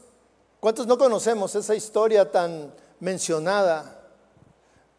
¿Cuántos 0.61 0.87
no 0.87 0.99
conocemos 0.99 1.55
esa 1.55 1.75
historia 1.75 2.31
tan 2.31 2.75
mencionada 3.01 4.11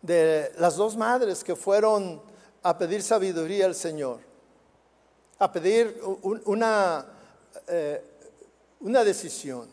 de 0.02 0.52
las 0.58 0.76
dos 0.76 0.98
madres 0.98 1.44
que 1.44 1.56
fueron 1.56 2.20
a 2.64 2.76
pedir 2.80 3.04
sabiduría 3.04 3.68
al 3.68 3.76
Señor? 3.76 4.22
A 5.38 5.52
pedir 5.52 6.02
una, 6.46 7.06
eh, 7.68 8.04
una 8.80 9.04
decisión. 9.04 9.70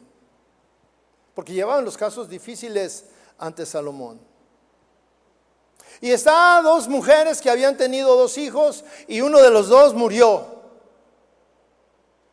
Porque 1.34 1.54
llevaban 1.54 1.86
los 1.86 1.96
casos 1.96 2.28
difíciles 2.28 3.06
ante 3.38 3.64
Salomón. 3.64 4.20
Y 6.00 6.10
está 6.10 6.60
dos 6.62 6.88
mujeres 6.88 7.40
que 7.40 7.50
habían 7.50 7.76
tenido 7.76 8.16
dos 8.16 8.36
hijos 8.38 8.84
y 9.08 9.20
uno 9.20 9.40
de 9.40 9.50
los 9.50 9.68
dos 9.68 9.94
murió. 9.94 10.56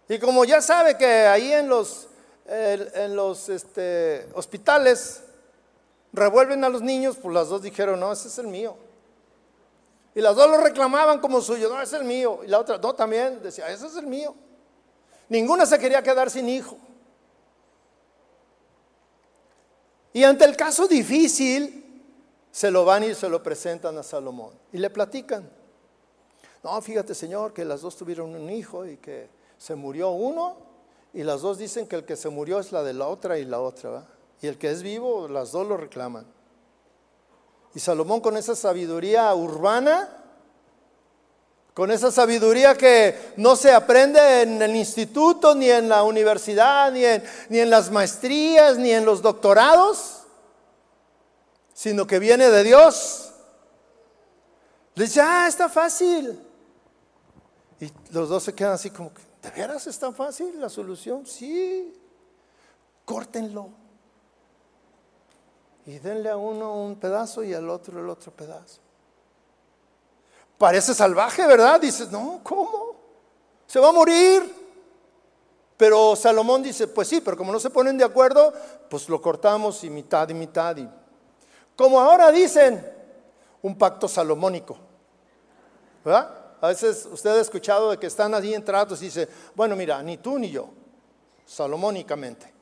Y 0.09 0.19
como 0.19 0.45
ya 0.45 0.61
sabe 0.61 0.97
que 0.97 1.05
ahí 1.05 1.51
en 1.53 1.69
los, 1.69 2.07
en 2.45 3.15
los 3.15 3.49
este, 3.49 4.27
hospitales 4.33 5.21
revuelven 6.11 6.63
a 6.63 6.69
los 6.69 6.81
niños, 6.81 7.17
pues 7.21 7.33
las 7.33 7.49
dos 7.49 7.61
dijeron, 7.61 7.99
no, 7.99 8.11
ese 8.11 8.27
es 8.27 8.37
el 8.37 8.47
mío. 8.47 8.75
Y 10.15 10.21
las 10.21 10.35
dos 10.35 10.49
lo 10.49 10.57
reclamaban 10.57 11.19
como 11.19 11.41
suyo, 11.41 11.69
no, 11.69 11.81
es 11.81 11.91
el 11.93 12.03
mío. 12.03 12.41
Y 12.43 12.47
la 12.47 12.59
otra, 12.59 12.77
no, 12.77 12.93
también 12.93 13.41
decía, 13.41 13.69
ese 13.69 13.87
es 13.87 13.95
el 13.95 14.05
mío. 14.05 14.35
Ninguna 15.29 15.65
se 15.65 15.79
quería 15.79 16.03
quedar 16.03 16.29
sin 16.29 16.47
hijo. 16.49 16.77
Y 20.13 20.23
ante 20.23 20.45
el 20.45 20.55
caso 20.55 20.87
difícil, 20.87 21.82
se 22.53 22.69
lo 22.69 22.85
van 22.85 23.03
y 23.03 23.15
se 23.15 23.27
lo 23.29 23.41
presentan 23.41 23.97
a 23.97 24.03
Salomón 24.03 24.53
y 24.71 24.77
le 24.77 24.91
platican. 24.91 25.49
No, 26.63 26.79
fíjate 26.83 27.15
Señor, 27.15 27.51
que 27.51 27.65
las 27.65 27.81
dos 27.81 27.97
tuvieron 27.97 28.35
un 28.35 28.47
hijo 28.51 28.85
y 28.85 28.97
que 28.97 29.27
se 29.57 29.73
murió 29.73 30.11
uno 30.11 30.55
y 31.15 31.23
las 31.23 31.41
dos 31.41 31.57
dicen 31.57 31.87
que 31.87 31.95
el 31.95 32.05
que 32.05 32.15
se 32.15 32.29
murió 32.29 32.59
es 32.59 32.71
la 32.71 32.83
de 32.83 32.93
la 32.93 33.07
otra 33.07 33.39
y 33.39 33.45
la 33.45 33.59
otra, 33.59 34.05
Y 34.39 34.47
el 34.47 34.59
que 34.59 34.69
es 34.69 34.83
vivo, 34.83 35.27
las 35.27 35.51
dos 35.51 35.67
lo 35.67 35.77
reclaman. 35.77 36.27
Y 37.73 37.79
Salomón 37.79 38.21
con 38.21 38.37
esa 38.37 38.55
sabiduría 38.55 39.33
urbana, 39.33 40.15
con 41.73 41.89
esa 41.89 42.11
sabiduría 42.11 42.75
que 42.75 43.33
no 43.35 43.55
se 43.55 43.71
aprende 43.71 44.43
en 44.43 44.61
el 44.61 44.75
instituto, 44.75 45.55
ni 45.55 45.71
en 45.71 45.89
la 45.89 46.03
universidad, 46.03 46.91
ni 46.91 47.03
en, 47.03 47.23
ni 47.49 47.59
en 47.59 47.71
las 47.71 47.89
maestrías, 47.89 48.77
ni 48.77 48.91
en 48.91 49.05
los 49.05 49.23
doctorados, 49.23 50.22
sino 51.73 52.05
que 52.05 52.19
viene 52.19 52.49
de 52.49 52.63
Dios. 52.63 53.33
Le 54.95 55.05
dice, 55.05 55.21
ah, 55.21 55.47
está 55.47 55.69
fácil. 55.69 56.39
Y 57.79 57.91
los 58.11 58.29
dos 58.29 58.43
se 58.43 58.53
quedan 58.53 58.73
así 58.73 58.89
como 58.91 59.13
que, 59.13 59.21
¿de 59.41 59.49
veras 59.51 59.87
es 59.87 59.97
tan 59.97 60.13
fácil 60.13 60.59
la 60.59 60.69
solución? 60.69 61.25
Sí, 61.25 61.93
córtenlo. 63.03 63.69
Y 65.85 65.99
denle 65.99 66.29
a 66.29 66.37
uno 66.37 66.75
un 66.75 66.95
pedazo 66.95 67.43
y 67.43 67.53
al 67.53 67.69
otro 67.69 67.99
el 67.99 68.09
otro 68.09 68.31
pedazo. 68.31 68.79
Parece 70.57 70.93
salvaje, 70.93 71.45
¿verdad? 71.45 71.81
Dices, 71.81 72.09
no, 72.09 72.39
¿cómo? 72.43 72.95
Se 73.67 73.79
va 73.79 73.89
a 73.89 73.91
morir. 73.91 74.63
Pero 75.75 76.15
Salomón 76.15 76.63
dice, 76.63 76.87
pues 76.87 77.07
sí, 77.07 77.19
pero 77.19 77.35
como 77.35 77.51
no 77.51 77.59
se 77.59 77.69
ponen 77.69 77.97
de 77.97 78.05
acuerdo, 78.05 78.53
pues 78.89 79.09
lo 79.09 79.21
cortamos 79.21 79.83
y 79.83 79.89
mitad 79.89 80.29
y 80.29 80.33
mitad 80.33 80.77
y 80.77 80.87
como 81.75 81.99
ahora 81.99 82.31
dicen, 82.31 82.93
un 83.61 83.77
pacto 83.77 84.07
salomónico. 84.07 84.77
¿Verdad? 86.03 86.43
A 86.61 86.67
veces 86.67 87.07
usted 87.11 87.31
ha 87.31 87.41
escuchado 87.41 87.91
de 87.91 87.97
que 87.97 88.07
están 88.07 88.33
allí 88.33 88.53
en 88.53 88.63
tratos 88.63 89.01
y 89.01 89.05
dice, 89.05 89.27
bueno, 89.55 89.75
mira, 89.75 90.01
ni 90.03 90.17
tú 90.17 90.37
ni 90.37 90.49
yo, 90.49 90.69
salomónicamente, 91.45 92.53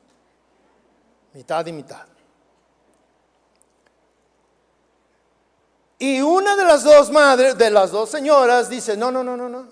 mitad 1.34 1.64
y 1.66 1.72
mitad. 1.72 2.06
Y 5.98 6.20
una 6.20 6.56
de 6.56 6.64
las 6.64 6.82
dos 6.82 7.12
madres, 7.12 7.56
de 7.56 7.70
las 7.70 7.92
dos 7.92 8.10
señoras, 8.10 8.68
dice, 8.68 8.96
no, 8.96 9.12
no, 9.12 9.22
no, 9.22 9.36
no, 9.36 9.48
no, 9.48 9.68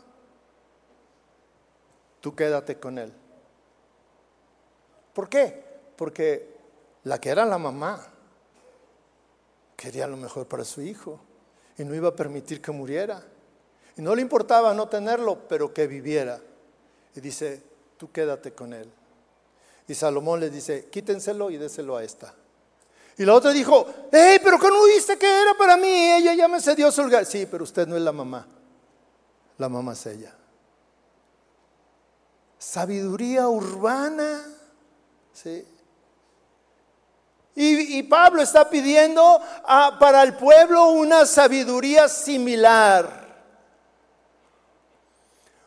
tú 2.20 2.34
quédate 2.34 2.78
con 2.78 2.98
él. 2.98 3.12
¿Por 5.12 5.28
qué? 5.28 5.64
Porque 5.96 6.56
la 7.02 7.20
que 7.20 7.30
era 7.30 7.44
la 7.44 7.58
mamá 7.58 8.09
quería 9.80 10.06
lo 10.06 10.18
mejor 10.18 10.46
para 10.46 10.62
su 10.62 10.82
hijo 10.82 11.18
y 11.78 11.84
no 11.84 11.94
iba 11.94 12.10
a 12.10 12.14
permitir 12.14 12.60
que 12.60 12.70
muriera. 12.70 13.24
Y 13.96 14.02
no 14.02 14.14
le 14.14 14.20
importaba 14.20 14.74
no 14.74 14.88
tenerlo, 14.88 15.48
pero 15.48 15.72
que 15.72 15.86
viviera. 15.86 16.38
Y 17.16 17.20
dice, 17.20 17.62
tú 17.96 18.12
quédate 18.12 18.52
con 18.52 18.74
él. 18.74 18.92
Y 19.88 19.94
Salomón 19.94 20.38
le 20.38 20.50
dice, 20.50 20.90
quítenselo 20.90 21.50
y 21.50 21.56
déselo 21.56 21.96
a 21.96 22.04
esta. 22.04 22.34
Y 23.16 23.24
la 23.24 23.32
otra 23.32 23.52
dijo, 23.52 23.86
hey, 24.12 24.38
pero 24.44 24.58
que 24.58 24.68
no 24.68 24.84
viste 24.84 25.16
que 25.16 25.26
era 25.26 25.54
para 25.54 25.78
mí, 25.78 25.88
ella 25.88 26.34
ya 26.34 26.46
me 26.46 26.60
cedió 26.60 26.92
su. 26.92 27.10
Sí, 27.24 27.48
pero 27.50 27.64
usted 27.64 27.88
no 27.88 27.96
es 27.96 28.02
la 28.02 28.12
mamá, 28.12 28.46
la 29.56 29.68
mamá 29.70 29.94
es 29.94 30.04
ella. 30.04 30.36
Sabiduría 32.58 33.48
urbana, 33.48 34.42
¿sí? 35.32 35.66
Y, 37.54 38.02
Pablo 38.04 38.42
está 38.42 38.70
pidiendo 38.70 39.40
para 39.98 40.22
el 40.22 40.34
pueblo 40.34 40.90
una 40.90 41.26
sabiduría 41.26 42.08
similar. 42.08 43.28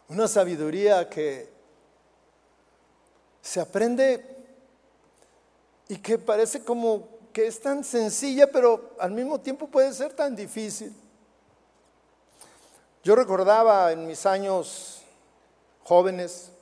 Una 0.08 0.28
sabiduría 0.28 1.10
que 1.10 1.52
se 3.42 3.60
aprende 3.60 4.26
y 5.90 5.98
que 5.98 6.18
parece 6.18 6.64
como 6.64 7.10
que 7.34 7.48
es 7.48 7.60
tan 7.60 7.84
sencilla, 7.84 8.50
pero 8.50 8.96
al 9.00 9.12
mismo 9.12 9.40
tiempo 9.42 9.68
puede 9.68 9.92
ser 9.94 10.14
tan 10.14 10.36
difícil. 10.36 10.96
Yo 13.04 13.16
recordaba 13.16 13.92
en 13.92 14.08
mis 14.08 14.26
años 14.26 15.02
jóvenes, 15.84 16.53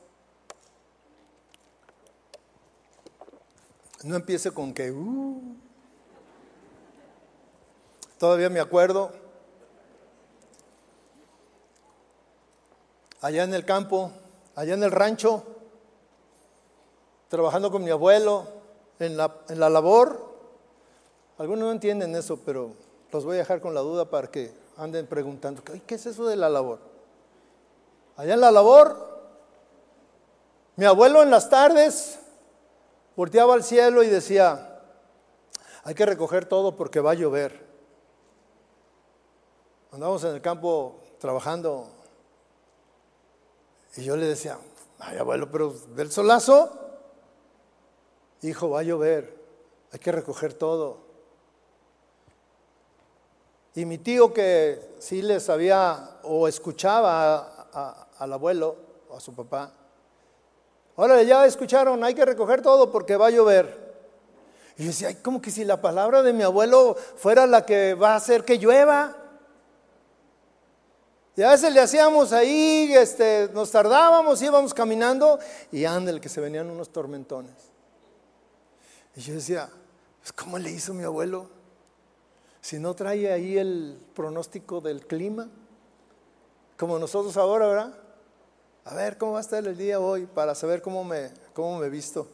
No 4.03 4.15
empiece 4.15 4.51
con 4.51 4.73
que, 4.73 4.91
uh. 4.91 5.41
todavía 8.17 8.49
me 8.49 8.59
acuerdo, 8.59 9.11
allá 13.21 13.43
en 13.43 13.53
el 13.53 13.63
campo, 13.63 14.11
allá 14.55 14.73
en 14.73 14.83
el 14.83 14.91
rancho, 14.91 15.43
trabajando 17.29 17.71
con 17.71 17.83
mi 17.83 17.91
abuelo 17.91 18.47
en 18.99 19.17
la, 19.17 19.35
en 19.49 19.59
la 19.59 19.69
labor. 19.69 20.31
Algunos 21.37 21.65
no 21.65 21.71
entienden 21.71 22.15
eso, 22.15 22.37
pero 22.37 22.73
los 23.11 23.23
voy 23.23 23.35
a 23.35 23.39
dejar 23.39 23.61
con 23.61 23.73
la 23.73 23.81
duda 23.81 24.09
para 24.09 24.29
que 24.29 24.51
anden 24.77 25.05
preguntando, 25.05 25.61
¿qué 25.63 25.95
es 25.95 26.05
eso 26.07 26.25
de 26.27 26.35
la 26.35 26.49
labor? 26.49 26.79
Allá 28.17 28.33
en 28.33 28.41
la 28.41 28.51
labor, 28.51 29.11
mi 30.75 30.85
abuelo 30.85 31.21
en 31.21 31.29
las 31.29 31.49
tardes 31.49 32.20
volteaba 33.15 33.53
al 33.53 33.63
cielo 33.63 34.03
y 34.03 34.07
decía, 34.07 34.79
hay 35.83 35.95
que 35.95 36.05
recoger 36.05 36.45
todo 36.45 36.75
porque 36.75 36.99
va 36.99 37.11
a 37.11 37.15
llover. 37.15 37.67
Andábamos 39.91 40.23
en 40.23 40.35
el 40.35 40.41
campo 40.41 41.01
trabajando 41.19 41.87
y 43.95 44.03
yo 44.03 44.15
le 44.15 44.25
decía, 44.25 44.57
ay 44.99 45.17
abuelo, 45.17 45.51
pero 45.51 45.71
del 45.95 46.11
solazo, 46.11 46.71
hijo, 48.41 48.69
va 48.69 48.79
a 48.79 48.83
llover, 48.83 49.37
hay 49.91 49.99
que 49.99 50.11
recoger 50.11 50.53
todo. 50.53 51.11
Y 53.73 53.85
mi 53.85 53.97
tío 53.97 54.33
que 54.33 54.95
sí 54.99 55.21
le 55.21 55.39
sabía 55.39 56.19
o 56.23 56.47
escuchaba 56.47 58.07
al 58.17 58.33
abuelo 58.33 58.75
a 59.15 59.19
su 59.19 59.33
papá, 59.33 59.73
Ahora 61.01 61.23
ya 61.23 61.47
escucharon, 61.47 62.03
hay 62.03 62.13
que 62.13 62.23
recoger 62.23 62.61
todo 62.61 62.91
porque 62.91 63.15
va 63.15 63.25
a 63.25 63.31
llover. 63.31 63.75
Y 64.77 64.83
yo 64.83 64.89
decía, 64.89 65.19
como 65.23 65.41
que 65.41 65.49
si 65.49 65.65
la 65.65 65.81
palabra 65.81 66.21
de 66.21 66.31
mi 66.31 66.43
abuelo 66.43 66.95
fuera 67.15 67.47
la 67.47 67.65
que 67.65 67.95
va 67.95 68.13
a 68.13 68.17
hacer 68.17 68.45
que 68.45 68.59
llueva. 68.59 69.17
Y 71.35 71.41
a 71.41 71.49
veces 71.49 71.73
le 71.73 71.79
hacíamos 71.79 72.33
ahí, 72.33 72.93
este, 72.93 73.49
nos 73.51 73.71
tardábamos, 73.71 74.39
íbamos 74.43 74.75
caminando 74.75 75.39
y 75.71 75.85
ándale 75.85 76.21
que 76.21 76.29
se 76.29 76.39
venían 76.39 76.69
unos 76.69 76.89
tormentones. 76.89 77.55
Y 79.15 79.21
yo 79.21 79.33
decía, 79.33 79.71
pues 80.19 80.31
¿cómo 80.33 80.59
le 80.59 80.69
hizo 80.69 80.93
mi 80.93 81.03
abuelo? 81.03 81.49
Si 82.61 82.77
no 82.77 82.93
trae 82.93 83.33
ahí 83.33 83.57
el 83.57 83.97
pronóstico 84.13 84.81
del 84.81 85.07
clima, 85.07 85.49
como 86.77 86.99
nosotros 86.99 87.35
ahora, 87.37 87.65
¿verdad? 87.65 88.00
A 88.83 88.95
ver, 88.95 89.17
¿cómo 89.17 89.33
va 89.33 89.37
a 89.37 89.41
estar 89.41 89.65
el 89.65 89.77
día 89.77 89.99
hoy 89.99 90.25
para 90.25 90.55
saber 90.55 90.81
cómo 90.81 91.03
me, 91.03 91.31
cómo 91.53 91.77
me 91.77 91.89
visto? 91.89 92.27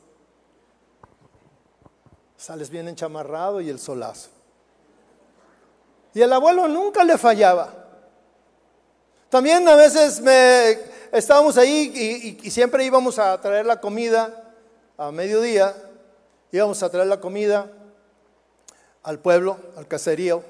Sales 2.38 2.70
bien 2.70 2.88
enchamarrado 2.88 3.60
y 3.60 3.70
el 3.70 3.80
solazo. 3.80 4.30
Y 6.14 6.22
el 6.22 6.32
abuelo 6.32 6.68
nunca 6.68 7.04
le 7.04 7.18
fallaba. 7.18 7.74
También 9.30 9.68
a 9.68 9.76
veces 9.76 10.22
me, 10.22 10.80
estábamos 11.12 11.58
ahí 11.58 12.40
y, 12.42 12.50
siempre 12.50 12.86
íbamos 12.86 13.20
a 13.20 13.40
traer 13.42 13.66
la 13.66 13.82
comida 13.82 14.54
a 14.98 15.12
mediodía, 15.12 15.76
íbamos 16.52 16.82
a 16.82 16.90
traer 16.90 17.08
la 17.08 17.20
comida 17.20 17.70
al 19.04 19.20
pueblo, 19.20 19.58
al 19.76 19.86
caserío. 19.88 20.44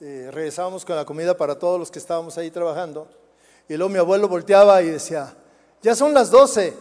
Eh, 0.00 0.28
regresábamos 0.30 0.84
con 0.84 0.96
la 0.96 1.06
comida 1.06 1.36
para 1.36 1.58
todos 1.58 1.80
los 1.80 1.90
que 1.90 1.98
estábamos 1.98 2.36
ahí 2.36 2.50
trabajando. 2.50 3.08
Y 3.68 3.76
luego 3.76 3.90
mi 3.90 3.98
abuelo 3.98 4.28
volteaba 4.28 4.82
y 4.82 4.88
decía, 4.88 5.34
ya 5.82 5.94
son 5.94 6.14
las 6.14 6.30
12, 6.30 6.74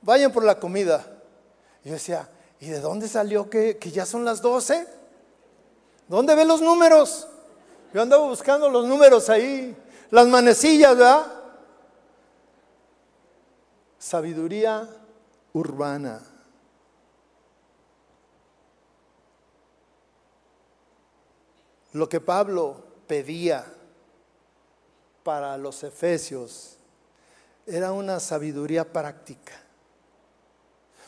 vayan 0.00 0.32
por 0.32 0.44
la 0.44 0.58
comida. 0.60 1.04
Y 1.84 1.88
yo 1.88 1.94
decía, 1.94 2.28
¿y 2.60 2.68
de 2.68 2.80
dónde 2.80 3.08
salió 3.08 3.50
que, 3.50 3.78
que 3.78 3.90
ya 3.90 4.06
son 4.06 4.24
las 4.24 4.40
12? 4.40 4.86
¿Dónde 6.06 6.34
ve 6.36 6.44
los 6.44 6.60
números? 6.60 7.26
Yo 7.92 8.00
andaba 8.00 8.26
buscando 8.28 8.70
los 8.70 8.86
números 8.86 9.28
ahí, 9.28 9.76
las 10.10 10.28
manecillas, 10.28 10.96
¿verdad? 10.96 11.26
Sabiduría 13.98 14.88
urbana. 15.52 16.22
Lo 21.92 22.08
que 22.08 22.20
Pablo 22.20 22.82
pedía 23.06 23.66
para 25.22 25.56
los 25.56 25.82
efesios 25.82 26.76
era 27.66 27.92
una 27.92 28.20
sabiduría 28.20 28.84
práctica. 28.84 29.52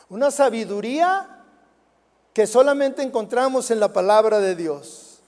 Una 0.09 0.31
sabiduría 0.31 1.43
que 2.33 2.47
solamente 2.47 3.03
encontramos 3.03 3.71
en 3.71 3.81
la 3.81 3.93
palabra 3.93 4.39
de 4.41 4.55
Dios. 4.55 5.21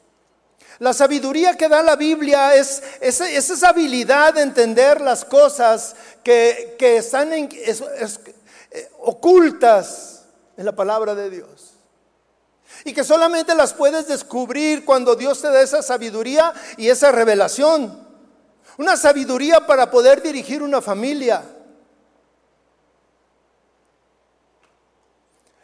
La 0.78 0.93
sabiduría 0.93 1.57
que 1.57 1.68
da 1.68 1.82
la 1.82 1.97
Biblia 1.97 2.55
es, 2.55 2.82
esa 3.01 3.68
habilidad 3.68 4.34
de 4.34 4.43
entender 4.43 5.01
las 5.01 5.24
cosas 5.24 5.97
que, 6.22 6.76
están 6.78 7.32
eh, 7.32 7.51
ocultas 8.99 10.24
en 10.57 10.66
la 10.66 10.76
palabra 10.76 11.14
de 11.14 11.30
Dios. 11.30 11.72
Y 12.84 12.93
que 12.93 13.05
solamente 13.05 13.55
las 13.55 13.72
puedes 13.72 14.07
descubrir 14.07 14.84
cuando 14.84 15.16
Dios 15.16 15.41
te 15.41 15.49
da 15.49 15.62
esa 15.62 15.82
sabiduría 15.82 16.53
y 16.76 16.89
esa 16.89 17.11
revelación. 17.11 18.05
Una 18.78 18.96
sabiduría 18.96 19.66
para 19.66 19.90
poder 19.90 20.22
dirigir 20.22 20.62
una 20.62 20.82
familia. 20.82 21.42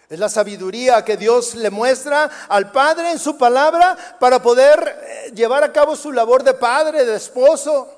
Es 0.08 0.18
la 0.18 0.28
sabiduría 0.28 1.04
que 1.04 1.16
Dios 1.16 1.54
le 1.54 1.70
muestra 1.70 2.30
al 2.48 2.70
Padre 2.70 3.12
en 3.12 3.18
su 3.18 3.36
palabra 3.38 3.96
para 4.20 4.42
poder 4.42 5.00
eh, 5.02 5.32
llevar 5.34 5.64
a 5.64 5.72
cabo 5.72 5.96
su 5.96 6.12
labor 6.12 6.42
de 6.42 6.52
padre, 6.52 7.06
de 7.06 7.16
esposo, 7.16 7.88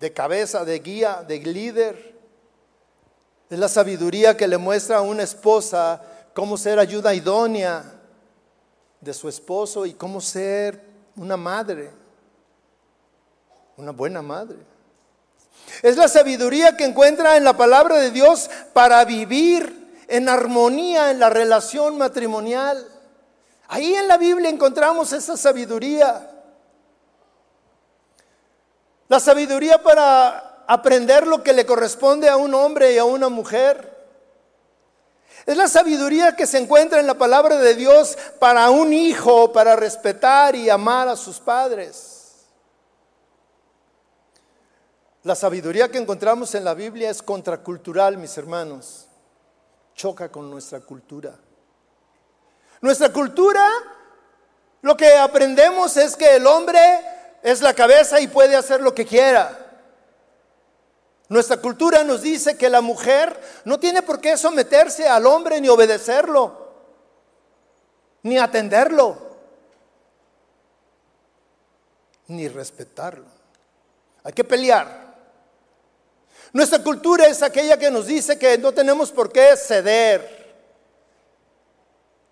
de 0.00 0.12
cabeza, 0.12 0.64
de 0.64 0.78
guía, 0.80 1.24
de 1.26 1.38
líder. 1.38 2.18
Es 3.48 3.58
la 3.58 3.68
sabiduría 3.68 4.36
que 4.36 4.48
le 4.48 4.58
muestra 4.58 4.96
a 4.96 5.02
una 5.02 5.22
esposa 5.22 6.02
cómo 6.34 6.56
ser 6.56 6.78
ayuda 6.78 7.14
idónea 7.14 7.84
de 9.00 9.14
su 9.14 9.28
esposo 9.28 9.86
y 9.86 9.94
cómo 9.94 10.20
ser 10.20 10.80
una 11.16 11.36
madre 11.36 11.99
una 13.80 13.92
buena 13.92 14.22
madre. 14.22 14.58
Es 15.82 15.96
la 15.96 16.08
sabiduría 16.08 16.76
que 16.76 16.84
encuentra 16.84 17.36
en 17.36 17.44
la 17.44 17.56
palabra 17.56 17.96
de 17.96 18.10
Dios 18.10 18.50
para 18.72 19.04
vivir 19.04 20.04
en 20.08 20.28
armonía 20.28 21.10
en 21.10 21.18
la 21.18 21.30
relación 21.30 21.96
matrimonial. 21.96 22.86
Ahí 23.68 23.94
en 23.94 24.08
la 24.08 24.18
Biblia 24.18 24.50
encontramos 24.50 25.12
esa 25.12 25.36
sabiduría. 25.36 26.30
La 29.08 29.20
sabiduría 29.20 29.82
para 29.82 30.64
aprender 30.66 31.26
lo 31.26 31.42
que 31.42 31.52
le 31.52 31.66
corresponde 31.66 32.28
a 32.28 32.36
un 32.36 32.54
hombre 32.54 32.92
y 32.92 32.98
a 32.98 33.04
una 33.04 33.28
mujer. 33.28 33.98
Es 35.46 35.56
la 35.56 35.68
sabiduría 35.68 36.36
que 36.36 36.46
se 36.46 36.58
encuentra 36.58 37.00
en 37.00 37.06
la 37.06 37.14
palabra 37.14 37.56
de 37.56 37.74
Dios 37.74 38.18
para 38.38 38.68
un 38.70 38.92
hijo, 38.92 39.52
para 39.52 39.74
respetar 39.74 40.54
y 40.54 40.68
amar 40.68 41.08
a 41.08 41.16
sus 41.16 41.38
padres. 41.38 42.19
La 45.22 45.34
sabiduría 45.34 45.90
que 45.90 45.98
encontramos 45.98 46.54
en 46.54 46.64
la 46.64 46.72
Biblia 46.72 47.10
es 47.10 47.22
contracultural, 47.22 48.16
mis 48.16 48.36
hermanos. 48.38 49.06
Choca 49.94 50.30
con 50.30 50.50
nuestra 50.50 50.80
cultura. 50.80 51.34
Nuestra 52.80 53.12
cultura, 53.12 53.68
lo 54.80 54.96
que 54.96 55.14
aprendemos 55.14 55.96
es 55.98 56.16
que 56.16 56.36
el 56.36 56.46
hombre 56.46 56.80
es 57.42 57.60
la 57.60 57.74
cabeza 57.74 58.18
y 58.18 58.28
puede 58.28 58.56
hacer 58.56 58.80
lo 58.80 58.94
que 58.94 59.04
quiera. 59.04 59.66
Nuestra 61.28 61.58
cultura 61.58 62.02
nos 62.02 62.22
dice 62.22 62.56
que 62.56 62.70
la 62.70 62.80
mujer 62.80 63.38
no 63.66 63.78
tiene 63.78 64.02
por 64.02 64.20
qué 64.20 64.38
someterse 64.38 65.06
al 65.06 65.26
hombre 65.26 65.60
ni 65.60 65.68
obedecerlo, 65.68 66.72
ni 68.22 68.38
atenderlo, 68.38 69.18
ni 72.28 72.48
respetarlo. 72.48 73.26
Hay 74.24 74.32
que 74.32 74.44
pelear. 74.44 75.09
Nuestra 76.52 76.82
cultura 76.82 77.26
es 77.26 77.42
aquella 77.42 77.76
que 77.78 77.90
nos 77.90 78.06
dice 78.06 78.38
que 78.38 78.58
no 78.58 78.72
tenemos 78.72 79.10
por 79.12 79.30
qué 79.32 79.56
ceder. 79.56 80.40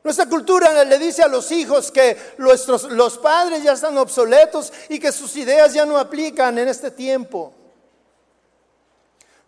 Nuestra 0.03 0.27
cultura 0.27 0.85
le 0.85 0.99
dice 0.99 1.23
a 1.23 1.29
los 1.29 1.53
hijos 1.53 1.93
que 1.93 2.17
nuestros, 2.39 2.85
los 2.85 3.19
padres 3.19 3.63
ya 3.63 3.73
están 3.73 3.99
obsoletos 3.99 4.73
y 4.89 4.99
que 4.99 5.13
sus 5.13 5.37
ideas 5.37 5.75
ya 5.75 5.85
no 5.85 5.99
aplican 5.99 6.59
en 6.59 6.69
este 6.69 6.91
tiempo. 6.91 7.53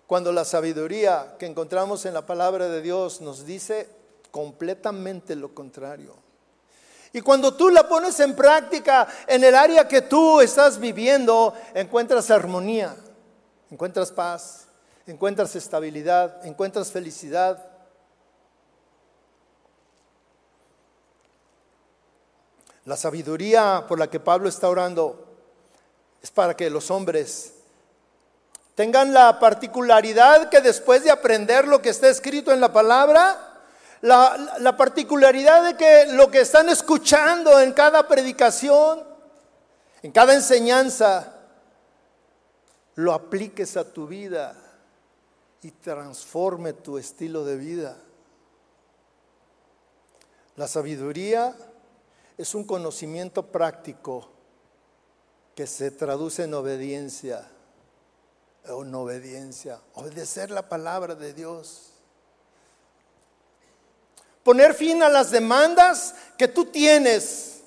Cuando 0.07 0.33
la 0.33 0.45
sabiduría 0.45 1.35
que 1.39 1.47
encontramos 1.47 2.05
en 2.05 2.15
la 2.15 2.27
palabra 2.27 2.69
de 2.69 2.83
Dios 2.83 3.21
nos 3.21 3.47
dice 3.47 3.89
completamente 4.31 5.35
lo 5.35 5.55
contrario. 5.55 6.15
Y 7.13 7.21
cuando 7.23 7.55
tú 7.55 7.71
la 7.71 7.89
pones 7.89 8.21
en 8.21 8.37
práctica 8.37 9.09
en 9.27 9.43
el 9.43 9.55
área 9.55 9.89
que 9.89 10.03
tú 10.03 10.41
estás 10.41 10.79
viviendo, 10.79 11.55
encuentras 11.75 12.31
armonía, 12.31 12.95
encuentras 13.71 14.13
paz, 14.13 14.67
encuentras 15.07 15.55
estabilidad, 15.57 16.45
encuentras 16.47 16.91
felicidad, 16.91 17.71
La 22.91 22.97
sabiduría 22.97 23.85
por 23.87 23.99
la 23.99 24.09
que 24.09 24.19
Pablo 24.19 24.49
está 24.49 24.69
orando 24.69 25.25
es 26.23 26.31
para 26.31 26.57
que 26.57 26.71
los 26.71 26.91
hombres 26.91 27.53
tengan 28.75 29.13
la 29.13 29.39
particularidad 29.39 30.49
que 30.49 30.61
después 30.61 31.05
de 31.05 31.11
aprender 31.11 31.69
lo 31.69 31.83
que 31.83 31.91
está 31.91 32.09
escrito 32.09 32.53
en 32.53 32.61
la 32.61 32.73
palabra, 32.73 33.61
la, 34.01 34.75
particularidad 34.79 35.63
de 35.65 35.77
que 35.77 36.07
lo 36.13 36.31
que 36.31 36.41
están 36.41 36.71
escuchando 36.71 37.61
en 37.61 37.75
cada 37.75 38.09
predicación, 38.09 39.05
en 40.03 40.11
cada 40.11 40.35
enseñanza, 40.35 41.33
lo 42.97 43.13
apliques 43.13 43.77
a 43.77 43.93
tu 43.93 44.07
vida 44.07 44.57
y 45.63 45.71
transforme 45.71 46.73
tu 46.73 46.99
estilo 46.99 47.45
de 47.45 47.57
vida. 47.57 47.97
La 50.57 50.69
sabiduría 50.69 51.55
es 52.37 52.55
un 52.55 52.65
conocimiento 52.65 53.47
práctico 53.47 54.29
que 55.55 55.67
se 55.67 55.91
traduce 55.91 56.45
en 56.45 56.55
obediencia, 56.55 57.47
en 58.65 58.95
obediencia, 58.95 59.81
obedecer 59.95 60.51
la 60.51 60.69
palabra 60.69 61.15
de 61.15 61.35
Dios. 61.35 61.91
Poner 64.43 64.75
fin 64.75 65.03
a 65.03 65.09
las 65.09 65.31
demandas 65.31 66.15
que 66.39 66.49
tú 66.49 66.65
tienes. 66.65 67.60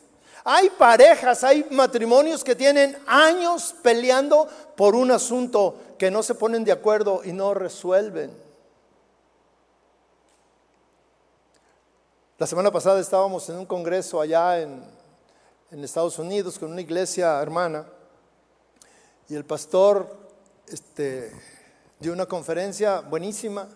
Hay 0.46 0.70
parejas, 0.72 1.44
hay 1.44 1.66
matrimonios 1.72 2.44
que 2.44 2.56
tienen 2.56 2.98
años 3.08 3.74
peleando 3.82 4.48
por 4.76 4.94
un 4.96 5.12
asunto 5.12 5.80
que 5.98 6.12
no 6.12 6.22
se 6.22 6.36
ponen 6.36 6.66
de 6.66 6.74
acuerdo 6.74 7.22
y 7.24 7.32
no 7.32 7.54
resuelven. 7.54 8.32
La 12.38 12.48
semana 12.48 12.72
pasada 12.72 13.00
estábamos 13.00 13.48
en 13.48 13.58
un 13.58 13.66
congreso 13.66 14.20
allá 14.20 14.60
en, 14.60 15.04
Estados 15.72 16.20
Unidos 16.20 16.60
con 16.60 16.72
una 16.72 16.82
iglesia 16.82 17.42
hermana 17.42 17.88
y 19.28 19.34
el 19.34 19.44
pastor 19.44 20.08
este, 20.68 21.32
dio 22.00 22.14
una 22.14 22.28
conferencia 22.28 23.00
buenísima. 23.00 23.68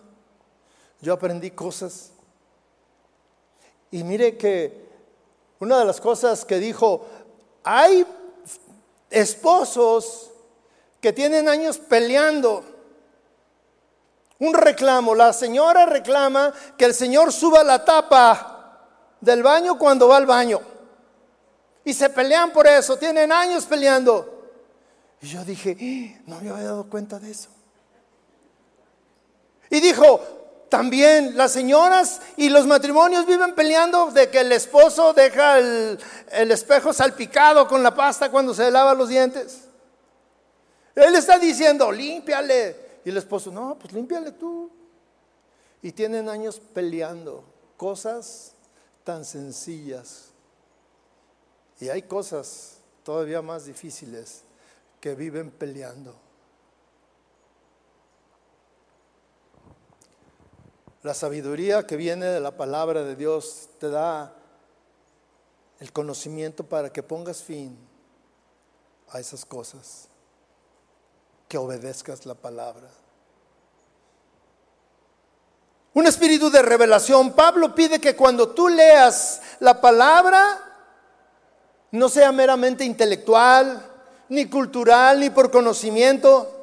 Yo 1.00 1.14
aprendí 1.14 1.50
cosas. 1.50 2.12
Y 3.90 4.04
mire 4.04 4.36
que 4.36 4.87
una 5.60 5.78
de 5.78 5.84
las 5.84 6.00
cosas 6.00 6.44
que 6.44 6.58
dijo, 6.58 7.04
hay 7.64 8.06
esposos 9.10 10.30
que 11.00 11.12
tienen 11.12 11.48
años 11.48 11.78
peleando 11.78 12.64
un 14.38 14.54
reclamo. 14.54 15.14
La 15.14 15.32
señora 15.32 15.86
reclama 15.86 16.52
que 16.76 16.84
el 16.84 16.94
señor 16.94 17.32
suba 17.32 17.62
la 17.64 17.84
tapa 17.84 18.84
del 19.20 19.42
baño 19.42 19.78
cuando 19.78 20.08
va 20.08 20.16
al 20.16 20.26
baño. 20.26 20.60
Y 21.84 21.92
se 21.94 22.10
pelean 22.10 22.52
por 22.52 22.66
eso, 22.66 22.96
tienen 22.96 23.32
años 23.32 23.64
peleando. 23.64 24.34
Y 25.20 25.26
yo 25.26 25.44
dije, 25.44 25.76
¡Ah! 25.80 26.22
no 26.26 26.40
me 26.40 26.50
había 26.50 26.64
dado 26.64 26.88
cuenta 26.88 27.18
de 27.18 27.30
eso. 27.30 27.48
Y 29.70 29.80
dijo, 29.80 30.20
también 30.68 31.36
las 31.36 31.52
señoras 31.52 32.20
y 32.36 32.50
los 32.50 32.66
matrimonios 32.66 33.26
viven 33.26 33.54
peleando 33.54 34.10
de 34.10 34.30
que 34.30 34.40
el 34.40 34.52
esposo 34.52 35.12
deja 35.14 35.58
el, 35.58 35.98
espejo 36.50 36.92
salpicado 36.92 37.66
con 37.66 37.82
la 37.82 37.94
pasta 37.94 38.30
cuando 38.30 38.52
se 38.52 38.70
lava 38.70 38.94
los 38.94 39.08
dientes. 39.08 39.62
Él 40.94 41.14
está 41.14 41.38
diciendo, 41.38 41.90
límpiale. 41.90 42.88
Y 43.04 43.10
el 43.10 43.16
esposo, 43.16 43.50
no, 43.50 43.78
pues 43.78 43.92
límpiale 43.92 44.32
tú. 44.32 44.70
Y 45.80 45.92
tienen 45.92 46.28
años 46.28 46.60
peleando 46.74 47.44
cosas 47.76 48.52
tan 49.04 49.24
sencillas. 49.24 50.26
Y 51.80 51.88
hay 51.88 52.02
cosas 52.02 52.78
todavía 53.04 53.40
más 53.40 53.64
difíciles 53.64 54.42
que 55.00 55.14
viven 55.14 55.50
peleando. 55.50 56.27
La 61.08 61.14
sabiduría 61.14 61.86
que 61.86 61.96
viene 61.96 62.26
de 62.26 62.38
la 62.38 62.50
palabra 62.50 63.02
de 63.02 63.16
Dios 63.16 63.70
te 63.80 63.88
da 63.88 64.30
el 65.80 65.90
conocimiento 65.90 66.64
para 66.64 66.92
que 66.92 67.02
pongas 67.02 67.42
fin 67.42 67.78
a 69.08 69.18
esas 69.18 69.46
cosas, 69.46 70.08
que 71.48 71.56
obedezcas 71.56 72.26
la 72.26 72.34
palabra. 72.34 72.90
Un 75.94 76.06
espíritu 76.06 76.50
de 76.50 76.60
revelación. 76.60 77.32
Pablo 77.32 77.74
pide 77.74 77.98
que 77.98 78.14
cuando 78.14 78.50
tú 78.50 78.68
leas 78.68 79.40
la 79.60 79.80
palabra, 79.80 80.60
no 81.90 82.10
sea 82.10 82.32
meramente 82.32 82.84
intelectual, 82.84 83.82
ni 84.28 84.44
cultural, 84.44 85.20
ni 85.20 85.30
por 85.30 85.50
conocimiento, 85.50 86.57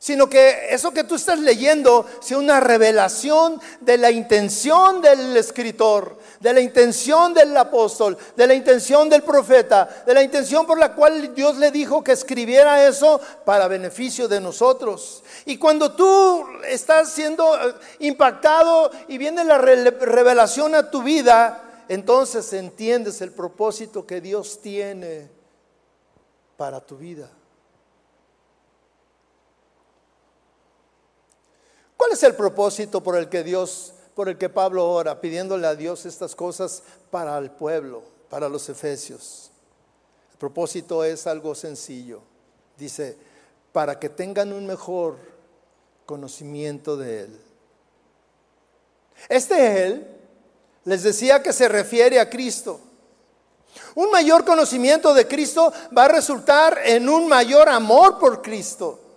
sino 0.00 0.30
que 0.30 0.68
eso 0.70 0.92
que 0.92 1.04
tú 1.04 1.16
estás 1.16 1.38
leyendo 1.38 2.06
sea 2.20 2.38
una 2.38 2.58
revelación 2.58 3.60
de 3.82 3.98
la 3.98 4.10
intención 4.10 5.02
del 5.02 5.36
escritor, 5.36 6.16
de 6.40 6.54
la 6.54 6.60
intención 6.60 7.34
del 7.34 7.54
apóstol, 7.54 8.16
de 8.34 8.46
la 8.46 8.54
intención 8.54 9.10
del 9.10 9.22
profeta, 9.22 10.02
de 10.06 10.14
la 10.14 10.22
intención 10.22 10.66
por 10.66 10.78
la 10.78 10.94
cual 10.94 11.34
Dios 11.34 11.58
le 11.58 11.70
dijo 11.70 12.02
que 12.02 12.12
escribiera 12.12 12.88
eso 12.88 13.20
para 13.44 13.68
beneficio 13.68 14.26
de 14.26 14.40
nosotros. 14.40 15.22
Y 15.44 15.58
cuando 15.58 15.92
tú 15.92 16.46
estás 16.66 17.10
siendo 17.10 17.54
eh, 17.54 17.74
impactado 17.98 18.90
y 19.06 19.18
viene 19.18 19.44
la 19.44 19.58
revelación 19.58 20.76
a 20.76 20.90
tu 20.90 21.02
vida, 21.02 21.84
entonces 21.88 22.50
entiendes 22.54 23.20
el 23.20 23.32
propósito 23.32 24.06
que 24.06 24.22
Dios 24.22 24.62
tiene 24.62 25.28
para 26.56 26.80
tu 26.80 26.96
vida. 26.96 27.30
¿Cuál 32.00 32.12
es 32.12 32.22
el 32.22 32.34
propósito 32.34 33.02
por 33.02 33.14
el 33.14 33.28
que 33.28 33.44
Dios, 33.44 33.92
por 34.14 34.30
el 34.30 34.38
que 34.38 34.48
Pablo 34.48 34.90
ora, 34.90 35.20
pidiéndole 35.20 35.66
a 35.66 35.74
Dios 35.74 36.06
estas 36.06 36.34
cosas 36.34 36.82
para 37.10 37.36
el 37.36 37.50
pueblo, 37.50 38.02
para 38.30 38.48
los 38.48 38.70
efesios? 38.70 39.50
El 40.32 40.38
propósito 40.38 41.04
es 41.04 41.26
algo 41.26 41.54
sencillo. 41.54 42.22
Dice, 42.78 43.18
para 43.70 43.98
que 43.98 44.08
tengan 44.08 44.54
un 44.54 44.66
mejor 44.66 45.18
conocimiento 46.06 46.96
de 46.96 47.24
Él. 47.24 47.40
Este 49.28 49.84
Él 49.84 50.06
les 50.84 51.02
decía 51.02 51.42
que 51.42 51.52
se 51.52 51.68
refiere 51.68 52.18
a 52.18 52.30
Cristo. 52.30 52.80
Un 53.94 54.10
mayor 54.10 54.46
conocimiento 54.46 55.12
de 55.12 55.28
Cristo 55.28 55.70
va 55.94 56.06
a 56.06 56.08
resultar 56.08 56.78
en 56.82 57.10
un 57.10 57.28
mayor 57.28 57.68
amor 57.68 58.18
por 58.18 58.40
Cristo. 58.40 59.09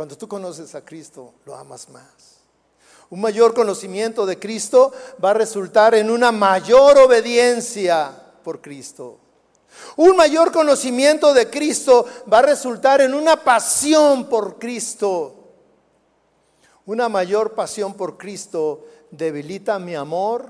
Cuando 0.00 0.16
tú 0.16 0.26
conoces 0.26 0.74
a 0.74 0.82
Cristo, 0.82 1.34
lo 1.44 1.54
amas 1.54 1.86
más. 1.90 2.40
Un 3.10 3.20
mayor 3.20 3.52
conocimiento 3.52 4.24
de 4.24 4.38
Cristo 4.38 4.94
va 5.22 5.32
a 5.32 5.34
resultar 5.34 5.94
en 5.94 6.08
una 6.08 6.32
mayor 6.32 6.96
obediencia 6.96 8.10
por 8.42 8.62
Cristo. 8.62 9.18
Un 9.96 10.16
mayor 10.16 10.52
conocimiento 10.52 11.34
de 11.34 11.50
Cristo 11.50 12.06
va 12.32 12.38
a 12.38 12.42
resultar 12.46 13.02
en 13.02 13.12
una 13.12 13.44
pasión 13.44 14.24
por 14.24 14.58
Cristo. 14.58 15.34
Una 16.86 17.10
mayor 17.10 17.52
pasión 17.52 17.92
por 17.92 18.16
Cristo 18.16 18.86
debilita 19.10 19.78
mi 19.78 19.96
amor 19.96 20.48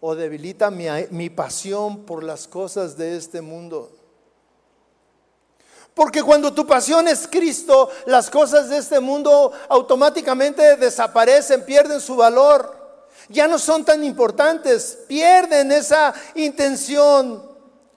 o 0.00 0.16
debilita 0.16 0.72
mi, 0.72 1.30
pasión 1.30 2.04
por 2.04 2.24
las 2.24 2.48
cosas 2.48 2.96
de 2.96 3.16
este 3.16 3.42
mundo. 3.42 4.01
Porque 5.94 6.22
cuando 6.22 6.54
tu 6.54 6.66
pasión 6.66 7.06
es 7.06 7.28
Cristo, 7.28 7.90
las 8.06 8.30
cosas 8.30 8.70
de 8.70 8.78
este 8.78 8.98
mundo 8.98 9.52
automáticamente 9.68 10.76
desaparecen, 10.76 11.64
pierden 11.64 12.00
su 12.00 12.16
valor. 12.16 12.80
Ya 13.28 13.46
no 13.46 13.58
son 13.58 13.84
tan 13.84 14.02
importantes, 14.02 14.98
pierden 15.06 15.70
esa 15.70 16.14
intención, 16.34 17.42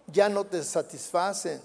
ya 0.08 0.28
no 0.28 0.46
te 0.46 0.64
satisfacen. 0.64 1.62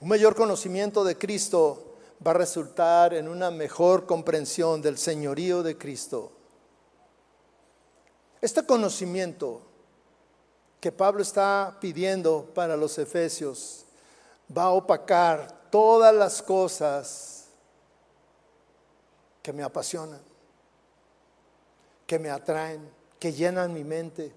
Un 0.00 0.08
mayor 0.08 0.34
conocimiento 0.34 1.04
de 1.04 1.16
Cristo 1.16 1.94
va 2.26 2.32
a 2.32 2.34
resultar 2.34 3.14
en 3.14 3.28
una 3.28 3.50
mejor 3.50 4.06
comprensión 4.06 4.82
del 4.82 4.98
señorío 4.98 5.62
de 5.62 5.78
Cristo. 5.78 6.32
Este 8.40 8.66
conocimiento 8.66 9.62
que 10.80 10.92
Pablo 10.92 11.22
está 11.22 11.78
pidiendo 11.80 12.50
para 12.54 12.76
los 12.76 12.98
efesios 12.98 13.83
va 14.56 14.64
a 14.64 14.70
opacar 14.70 15.68
todas 15.70 16.14
las 16.14 16.42
cosas 16.42 17.46
que 19.42 19.52
me 19.52 19.62
apasionan, 19.62 20.20
que 22.06 22.18
me 22.18 22.30
atraen, 22.30 22.90
que 23.18 23.32
llenan 23.32 23.72
mi 23.72 23.84
mente, 23.84 24.32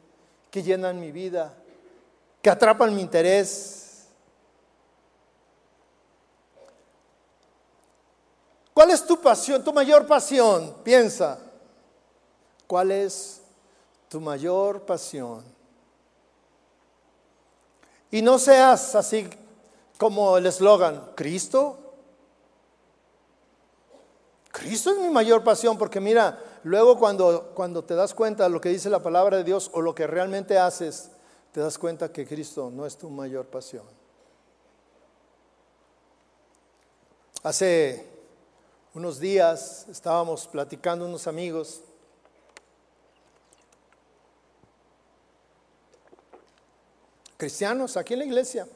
que 0.52 0.64
llenan 0.64 1.00
mi 1.00 1.12
vida, 1.12 1.54
que 2.42 2.50
atrapan 2.50 2.96
mi 2.96 3.02
interés, 3.02 3.88
¿Cuál 8.78 8.92
es 8.92 9.04
tu 9.04 9.20
pasión, 9.20 9.64
tu 9.64 9.74
mayor 9.74 10.06
pasión? 10.06 10.72
Piensa. 10.84 11.40
¿Cuál 12.68 12.92
es 12.92 13.42
tu 14.08 14.22
mayor 14.22 14.84
pasión? 14.86 15.44
Y 18.12 18.22
no 18.22 18.38
seas 18.38 18.94
así 18.94 19.28
como 19.98 20.38
el 20.38 20.46
eslogan, 20.46 21.12
Cristo. 21.16 21.80
Cristo 24.52 24.92
es 24.92 25.00
mi 25.00 25.10
mayor 25.10 25.44
pasión 25.44 25.78
porque 25.78 26.00
mira, 26.00 26.40
luego 26.64 26.98
cuando, 26.98 27.52
cuando 27.54 27.84
te 27.84 27.96
das 27.96 28.14
cuenta 28.14 28.44
de 28.44 28.50
lo 28.50 28.62
que 28.62 28.70
dice 28.70 28.90
la 28.90 29.02
palabra 29.02 29.38
de 29.38 29.44
Dios 29.44 29.70
o 29.74 29.82
lo 29.82 29.94
que 29.94 30.08
realmente 30.08 30.58
haces, 30.58 31.10
te 31.52 31.60
das 31.60 31.78
cuenta 31.78 32.12
que 32.12 32.26
Cristo 32.26 32.72
no 32.72 32.86
es 32.86 32.98
tu 32.98 33.10
mayor 33.10 33.48
pasión. 33.48 33.86
Hace 37.44 38.08
unos 38.94 39.20
días 39.20 39.86
estábamos 39.90 40.48
platicando 40.48 41.06
unos 41.06 41.28
amigos 41.28 41.82
cristianos 47.38 47.96
aquí 47.96 48.14
en 48.14 48.20
la 48.20 48.26
iglesia 48.26 48.68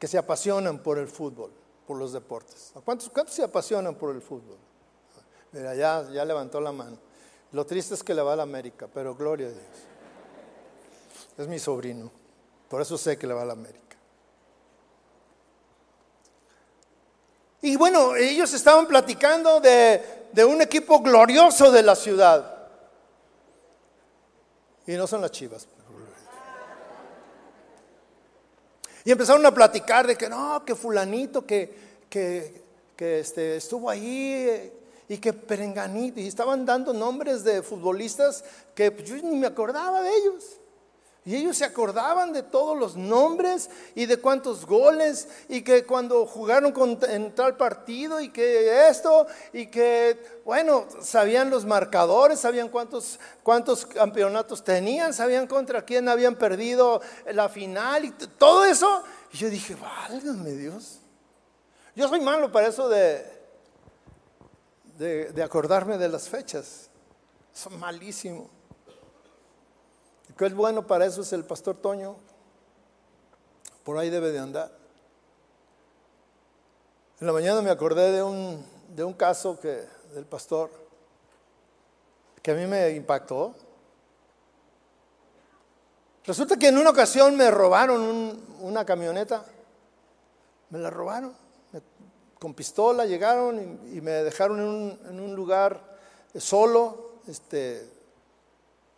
que 0.00 0.08
se 0.08 0.16
apasionan 0.16 0.82
por 0.82 0.98
el 0.98 1.06
fútbol, 1.06 1.52
por 1.86 1.98
los 1.98 2.12
deportes. 2.12 2.72
¿Cuántos, 2.84 3.10
cuántos 3.10 3.34
se 3.34 3.44
apasionan 3.44 3.94
por 3.94 4.14
el 4.14 4.22
fútbol? 4.22 4.56
Mira, 5.52 5.74
ya, 5.74 6.08
ya 6.10 6.24
levantó 6.24 6.58
la 6.58 6.72
mano. 6.72 6.96
Lo 7.52 7.66
triste 7.66 7.94
es 7.94 8.02
que 8.02 8.14
le 8.14 8.22
va 8.22 8.32
a 8.32 8.36
la 8.36 8.44
América, 8.44 8.88
pero 8.92 9.14
gloria 9.14 9.48
a 9.48 9.50
Dios. 9.50 9.62
Es 11.36 11.46
mi 11.46 11.58
sobrino, 11.58 12.10
por 12.68 12.80
eso 12.80 12.96
sé 12.96 13.18
que 13.18 13.26
le 13.26 13.34
va 13.34 13.42
a 13.42 13.44
la 13.44 13.52
América. 13.52 13.98
Y 17.60 17.76
bueno, 17.76 18.16
ellos 18.16 18.54
estaban 18.54 18.86
platicando 18.86 19.60
de, 19.60 20.44
un 20.46 20.62
equipo 20.62 21.00
glorioso 21.00 21.70
de 21.70 21.82
la 21.82 21.94
ciudad. 21.94 22.56
Y 24.86 24.92
no 24.92 25.06
son 25.06 25.20
las 25.20 25.30
chivas. 25.30 25.68
Y 29.04 29.10
empezaron 29.12 29.44
a 29.46 29.54
platicar 29.54 30.06
de 30.06 30.16
que 30.16 30.28
no, 30.28 30.64
que 30.64 30.74
fulanito, 30.74 31.46
que, 31.46 31.72
que, 32.08 32.62
este, 32.98 33.56
estuvo 33.56 33.88
ahí 33.88 34.72
y 35.08 35.18
que 35.18 35.32
perenganito. 35.32 36.20
Y 36.20 36.26
estaban 36.26 36.66
dando 36.66 36.92
nombres 36.92 37.44
de 37.44 37.62
futbolistas 37.62 38.44
que 38.74 38.94
yo 39.04 39.16
ni 39.16 39.36
me 39.36 39.46
acordaba 39.46 40.02
de 40.02 40.10
ellos. 40.16 40.60
Y 41.26 41.36
ellos 41.36 41.58
se 41.58 41.66
acordaban 41.66 42.32
de 42.32 42.42
todos 42.42 42.78
los 42.78 42.96
nombres 42.96 43.68
y 43.94 44.06
de 44.06 44.16
cuántos 44.16 44.64
goles 44.64 45.28
y 45.50 45.60
que 45.60 45.84
cuando 45.84 46.24
jugaron 46.24 46.72
en 47.08 47.34
tal 47.34 47.58
partido 47.58 48.20
y 48.20 48.30
que 48.30 48.88
esto 48.88 49.26
y 49.52 49.66
que, 49.66 50.40
bueno, 50.46 50.86
sabían 51.02 51.50
los 51.50 51.66
marcadores, 51.66 52.40
sabían 52.40 52.70
cuántos, 52.70 53.20
cuántos 53.42 53.84
campeonatos 53.84 54.64
tenían, 54.64 55.12
sabían 55.12 55.46
contra 55.46 55.84
quién 55.84 56.08
habían 56.08 56.36
perdido 56.36 57.02
la 57.26 57.50
final 57.50 58.06
y 58.06 58.12
todo 58.12 58.64
eso. 58.64 59.04
Y 59.30 59.36
yo 59.36 59.50
dije, 59.50 59.76
válgame 59.76 60.52
Dios. 60.52 61.00
Yo 61.94 62.08
soy 62.08 62.20
malo 62.20 62.50
para 62.50 62.68
eso 62.68 62.88
de, 62.88 63.26
de, 64.96 65.32
de 65.32 65.42
acordarme 65.42 65.98
de 65.98 66.08
las 66.08 66.30
fechas. 66.30 66.88
Son 67.52 67.78
malísimo 67.78 68.48
que 70.36 70.46
es 70.46 70.54
bueno 70.54 70.86
para 70.86 71.06
eso 71.06 71.22
es 71.22 71.32
el 71.32 71.44
pastor 71.44 71.76
Toño. 71.76 72.16
Por 73.84 73.98
ahí 73.98 74.10
debe 74.10 74.30
de 74.32 74.38
andar. 74.38 74.70
En 77.20 77.26
la 77.26 77.32
mañana 77.32 77.60
me 77.60 77.70
acordé 77.70 78.12
de 78.12 78.22
un, 78.22 78.64
de 78.94 79.04
un 79.04 79.12
caso 79.12 79.58
que, 79.60 79.86
del 80.14 80.24
pastor 80.26 80.70
que 82.42 82.52
a 82.52 82.54
mí 82.54 82.66
me 82.66 82.90
impactó. 82.90 83.54
Resulta 86.24 86.56
que 86.56 86.68
en 86.68 86.78
una 86.78 86.90
ocasión 86.90 87.36
me 87.36 87.50
robaron 87.50 88.40
una 88.60 88.84
camioneta. 88.84 89.44
Me 90.70 90.78
la 90.78 90.90
robaron. 90.90 91.34
con 92.38 92.54
pistola 92.54 93.04
llegaron 93.04 93.80
y, 93.92 94.00
me 94.00 94.12
dejaron 94.12 94.60
en 94.60 94.66
un, 94.66 95.00
en 95.10 95.20
un, 95.20 95.34
lugar 95.34 95.98
solo, 96.38 97.16
este, 97.26 97.86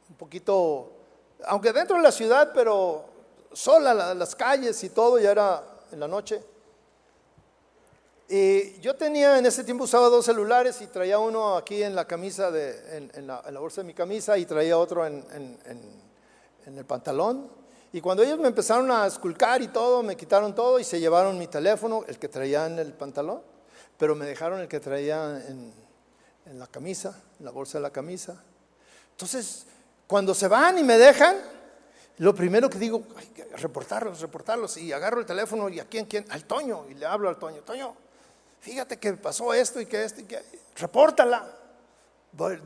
un 0.08 0.16
poquito 0.16 1.01
aunque 1.46 1.72
dentro 1.72 1.96
de 1.96 2.02
la 2.02 2.12
ciudad, 2.12 2.52
pero 2.54 3.04
sola 3.52 4.14
las 4.14 4.34
calles 4.34 4.82
y 4.84 4.90
todo, 4.90 5.18
ya 5.18 5.30
era 5.30 5.62
en 5.90 6.00
la 6.00 6.08
noche. 6.08 6.42
Y 8.28 8.80
yo 8.80 8.96
tenía, 8.96 9.36
en 9.36 9.44
ese 9.44 9.62
tiempo 9.62 9.84
usaba 9.84 10.08
dos 10.08 10.24
celulares 10.24 10.80
y 10.80 10.86
traía 10.86 11.18
uno 11.18 11.54
aquí 11.54 11.82
en 11.82 11.94
la 11.94 12.06
camisa, 12.06 12.48
en, 12.48 13.26
la, 13.26 13.42
bolsa 13.60 13.82
de 13.82 13.86
mi 13.86 13.92
camisa 13.92 14.38
y 14.38 14.46
traía 14.46 14.78
otro 14.78 15.06
en, 15.06 15.22
en, 15.34 16.78
el 16.78 16.84
pantalón. 16.86 17.50
Y 17.92 18.00
cuando 18.00 18.22
ellos 18.22 18.38
me 18.38 18.48
empezaron 18.48 18.90
a 18.90 19.06
esculcar 19.06 19.60
y 19.60 19.68
todo, 19.68 20.02
me 20.02 20.16
quitaron 20.16 20.54
todo 20.54 20.80
y 20.80 20.84
se 20.84 20.98
llevaron 20.98 21.36
mi 21.38 21.46
teléfono, 21.46 22.04
el 22.08 22.18
que 22.18 22.28
traía 22.28 22.64
en 22.64 22.78
el 22.78 22.94
pantalón, 22.94 23.42
pero 23.98 24.14
me 24.14 24.24
dejaron 24.24 24.60
el 24.60 24.68
que 24.68 24.80
traía 24.80 25.44
en, 25.46 25.74
la 26.58 26.66
camisa, 26.68 27.20
en 27.38 27.44
la 27.44 27.50
bolsa 27.50 27.76
de 27.76 27.82
la 27.82 27.90
camisa. 27.90 28.42
Entonces, 29.10 29.66
cuando 30.12 30.34
se 30.34 30.46
van 30.46 30.78
y 30.78 30.82
me 30.82 30.98
dejan, 30.98 31.38
lo 32.18 32.34
primero 32.34 32.68
que 32.68 32.76
digo, 32.76 33.02
que 33.34 33.44
reportarlos, 33.56 34.20
reportarlos. 34.20 34.76
Y 34.76 34.92
agarro 34.92 35.20
el 35.20 35.24
teléfono 35.24 35.70
y 35.70 35.80
a 35.80 35.86
quién, 35.86 36.04
quién, 36.04 36.26
al 36.28 36.44
Toño. 36.44 36.84
Y 36.90 36.94
le 36.96 37.06
hablo 37.06 37.30
al 37.30 37.38
Toño, 37.38 37.62
Toño, 37.62 37.96
fíjate 38.60 38.98
que 38.98 39.14
pasó 39.14 39.54
esto 39.54 39.80
y 39.80 39.86
que 39.86 40.04
esto 40.04 40.20
y 40.20 40.24
que, 40.24 40.38
repórtala. 40.76 41.50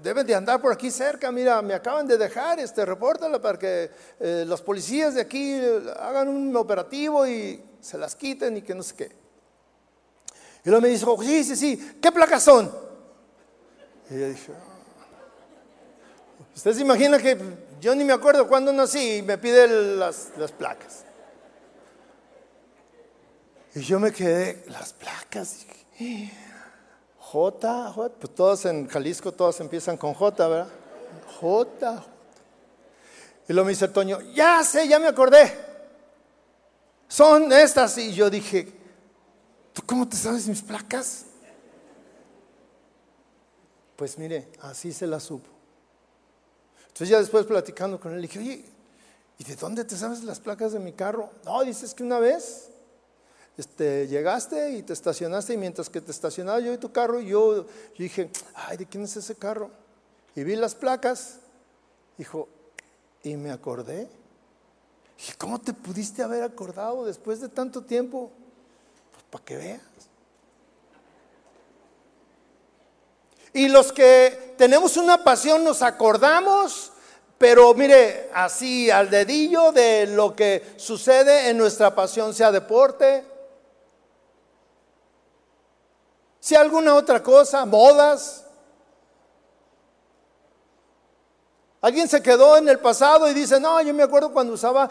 Deben 0.03 0.27
de 0.27 0.35
andar 0.35 0.61
por 0.61 0.73
aquí 0.73 0.91
cerca, 0.91 1.31
mira, 1.31 1.63
me 1.63 1.75
acaban 1.75 2.09
de 2.09 2.19
dejar, 2.19 2.59
este, 2.59 2.85
repórtala 2.85 3.41
para 3.41 3.57
que 3.61 3.93
eh, 4.19 4.45
los 4.45 4.61
policías 4.61 5.15
de 5.15 5.21
aquí 5.21 5.61
hagan 6.01 6.27
un 6.27 6.57
operativo 6.57 7.29
y 7.29 7.63
se 7.81 7.97
las 7.97 8.17
quiten 8.17 8.57
y 8.57 8.63
que 8.63 8.75
no 8.75 8.83
sé 8.83 8.97
qué. 8.97 9.13
Y 10.65 10.69
luego 10.69 10.83
me 10.83 10.89
dijo, 10.89 11.17
sí, 11.23 11.45
sí, 11.45 11.55
sí, 11.55 11.97
¿qué 12.03 12.11
placas 12.11 12.43
son? 12.43 12.75
Y 14.11 14.19
yo 14.19 14.29
dije, 14.31 14.53
Usted 16.57 16.73
se 16.73 16.81
imagina 16.81 17.19
que 17.19 17.39
yo 17.83 17.95
ni 17.95 18.03
me 18.03 18.15
acuerdo 18.15 18.49
cuándo 18.49 18.73
nací 18.73 19.19
y 19.19 19.23
me 19.23 19.37
pide 19.37 19.69
las, 19.69 20.33
placas. 20.59 21.05
Y 23.75 23.81
yo 23.81 24.01
me 24.01 24.11
quedé, 24.11 24.65
las 24.69 24.95
placas. 24.95 25.67
J, 27.19 27.93
J, 27.93 28.15
pues 28.19 28.35
todos 28.35 28.65
en 28.65 28.89
Jalisco, 28.89 29.33
todos 29.33 29.61
empiezan 29.61 29.99
con 29.99 30.15
J, 30.15 30.49
¿verdad? 30.49 30.69
J, 31.39 32.05
Y 33.49 33.53
lo 33.53 33.63
me 33.63 33.71
dice 33.71 33.89
Toño, 33.89 34.23
ya 34.35 34.65
sé, 34.65 34.89
ya 34.89 34.99
me 34.99 35.09
acordé. 35.09 35.53
Son 37.07 37.53
estas. 37.53 37.99
Y 37.99 38.15
yo 38.15 38.31
dije, 38.31 38.73
¿tú 39.75 39.83
cómo 39.85 40.09
te 40.09 40.17
sabes 40.17 40.49
mis 40.49 40.63
placas? 40.63 41.27
Pues 43.95 44.17
mire, 44.17 44.49
así 44.63 44.91
se 44.91 45.07
la 45.07 45.21
supo. 45.21 45.56
Entonces 46.97 47.11
ya 47.11 47.19
después 47.19 47.45
platicando 47.45 48.01
con 48.01 48.15
él, 48.15 48.23
le 48.23 48.27
dije, 48.27 48.39
oye, 48.39 48.65
¿y 49.37 49.45
de 49.45 49.55
dónde 49.57 49.85
te 49.85 49.95
sabes 49.99 50.25
las 50.25 50.41
placas 50.41 50.73
de 50.73 50.79
mi 50.79 50.95
carro? 50.95 51.29
No, 51.45 51.63
dices 51.63 51.93
que 51.93 52.03
una 52.03 52.19
vez 52.19 52.71
este, 53.59 54.09
llegaste 54.09 54.71
y 54.71 54.83
te 54.83 54.95
estacionaste 54.95 55.53
y 55.53 55.57
mientras 55.59 55.91
que 55.91 56.01
te 56.01 56.11
estacionaba 56.11 56.59
yo 56.59 56.73
y 56.73 56.79
tu 56.79 56.91
carro, 56.93 57.21
yo, 57.21 57.67
yo 57.67 57.67
dije, 57.99 58.31
ay, 58.55 58.79
¿de 58.79 58.87
quién 58.87 59.05
es 59.05 59.15
ese 59.15 59.35
carro? 59.35 59.71
Y 60.35 60.43
vi 60.43 60.57
las 60.57 60.75
placas, 60.75 61.41
dijo, 62.17 62.49
y 63.23 63.37
me 63.37 63.51
acordé. 63.51 64.09
¿Y 65.29 65.37
cómo 65.37 65.61
te 65.61 65.75
pudiste 65.75 66.23
haber 66.23 66.45
acordado 66.45 67.05
después 67.05 67.43
de 67.43 67.51
tanto 67.51 67.83
tiempo? 67.83 68.31
Pues 69.13 69.25
para 69.31 69.45
que 69.45 69.57
veas. 69.59 69.83
Y 73.57 73.69
los 73.69 73.91
que 73.91 74.55
tenemos 74.59 74.99
una 74.99 75.25
pasión 75.25 75.65
nos 75.65 75.81
acordamos, 75.81 76.93
pero 77.39 77.73
mire, 77.73 78.29
así 78.35 78.91
al 78.91 79.09
dedillo 79.09 79.73
de 79.73 80.09
lo 80.09 80.37
que 80.37 80.75
sucede 80.77 81.49
en 81.49 81.57
nuestra 81.57 81.95
pasión, 81.95 82.35
sea 82.35 82.53
deporte, 82.53 83.25
sea 86.39 86.61
alguna 86.61 86.97
otra 86.97 87.23
cosa, 87.23 87.65
modas. 87.65 88.45
Alguien 91.81 92.09
se 92.09 92.23
quedó 92.23 92.59
en 92.59 92.69
el 92.69 92.79
pasado 92.79 93.27
y 93.31 93.33
dice, 93.33 93.59
no, 93.59 93.81
yo 93.81 93.95
me 93.95 94.03
acuerdo 94.03 94.35
cuando 94.35 94.53
usaba 94.53 94.91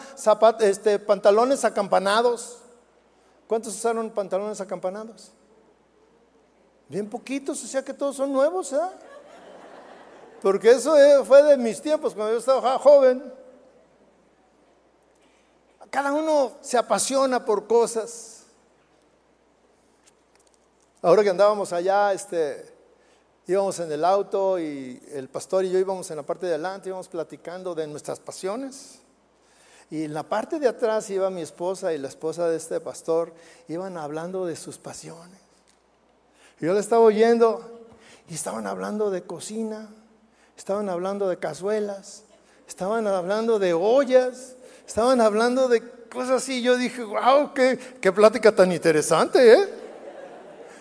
este, 0.62 0.98
pantalones 0.98 1.64
acampanados. 1.64 2.58
¿Cuántos 3.46 3.76
usaron 3.76 4.10
pantalones 4.10 4.60
acampanados? 4.60 5.34
Bien 6.88 7.10
poquitos, 7.10 7.64
o 7.64 7.68
sea 7.68 7.84
que 7.84 7.94
todos 7.94 8.16
son 8.16 8.32
nuevos, 8.32 8.72
¿eh? 8.74 8.80
Porque 10.42 10.72
eso 10.72 10.96
eh, 10.98 11.26
fue 11.26 11.42
de 11.42 11.58
mis 11.58 11.82
tiempos, 11.82 12.14
cuando 12.14 12.34
yo 12.34 12.40
estaba 12.40 12.78
joven. 12.78 13.34
Cada 15.90 16.12
uno 16.12 16.52
se 16.62 16.78
apasiona 16.78 17.44
por 17.44 17.66
cosas. 17.66 18.44
Ahora 21.02 21.24
que 21.24 21.30
andábamos 21.30 21.74
allá, 21.74 22.14
este, 22.14 22.66
íbamos 23.48 23.80
en 23.80 23.92
el 23.92 24.04
auto 24.04 24.60
y 24.60 25.02
el 25.14 25.30
pastor 25.30 25.66
y 25.66 25.72
yo 25.72 25.80
íbamos 25.80 26.10
en 26.12 26.18
la 26.18 26.24
parte 26.24 26.46
de 26.46 26.54
adelante, 26.54 26.90
íbamos 26.90 27.08
platicando 27.08 27.74
de 27.74 27.88
nuestras 27.88 28.20
pasiones. 28.20 29.00
Y 29.90 30.04
en 30.04 30.14
la 30.14 30.24
parte 30.24 30.60
de 30.60 30.68
atrás 30.68 31.10
iba 31.10 31.30
mi 31.30 31.42
esposa 31.42 31.94
y 31.94 31.98
la 31.98 32.08
esposa 32.08 32.48
de 32.48 32.58
este 32.58 32.80
pastor, 32.80 33.34
iban 33.68 33.98
hablando 33.98 34.46
de 34.46 34.56
sus 34.56 34.78
pasiones. 34.78 35.45
Yo 36.60 36.74
le 36.74 36.80
estaba 36.80 37.02
oyendo 37.04 37.88
y 38.30 38.34
estaban 38.34 38.66
hablando 38.66 39.12
de 39.12 39.24
cocina, 39.24 39.90
estaban 40.58 40.90
hablando 40.90 41.28
de 41.28 41.38
cazuelas, 41.38 42.24
estaban 42.68 43.06
hablando 43.08 43.60
de 43.60 43.74
ollas, 43.74 44.56
estaban 44.88 45.20
hablando 45.20 45.68
de 45.68 45.82
cosas 46.10 46.44
así. 46.44 46.62
Yo 46.62 46.78
dije, 46.78 47.04
wow, 47.04 47.54
qué, 47.54 47.78
qué 48.00 48.12
plática 48.12 48.54
tan 48.54 48.72
interesante, 48.72 49.54
¿eh? 49.54 49.70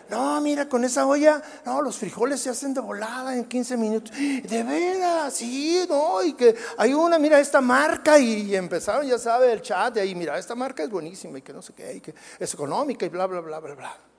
No, 0.08 0.40
mira, 0.40 0.68
con 0.68 0.84
esa 0.84 1.06
olla, 1.06 1.42
no, 1.64 1.80
los 1.82 1.96
frijoles 1.96 2.38
se 2.38 2.50
hacen 2.50 2.74
de 2.74 2.80
volada 2.80 3.34
en 3.34 3.46
15 3.46 3.76
minutos. 3.76 4.16
De 4.16 4.62
veras, 4.62 5.34
sí, 5.34 5.84
no, 5.88 6.22
y 6.22 6.34
que 6.34 6.54
hay 6.76 6.92
una, 6.92 7.18
mira, 7.18 7.40
esta 7.40 7.60
marca, 7.60 8.18
y, 8.18 8.54
empezaron, 8.54 9.06
ya 9.06 9.18
sabe, 9.18 9.50
el 9.50 9.62
chat 9.62 9.94
de 9.94 10.02
ahí, 10.02 10.14
mira, 10.14 10.38
esta 10.38 10.54
marca 10.54 10.82
es 10.84 10.90
buenísima, 10.90 11.38
y 11.38 11.42
que 11.42 11.52
no 11.52 11.62
sé 11.62 11.72
qué, 11.72 11.94
y 11.94 12.00
que 12.00 12.14
es 12.38 12.52
económica, 12.52 13.06
y 13.06 13.08
bla, 13.08 13.26
bla, 13.26 13.40
bla, 13.40 13.58
bla, 13.60 13.74
bla 13.74 14.13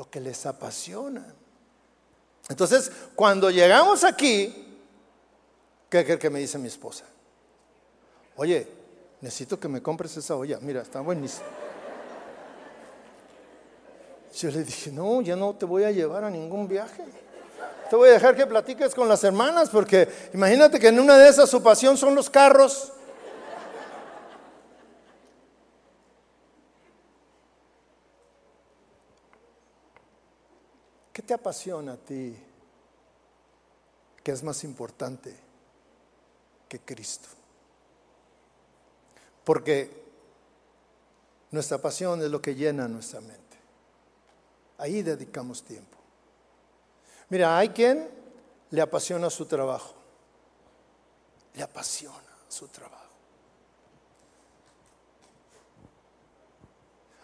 lo 0.00 0.08
que 0.08 0.18
les 0.18 0.46
apasiona. 0.46 1.22
Entonces, 2.48 2.90
cuando 3.14 3.50
llegamos 3.50 4.02
aquí, 4.02 4.78
¿qué 5.90 6.06
crees 6.06 6.18
que 6.18 6.30
me 6.30 6.38
dice 6.38 6.56
mi 6.56 6.68
esposa? 6.68 7.04
Oye, 8.36 8.66
necesito 9.20 9.60
que 9.60 9.68
me 9.68 9.82
compres 9.82 10.16
esa 10.16 10.36
olla. 10.36 10.58
Mira, 10.62 10.80
está 10.80 11.02
buenísima. 11.02 11.44
Yo 14.38 14.50
le 14.50 14.64
dije, 14.64 14.90
no, 14.90 15.20
ya 15.20 15.36
no 15.36 15.52
te 15.54 15.66
voy 15.66 15.84
a 15.84 15.90
llevar 15.90 16.24
a 16.24 16.30
ningún 16.30 16.66
viaje. 16.66 17.04
Te 17.90 17.94
voy 17.94 18.08
a 18.08 18.12
dejar 18.12 18.34
que 18.34 18.46
platiques 18.46 18.94
con 18.94 19.06
las 19.06 19.22
hermanas, 19.22 19.68
porque 19.68 20.08
imagínate 20.32 20.80
que 20.80 20.88
en 20.88 20.98
una 20.98 21.18
de 21.18 21.28
esas 21.28 21.50
su 21.50 21.62
pasión 21.62 21.98
son 21.98 22.14
los 22.14 22.30
carros. 22.30 22.90
¿Qué 31.12 31.22
te 31.22 31.34
apasiona 31.34 31.92
a 31.92 31.96
ti? 31.96 32.36
¿Qué 34.22 34.32
es 34.32 34.42
más 34.42 34.62
importante 34.64 35.34
que 36.68 36.80
Cristo? 36.80 37.28
Porque 39.44 39.90
nuestra 41.50 41.78
pasión 41.78 42.22
es 42.22 42.30
lo 42.30 42.40
que 42.40 42.54
llena 42.54 42.86
nuestra 42.86 43.20
mente. 43.20 43.58
Ahí 44.78 45.02
dedicamos 45.02 45.62
tiempo. 45.62 45.98
Mira, 47.28 47.58
hay 47.58 47.70
quien 47.70 48.08
le 48.70 48.80
apasiona 48.80 49.30
su 49.30 49.46
trabajo. 49.46 49.94
Le 51.54 51.62
apasiona 51.62 52.16
su 52.48 52.68
trabajo. 52.68 53.00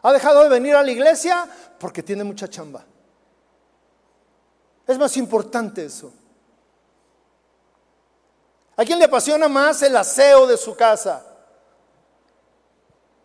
Ha 0.02 0.12
dejado 0.12 0.42
de 0.42 0.48
venir 0.48 0.74
a 0.74 0.82
la 0.82 0.90
iglesia 0.90 1.48
porque 1.78 2.02
tiene 2.02 2.24
mucha 2.24 2.48
chamba. 2.48 2.84
Es 4.86 4.98
más 4.98 5.16
importante 5.16 5.84
eso. 5.84 6.12
¿A 8.76 8.84
quién 8.84 8.98
le 8.98 9.06
apasiona 9.06 9.48
más 9.48 9.82
el 9.82 9.96
aseo 9.96 10.46
de 10.46 10.56
su 10.56 10.76
casa? 10.76 11.24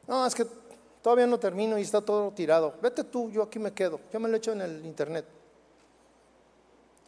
No, 0.07 0.25
es 0.25 0.33
que 0.33 0.45
todavía 1.01 1.27
no 1.27 1.39
termino 1.39 1.77
y 1.77 1.81
está 1.81 2.01
todo 2.01 2.31
tirado. 2.31 2.73
Vete 2.81 3.03
tú, 3.03 3.29
yo 3.29 3.43
aquí 3.43 3.59
me 3.59 3.73
quedo. 3.73 3.99
Yo 4.11 4.19
me 4.19 4.29
lo 4.29 4.37
echo 4.37 4.53
en 4.53 4.61
el 4.61 4.85
internet. 4.85 5.25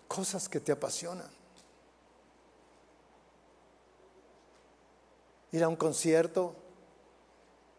Cosas 0.08 0.48
que 0.48 0.60
te 0.60 0.72
apasionan. 0.72 1.30
Ir 5.52 5.64
a 5.64 5.68
un 5.68 5.76
concierto, 5.76 6.56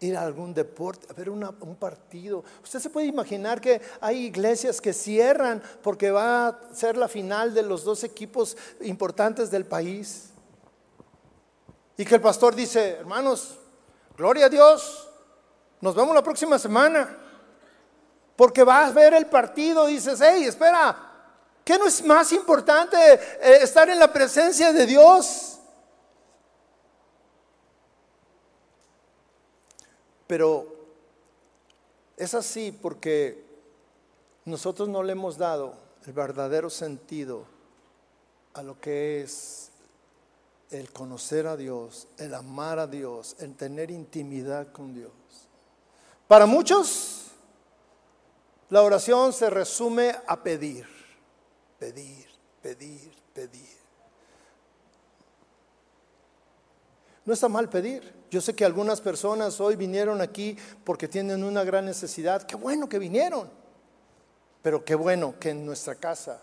ir 0.05 0.17
a 0.17 0.23
algún 0.23 0.55
deporte, 0.55 1.07
a 1.11 1.13
ver 1.15 1.31
un 1.31 1.77
partido. 1.79 2.45
Usted 2.63 2.79
se 2.79 2.91
puede 2.91 3.07
imaginar 3.07 3.61
que 3.61 3.81
hay 4.01 4.27
iglesias 4.27 4.81
que 4.81 4.93
cierran 4.93 5.63
porque 5.83 6.11
va 6.11 6.49
a 6.49 6.59
ser 6.73 6.97
la 6.97 7.09
final 7.09 7.55
de 7.55 7.63
los 7.63 7.85
dos 7.85 8.05
equipos 8.05 8.57
importantes 8.81 9.51
del 9.51 9.65
país. 9.65 10.31
Y 11.97 12.05
que 12.05 12.17
el 12.17 12.21
pastor 12.21 12.55
dice, 12.55 12.97
hermanos, 12.99 13.57
gloria 14.17 14.47
a 14.47 14.49
Dios, 14.49 15.09
nos 15.81 15.95
vemos 15.95 16.15
la 16.15 16.23
próxima 16.23 16.59
semana. 16.59 17.19
Porque 18.37 18.65
vas 18.65 18.91
a 18.91 18.93
ver 18.93 19.15
el 19.15 19.27
partido 19.27 19.87
dices, 19.87 20.21
hey, 20.21 20.45
espera, 20.45 20.97
¿qué 21.65 21.79
no 21.79 21.87
es 21.87 22.05
más 22.05 22.33
importante 22.33 22.97
eh, 23.15 23.59
estar 23.63 23.89
en 23.89 23.99
la 23.99 24.13
presencia 24.13 24.73
de 24.73 24.87
Dios? 24.87 25.54
Pero 30.27 30.75
es 32.17 32.35
así 32.35 32.73
porque 32.73 33.45
nosotros 34.45 34.89
no 34.89 35.03
le 35.03 35.13
hemos 35.13 35.39
dado 35.39 35.75
el 36.07 36.13
verdadero 36.13 36.71
sentido 36.71 37.47
a 38.55 38.63
lo 38.63 38.81
que 38.81 39.23
es 39.23 39.71
el 40.71 40.91
conocer 40.91 41.47
a 41.47 41.57
Dios, 41.57 42.09
el 42.19 42.35
amar 42.35 42.79
a 42.79 42.87
Dios, 42.87 43.37
el 43.39 43.55
tener 43.55 43.91
intimidad 43.91 44.73
con 44.73 44.95
Dios. 44.95 45.13
Para 46.27 46.47
muchos, 46.47 47.27
la 48.71 48.83
oración 48.83 49.33
se 49.33 49.51
resume 49.51 50.17
a 50.27 50.43
pedir, 50.43 50.87
pedir, 51.79 52.27
pedir, 52.63 53.13
pedir. 53.33 53.75
No 57.25 57.33
está 57.33 57.49
mal 57.49 57.69
pedir. 57.69 58.24
Yo 58.35 58.41
sé 58.41 58.53
que 58.53 58.65
algunas 58.65 59.01
personas 59.01 59.61
hoy 59.61 59.77
vinieron 59.77 60.21
aquí 60.21 60.57
porque 60.83 61.07
tienen 61.07 61.45
una 61.45 61.63
gran 61.63 61.87
necesidad. 61.87 62.43
Qué 62.43 62.57
bueno 62.57 62.89
que 62.89 62.99
vinieron. 62.99 63.49
Pero 64.61 64.85
qué 64.85 64.97
bueno 64.97 65.37
que 65.39 65.51
en 65.51 65.65
nuestra 65.65 65.95
casa 65.95 66.43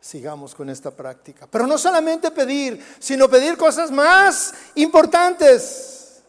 sigamos 0.00 0.54
con 0.54 0.70
esta 0.70 0.92
práctica. 0.92 1.48
Pero 1.50 1.66
no 1.66 1.76
solamente 1.76 2.30
pedir, 2.30 2.80
sino 3.00 3.28
pedir 3.28 3.56
cosas 3.56 3.90
más 3.90 4.54
importantes. 4.76 6.22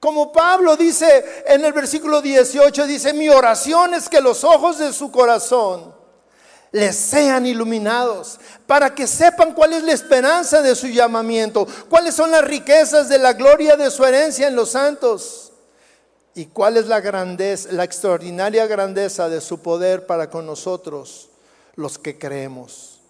Como 0.00 0.32
Pablo 0.32 0.74
dice 0.74 1.44
en 1.46 1.62
el 1.62 1.74
versículo 1.74 2.22
18, 2.22 2.86
dice, 2.86 3.12
mi 3.12 3.28
oración 3.28 3.92
es 3.92 4.08
que 4.08 4.22
los 4.22 4.44
ojos 4.44 4.78
de 4.78 4.94
su 4.94 5.12
corazón 5.12 5.94
les 6.76 6.94
sean 6.94 7.46
iluminados, 7.46 8.38
para 8.66 8.94
que 8.94 9.06
sepan 9.06 9.54
cuál 9.54 9.72
es 9.72 9.82
la 9.82 9.92
esperanza 9.92 10.60
de 10.60 10.74
su 10.74 10.88
llamamiento, 10.88 11.66
cuáles 11.88 12.14
son 12.14 12.30
las 12.30 12.44
riquezas 12.44 13.08
de 13.08 13.18
la 13.18 13.32
gloria 13.32 13.76
de 13.76 13.90
su 13.90 14.04
herencia 14.04 14.46
en 14.46 14.54
los 14.54 14.72
santos 14.72 15.52
y 16.34 16.44
cuál 16.44 16.76
es 16.76 16.86
la 16.86 17.00
grandeza, 17.00 17.70
la 17.72 17.84
extraordinaria 17.84 18.66
grandeza 18.66 19.30
de 19.30 19.40
su 19.40 19.60
poder 19.60 20.04
para 20.04 20.28
con 20.28 20.44
nosotros, 20.44 21.30
los 21.76 21.96
que 21.96 22.18
creemos, 22.18 23.00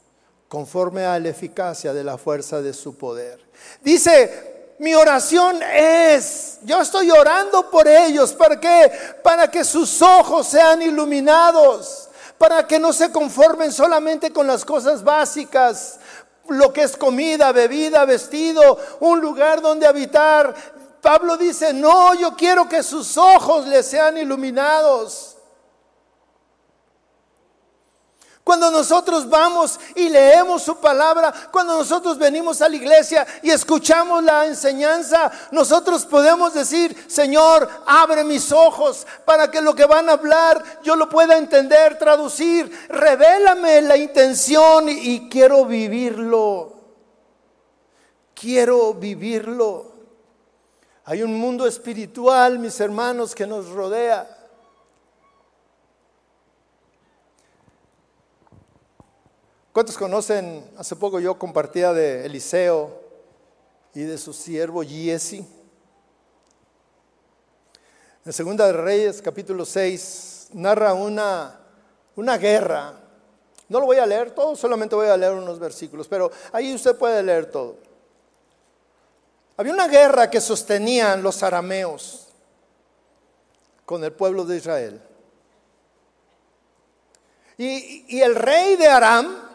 conforme 0.47 1.05
a 1.05 1.19
la 1.19 1.31
eficacia 1.31 1.93
de 1.93 2.05
la 2.05 2.19
fuerza 2.19 2.63
de 2.63 2.73
su 2.73 2.97
poder. 2.97 3.41
Dice, 3.83 4.75
mi 4.79 4.95
oración 4.95 5.61
es, 5.75 6.59
yo 6.63 6.81
estoy 6.81 7.11
orando 7.11 7.69
por 7.69 7.89
ellos, 7.89 8.33
¿para 8.33 8.61
qué? 8.61 8.93
Para 9.25 9.51
que 9.51 9.65
sus 9.65 10.01
ojos 10.03 10.47
sean 10.47 10.83
iluminados 10.83 12.06
para 12.39 12.67
que 12.67 12.79
no 12.79 12.93
se 12.93 13.11
conformen 13.11 13.73
solamente 13.73 14.33
con 14.33 14.47
las 14.47 14.65
cosas 14.65 15.03
básicas, 15.03 15.99
lo 16.49 16.73
que 16.73 16.83
es 16.83 16.97
comida, 16.97 17.53
bebida, 17.53 18.05
vestido, 18.05 18.79
un 19.01 19.21
lugar 19.21 19.61
donde 19.61 19.87
habitar. 19.87 20.55
Pablo 21.01 21.37
dice, 21.37 21.73
no, 21.73 22.15
yo 22.15 22.35
quiero 22.35 22.69
que 22.69 22.83
sus 22.83 23.17
ojos 23.17 23.67
les 23.67 23.87
sean 23.87 24.19
iluminados. 24.19 25.36
Cuando 28.47 28.71
nosotros 28.71 29.29
vamos 29.29 29.81
y 29.97 30.09
leemos 30.09 30.63
su 30.63 30.77
palabra, 30.77 31.35
cuando 31.51 31.79
nosotros 31.79 32.17
venimos 32.17 32.63
a 32.63 32.69
la 32.69 32.77
iglesia 32.77 33.27
y 33.43 33.51
escuchamos 33.51 34.23
la 34.23 34.47
enseñanza, 34.47 35.33
nosotros 35.51 36.07
podemos 36.07 36.55
decir, 36.55 36.97
Señor, 37.09 37.69
abre 37.85 38.23
mis 38.23 38.53
ojos 38.53 39.05
para 39.25 39.51
que 39.51 39.61
lo 39.61 39.75
que 39.75 39.85
van 39.85 40.09
a 40.09 40.13
hablar 40.13 40.63
yo 40.85 40.95
lo 40.95 41.09
pueda 41.09 41.37
entender, 41.37 41.99
traducir. 41.99 42.71
Revélame 42.89 43.83
la 43.83 43.97
intención 43.97 44.89
y 44.91 45.29
quiero 45.29 45.65
vivirlo. 45.65 46.73
Quiero 48.33 48.95
vivirlo. 48.95 49.91
Hay 51.07 51.25
un 51.25 51.35
mundo 51.35 51.67
espiritual, 51.67 52.61
mis 52.61 52.79
hermanos, 52.79 53.35
que 53.35 53.45
nos 53.45 53.71
rodea. 53.71 54.36
¿Cuántos 59.77 59.99
conocen? 59.99 60.65
Hace 60.79 60.97
poco 60.97 61.21
yo 61.21 61.39
compartía 61.39 61.93
de 61.93 62.25
Eliseo 62.25 62.99
y 63.93 64.05
de 64.05 64.17
su 64.17 64.33
siervo 64.33 64.83
Giesi. 64.83 65.47
En 68.25 68.33
Segunda 68.33 68.65
de 68.69 68.73
Reyes, 68.73 69.21
capítulo 69.21 69.67
6, 69.67 70.49
narra 70.55 70.95
una, 70.95 71.61
una 72.15 72.39
guerra. 72.39 72.95
No 73.69 73.81
lo 73.81 73.85
voy 73.85 73.99
a 73.99 74.07
leer 74.07 74.31
todo, 74.31 74.57
solamente 74.57 74.95
voy 74.95 75.09
a 75.09 75.17
leer 75.19 75.35
unos 75.35 75.59
versículos, 75.59 76.09
pero 76.09 76.31
ahí 76.53 76.75
usted 76.75 76.97
puede 76.97 77.23
leer 77.23 77.51
todo. 77.51 77.77
Había 79.59 79.75
una 79.75 79.89
guerra 79.89 80.31
que 80.31 80.41
sostenían 80.41 81.23
los 81.23 81.43
arameos 81.43 82.29
con 83.85 84.03
el 84.03 84.13
pueblo 84.15 84.47
de 84.47 84.57
Israel. 84.57 85.03
Y, 87.59 88.17
y 88.17 88.23
el 88.23 88.35
rey 88.35 88.77
de 88.77 88.87
Aram 88.87 89.47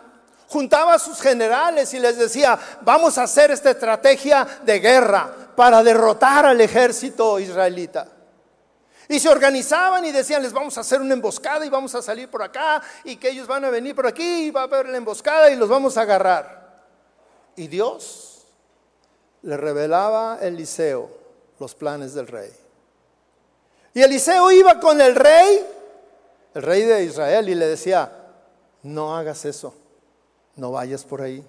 juntaba 0.52 0.96
a 0.96 1.00
sus 1.00 1.22
generales 1.22 1.94
y 1.94 2.00
les 2.00 2.18
decía, 2.18 2.60
vamos 2.82 3.18
a 3.18 3.24
hacer 3.24 3.52
esta 3.52 3.72
estrategia 3.72 4.46
de 4.64 4.80
guerra 4.80 5.34
para 5.56 5.82
derrotar 5.82 6.46
al 6.46 6.60
ejército 6.60 7.40
israelita. 7.40 8.06
Y 9.08 9.18
se 9.18 9.30
organizaban 9.30 10.04
y 10.04 10.12
decían, 10.12 10.44
les 10.44 10.52
vamos 10.52 10.78
a 10.78 10.82
hacer 10.82 11.00
una 11.00 11.14
emboscada 11.14 11.66
y 11.66 11.70
vamos 11.70 11.96
a 11.96 12.02
salir 12.02 12.28
por 12.30 12.44
acá 12.44 12.82
y 13.06 13.16
que 13.16 13.30
ellos 13.30 13.48
van 13.48 13.64
a 13.64 13.70
venir 13.70 13.96
por 13.96 14.06
aquí 14.06 14.48
y 14.48 14.52
va 14.52 14.62
a 14.62 14.64
haber 14.66 14.90
la 14.90 14.98
emboscada 14.98 15.50
y 15.50 15.56
los 15.56 15.70
vamos 15.70 15.96
a 15.98 16.02
agarrar. 16.02 16.84
Y 17.56 17.68
Dios 17.68 18.46
le 19.44 19.56
revelaba 19.56 20.34
a 20.34 20.40
Eliseo 20.46 21.10
los 21.60 21.76
planes 21.76 22.14
del 22.14 22.28
rey. 22.28 22.52
Y 23.94 24.02
Eliseo 24.02 24.52
iba 24.52 24.82
con 24.82 25.00
el 25.00 25.16
rey, 25.16 25.66
el 26.56 26.62
rey 26.62 26.84
de 26.84 27.06
Israel, 27.06 27.48
y 27.48 27.56
le 27.56 27.68
decía, 27.68 28.12
no 28.84 29.16
hagas 29.16 29.46
eso 29.46 29.81
no 30.56 30.72
vayas 30.72 31.04
por 31.04 31.22
ahí, 31.22 31.46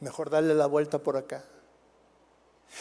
mejor 0.00 0.30
dale 0.30 0.54
la 0.54 0.66
vuelta 0.66 0.98
por 0.98 1.16
acá. 1.16 1.44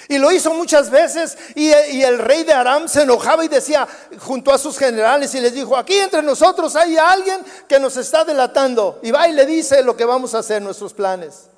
Y 0.09 0.17
lo 0.17 0.31
hizo 0.31 0.53
muchas 0.53 0.89
veces 0.89 1.37
y, 1.55 1.71
el 1.71 2.19
rey 2.19 2.43
de 2.43 2.53
Aram 2.53 2.87
se 2.87 3.03
enojaba 3.03 3.43
y 3.45 3.47
decía 3.47 3.87
junto 4.19 4.51
a 4.51 4.57
sus 4.57 4.77
generales 4.77 5.33
y 5.33 5.39
les 5.39 5.53
dijo, 5.53 5.75
aquí 5.75 5.97
entre 5.97 6.21
nosotros 6.21 6.75
hay 6.75 6.97
alguien 6.97 7.43
que 7.67 7.79
nos 7.79 7.97
está 7.97 8.23
delatando 8.23 8.99
y 9.01 9.11
va 9.11 9.27
y 9.27 9.33
le 9.33 9.45
dice 9.45 9.83
lo 9.83 9.95
que 9.95 10.05
vamos 10.05 10.35
a 10.35 10.39
hacer, 10.39 10.61
nuestros 10.61 10.93
planes. 10.93 11.49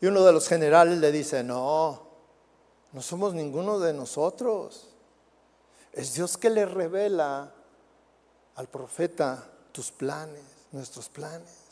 Y 0.00 0.06
uno 0.06 0.24
de 0.24 0.32
los 0.32 0.48
generales 0.48 0.98
le 0.98 1.10
dice, 1.12 1.42
no, 1.42 2.06
no 2.92 3.02
somos 3.02 3.34
ninguno 3.34 3.78
de 3.78 3.92
nosotros. 3.92 4.88
Es 5.92 6.14
Dios 6.14 6.36
que 6.36 6.50
le 6.50 6.66
revela 6.66 7.52
al 8.56 8.68
profeta 8.68 9.44
tus 9.72 9.90
planes, 9.90 10.42
nuestros 10.72 11.08
planes. 11.08 11.63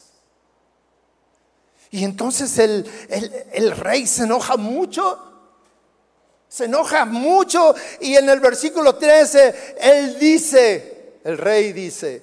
Y 1.93 2.05
entonces 2.05 2.59
el, 2.59 3.77
rey 3.77 4.07
se 4.07 4.25
enoja 4.25 4.57
mucho. 4.57 5.29
Se 6.49 6.65
enoja 6.65 7.05
mucho 7.05 7.75
y 8.01 8.15
en 8.15 8.29
el 8.29 8.41
versículo 8.41 8.97
13 8.97 9.77
él 9.79 10.19
dice, 10.19 11.21
el 11.25 11.39
rey 11.39 11.73
dice, 11.73 12.23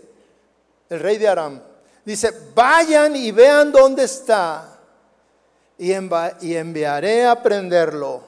el 0.90 1.00
rey 1.00 1.18
de 1.18 1.28
Aram, 1.28 1.62
dice, 2.06 2.32
vayan 2.54 3.16
y 3.16 3.32
vean 3.32 3.72
dónde 3.72 4.04
está 4.04 4.78
y, 5.80 5.94
enviaré 5.94 7.26
a 7.26 7.42
prenderlo. 7.42 8.24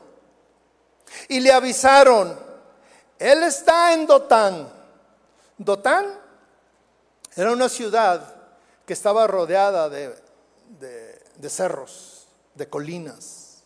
Y 1.27 1.39
le 1.39 1.51
avisaron, 1.51 2.35
él 3.19 3.43
está 3.43 3.93
en 3.93 4.07
Dotán. 4.07 4.69
Dotán 5.57 6.07
era 7.35 7.51
una 7.51 7.69
ciudad 7.69 8.35
que 8.87 8.93
estaba 8.93 9.27
rodeada 9.27 9.87
de 9.87 10.15
de 10.79 11.10
cerros, 11.49 12.27
de 12.55 12.67
colinas. 12.67 13.63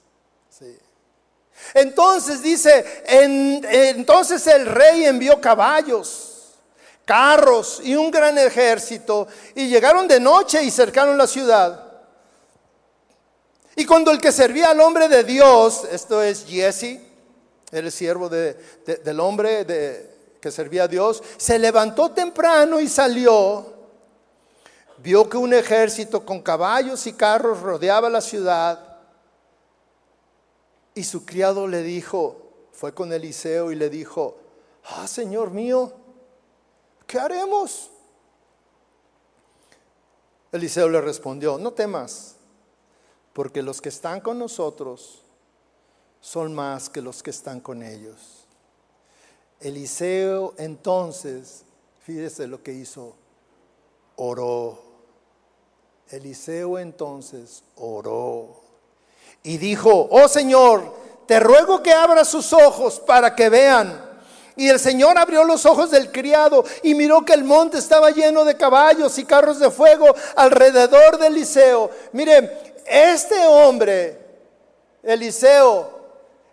Entonces 1.73 2.41
dice, 2.41 3.03
entonces 3.07 4.45
el 4.47 4.65
rey 4.65 5.05
envió 5.05 5.39
caballos, 5.39 6.53
carros 7.05 7.79
y 7.83 7.95
un 7.95 8.11
gran 8.11 8.37
ejército 8.37 9.27
y 9.53 9.67
llegaron 9.67 10.07
de 10.07 10.19
noche 10.19 10.63
y 10.63 10.71
cercaron 10.71 11.17
la 11.17 11.27
ciudad. 11.27 11.83
Y 13.75 13.85
cuando 13.85 14.11
el 14.11 14.21
que 14.21 14.31
servía 14.31 14.71
al 14.71 14.79
hombre 14.79 15.07
de 15.07 15.23
Dios, 15.23 15.83
esto 15.91 16.21
es 16.21 16.45
Jesse, 16.45 16.99
el 17.71 17.91
siervo 17.91 18.29
del 18.29 19.19
hombre 19.19 19.65
que 20.39 20.51
servía 20.51 20.83
a 20.83 20.87
Dios, 20.87 21.21
se 21.37 21.59
levantó 21.59 22.11
temprano 22.11 22.79
y 22.79 22.87
salió 22.87 23.74
vio 25.05 25.29
que 25.29 25.37
un 25.37 25.53
ejército 25.53 26.25
con 26.25 26.41
caballos 26.41 27.05
y 27.05 27.13
carros 27.13 27.61
rodeaba 27.61 28.09
la 28.09 28.21
ciudad 28.21 28.97
y 30.95 31.03
su 31.03 31.23
criado 31.23 31.67
le 31.67 31.83
dijo, 31.83 32.41
fue 32.71 32.91
con 32.91 33.13
Eliseo 33.13 33.71
y 33.71 33.75
le 33.75 33.91
dijo, 33.91 34.39
ah, 34.83 35.07
Señor 35.07 35.51
mío, 35.51 35.93
¿qué 37.05 37.19
haremos? 37.19 37.91
Eliseo 40.51 40.89
le 40.89 40.99
respondió, 40.99 41.59
no 41.59 41.71
temas, 41.71 42.37
porque 43.31 43.61
los 43.61 43.81
que 43.81 43.89
están 43.89 44.21
con 44.21 44.39
nosotros 44.39 45.21
son 46.19 46.55
más 46.55 46.89
que 46.89 47.03
los 47.03 47.21
que 47.21 47.29
están 47.29 47.59
con 47.59 47.83
ellos. 47.83 48.47
Eliseo 49.59 50.55
entonces, 50.57 51.63
fíjese 51.99 52.47
lo 52.47 52.63
que 52.63 52.73
hizo, 52.73 53.15
oró 54.15 54.84
Eliseo 56.09 56.77
entonces 56.77 57.63
oró 57.75 58.61
y 59.43 59.57
dijo, 59.57 60.07
oh 60.11 60.27
Señor, 60.27 60.83
te 61.27 61.39
ruego 61.39 61.81
que 61.81 61.93
abra 61.93 62.23
sus 62.25 62.53
ojos 62.53 62.99
para 62.99 63.35
que 63.35 63.49
vean. 63.49 64.03
Y 64.57 64.69
el 64.69 64.79
Señor 64.79 65.17
abrió 65.17 65.43
los 65.43 65.65
ojos 65.65 65.91
del 65.91 66.11
criado 66.11 66.63
y 66.81 66.95
miró 66.95 67.25
que 67.25 67.33
el 67.33 67.43
monte 67.43 67.77
estaba 67.77 68.11
lleno 68.11 68.45
de 68.45 68.55
caballos 68.55 69.17
y 69.17 69.25
carros 69.25 69.59
de 69.59 69.69
fuego 69.69 70.05
alrededor 70.35 71.17
de 71.17 71.27
Eliseo. 71.27 71.89
Mire, 72.13 72.73
este 72.85 73.45
hombre, 73.47 74.17
Eliseo, 75.03 75.95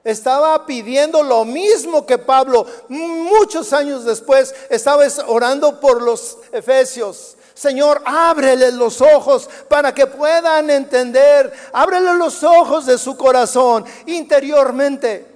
estaba 0.02 0.66
pidiendo 0.66 1.22
lo 1.22 1.44
mismo 1.44 2.04
que 2.04 2.18
Pablo. 2.18 2.66
Muchos 2.88 3.72
años 3.72 4.04
después 4.04 4.54
estaba 4.68 5.04
orando 5.26 5.78
por 5.78 6.02
los 6.02 6.38
efesios. 6.50 7.36
Señor, 7.54 8.02
ábrele 8.04 8.72
los 8.72 9.00
ojos 9.00 9.48
para 9.68 9.94
que 9.94 10.06
puedan 10.06 10.70
entender. 10.70 11.52
Ábrele 11.72 12.14
los 12.14 12.42
ojos 12.42 12.86
de 12.86 12.98
su 12.98 13.16
corazón 13.16 13.84
interiormente. 14.06 15.28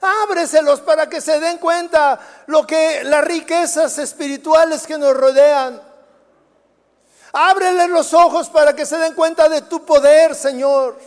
Ábreselos 0.00 0.80
para 0.80 1.08
que 1.08 1.20
se 1.20 1.38
den 1.38 1.58
cuenta 1.58 2.18
lo 2.46 2.66
que 2.66 3.04
las 3.04 3.24
riquezas 3.24 3.98
espirituales 3.98 4.86
que 4.86 4.98
nos 4.98 5.14
rodean. 5.16 5.80
Ábrele 7.32 7.88
los 7.88 8.12
ojos 8.12 8.50
para 8.50 8.74
que 8.74 8.84
se 8.84 8.98
den 8.98 9.14
cuenta 9.14 9.48
de 9.48 9.62
tu 9.62 9.84
poder, 9.86 10.34
Señor. 10.34 10.98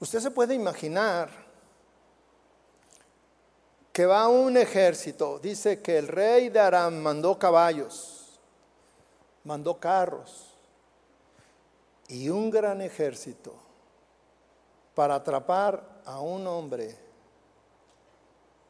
Usted 0.00 0.20
se 0.20 0.30
puede 0.30 0.54
imaginar 0.54 1.47
que 3.98 4.06
va 4.06 4.28
un 4.28 4.56
ejército, 4.56 5.40
dice 5.40 5.82
que 5.82 5.98
el 5.98 6.06
rey 6.06 6.50
de 6.50 6.60
Aram 6.60 6.98
mandó 6.98 7.36
caballos, 7.36 8.38
mandó 9.42 9.76
carros 9.80 10.54
y 12.06 12.28
un 12.28 12.48
gran 12.48 12.80
ejército 12.80 13.52
para 14.94 15.16
atrapar 15.16 15.82
a 16.04 16.20
un 16.20 16.46
hombre 16.46 16.96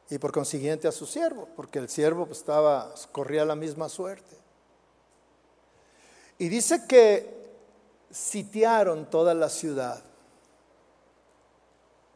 y 0.09 0.17
por 0.17 0.31
consiguiente 0.31 0.87
a 0.87 0.91
su 0.91 1.05
siervo, 1.05 1.47
porque 1.55 1.77
el 1.77 1.89
siervo 1.89 2.25
pues, 2.25 2.39
estaba 2.39 2.91
corría 3.11 3.45
la 3.45 3.55
misma 3.55 3.87
suerte. 3.87 4.35
Y 6.39 6.49
dice 6.49 6.87
que 6.87 7.51
sitiaron 8.09 9.07
toda 9.11 9.35
la 9.35 9.49
ciudad. 9.49 10.03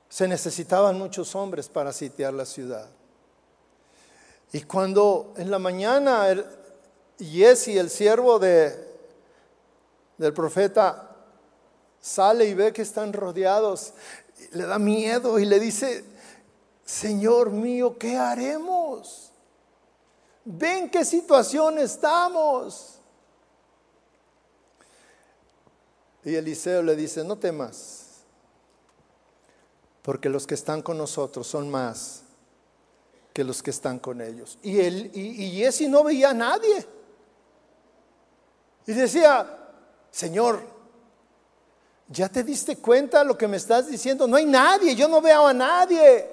Se 0.09 0.27
necesitaban 0.27 0.97
muchos 0.97 1.35
hombres 1.35 1.69
para 1.69 1.93
sitiar 1.93 2.33
la 2.33 2.47
ciudad. 2.47 2.89
Y 4.53 4.61
cuando 4.61 5.33
en 5.35 5.51
la 5.51 5.59
mañana 5.59 6.29
el, 6.29 6.45
el 7.19 7.89
siervo 7.89 8.39
de, 8.39 8.87
del 10.17 10.33
profeta, 10.33 11.13
sale 11.99 12.45
y 12.45 12.53
ve 12.53 12.71
que 12.71 12.83
están 12.83 13.11
rodeados, 13.11 13.93
le 14.51 14.65
da 14.65 14.79
miedo 14.79 15.39
y 15.39 15.45
le 15.45 15.59
dice, 15.59 16.05
Señor 16.85 17.49
mío, 17.49 17.97
¿qué 17.97 18.15
haremos? 18.15 19.31
Ven 20.45 20.89
qué 20.89 21.03
situación 21.03 21.79
estamos. 21.79 22.99
Y 26.23 26.35
Eliseo 26.35 26.81
le 26.81 26.95
dice, 26.95 27.23
no 27.25 27.37
temas 27.37 28.03
porque 30.03 30.29
los 30.29 30.45
que 30.45 30.53
están 30.53 30.81
con 30.81 30.97
nosotros 30.97 31.47
son 31.47 31.71
más 31.71 32.22
que 33.33 33.43
los 33.43 33.63
que 33.63 33.71
están 33.71 33.99
con 33.99 34.21
ellos. 34.21 34.59
Y, 34.61 34.79
él, 34.79 35.11
y, 35.13 35.43
y 35.43 35.51
Jesse 35.57 35.89
no 35.89 36.03
veía 36.03 36.29
a 36.29 36.33
nadie. 36.33 36.85
Y 38.85 38.93
decía, 38.93 39.57
Señor, 40.11 40.61
¿ya 42.07 42.29
te 42.29 42.43
diste 42.43 42.77
cuenta 42.77 43.23
lo 43.23 43.37
que 43.37 43.47
me 43.47 43.57
estás 43.57 43.87
diciendo? 43.87 44.27
No 44.27 44.37
hay 44.37 44.45
nadie, 44.45 44.95
yo 44.95 45.07
no 45.07 45.19
veo 45.19 45.47
a 45.47 45.53
nadie. 45.53 46.29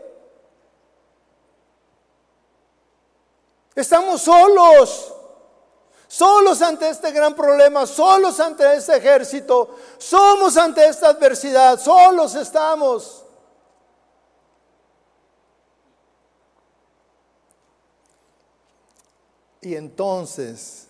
Estamos 3.74 4.20
solos, 4.20 5.14
solos 6.06 6.60
ante 6.60 6.90
este 6.90 7.12
gran 7.12 7.35
problema, 7.35 7.86
solos 7.86 8.39
ante 8.40 8.74
este 8.74 8.97
ejército, 8.97 9.77
somos 9.97 10.56
ante 10.59 10.86
esta 10.86 11.09
adversidad, 11.09 11.81
solos 11.81 12.35
estamos. 12.35 13.24
Y 19.61 19.74
entonces 19.74 20.87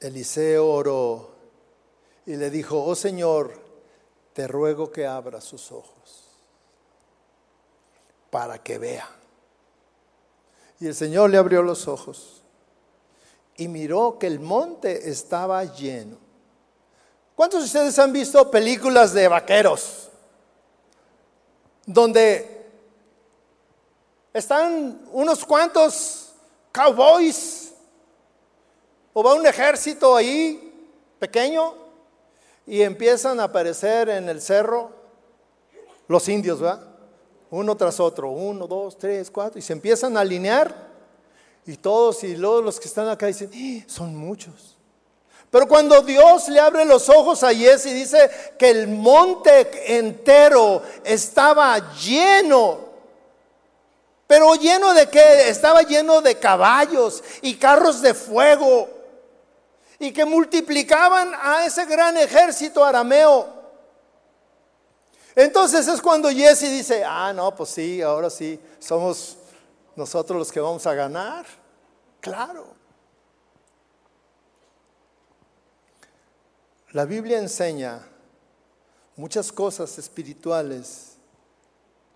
Eliseo 0.00 0.66
oró 0.68 1.30
y 2.26 2.36
le 2.36 2.50
dijo, 2.50 2.82
oh 2.84 2.94
Señor, 2.94 3.58
te 4.32 4.46
ruego 4.46 4.90
que 4.90 5.06
abra 5.06 5.40
sus 5.40 5.72
ojos 5.72 6.28
para 8.30 8.62
que 8.62 8.78
vea. 8.78 9.08
Y 10.78 10.86
el 10.86 10.94
Señor 10.94 11.30
le 11.30 11.38
abrió 11.38 11.62
los 11.62 11.88
ojos 11.88 12.42
y 13.56 13.68
miró 13.68 14.18
que 14.18 14.26
el 14.26 14.40
monte 14.40 15.10
estaba 15.10 15.64
lleno. 15.64 16.16
¿Cuántos 17.34 17.60
de 17.60 17.66
ustedes 17.66 17.98
han 17.98 18.12
visto 18.12 18.50
películas 18.50 19.12
de 19.12 19.28
vaqueros? 19.28 20.08
Donde 21.86 22.70
están 24.32 25.06
unos 25.12 25.44
cuantos 25.44 26.32
cowboys 26.72 27.69
o 29.12 29.22
va 29.22 29.34
un 29.34 29.46
ejército 29.46 30.14
ahí, 30.16 30.72
pequeño, 31.18 31.74
y 32.66 32.82
empiezan 32.82 33.40
a 33.40 33.44
aparecer 33.44 34.08
en 34.08 34.28
el 34.28 34.40
cerro 34.40 34.90
los 36.08 36.28
indios, 36.28 36.60
¿verdad? 36.60 36.86
Uno 37.50 37.76
tras 37.76 37.98
otro, 37.98 38.30
uno, 38.30 38.66
dos, 38.66 38.96
tres, 38.96 39.30
cuatro, 39.30 39.58
y 39.58 39.62
se 39.62 39.72
empiezan 39.72 40.16
a 40.16 40.20
alinear, 40.20 40.90
y 41.66 41.76
todos, 41.76 42.24
y 42.24 42.36
luego 42.36 42.62
los 42.62 42.80
que 42.80 42.88
están 42.88 43.08
acá 43.08 43.26
dicen, 43.26 43.50
¡Ah! 43.52 43.84
son 43.86 44.14
muchos. 44.16 44.76
Pero 45.50 45.66
cuando 45.66 46.00
Dios 46.02 46.48
le 46.48 46.60
abre 46.60 46.84
los 46.84 47.08
ojos 47.08 47.42
a 47.42 47.52
Jesse 47.52 47.86
y 47.86 47.92
dice 47.92 48.30
que 48.56 48.70
el 48.70 48.86
monte 48.86 49.96
entero 49.98 50.82
estaba 51.04 51.92
lleno 51.94 52.90
pero 54.30 54.54
lleno 54.54 54.94
de 54.94 55.08
qué? 55.08 55.48
Estaba 55.48 55.82
lleno 55.82 56.20
de 56.20 56.36
caballos 56.36 57.20
y 57.42 57.56
carros 57.56 58.00
de 58.00 58.14
fuego 58.14 58.88
y 60.00 60.12
que 60.12 60.24
multiplicaban 60.24 61.32
a 61.34 61.66
ese 61.66 61.84
gran 61.84 62.16
ejército 62.16 62.82
arameo. 62.82 63.60
Entonces 65.36 65.86
es 65.86 66.00
cuando 66.00 66.30
Jesse 66.30 66.70
dice, 66.70 67.04
ah, 67.04 67.32
no, 67.34 67.54
pues 67.54 67.68
sí, 67.68 68.00
ahora 68.00 68.30
sí, 68.30 68.58
somos 68.78 69.36
nosotros 69.94 70.38
los 70.38 70.50
que 70.50 70.58
vamos 70.58 70.86
a 70.86 70.94
ganar. 70.94 71.44
Claro. 72.18 72.74
La 76.92 77.04
Biblia 77.04 77.38
enseña 77.38 78.00
muchas 79.16 79.52
cosas 79.52 79.98
espirituales 79.98 81.18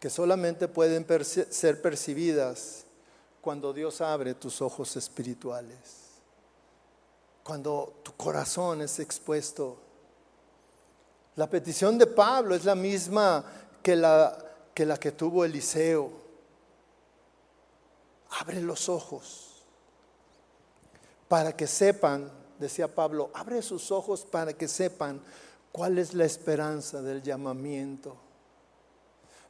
que 0.01 0.09
solamente 0.09 0.69
pueden 0.69 1.06
ser 1.51 1.82
percibidas 1.82 2.86
cuando 3.43 3.74
Dios 3.74 4.01
abre 4.01 4.32
tus 4.32 4.62
ojos 4.62 4.97
espirituales 4.97 6.03
cuando 7.45 8.01
tu 8.03 8.15
corazón 8.15 8.81
es 8.81 8.99
expuesto. 8.99 9.77
La 11.37 11.49
petición 11.49 11.99
de 11.99 12.07
Pablo 12.07 12.55
es 12.55 12.65
la 12.65 12.75
misma 12.75 13.45
que 13.83 13.95
la 13.95 14.39
que, 14.73 15.12
tuvo 15.12 15.45
Eliseo. 15.45 16.11
Abre 18.41 18.61
los 18.61 18.89
ojos 18.89 19.62
para 21.29 21.55
que 21.55 21.66
sepan, 21.66 22.31
decía 22.59 22.93
Pablo, 22.93 23.31
abre 23.35 23.61
sus 23.62 23.93
ojos 23.93 24.25
para 24.25 24.55
que 24.55 24.66
sepan 24.66 25.21
cuál 25.71 25.99
es 25.99 26.15
la 26.15 26.25
esperanza 26.25 27.03
del 27.03 27.23
llamamiento. 27.23 28.16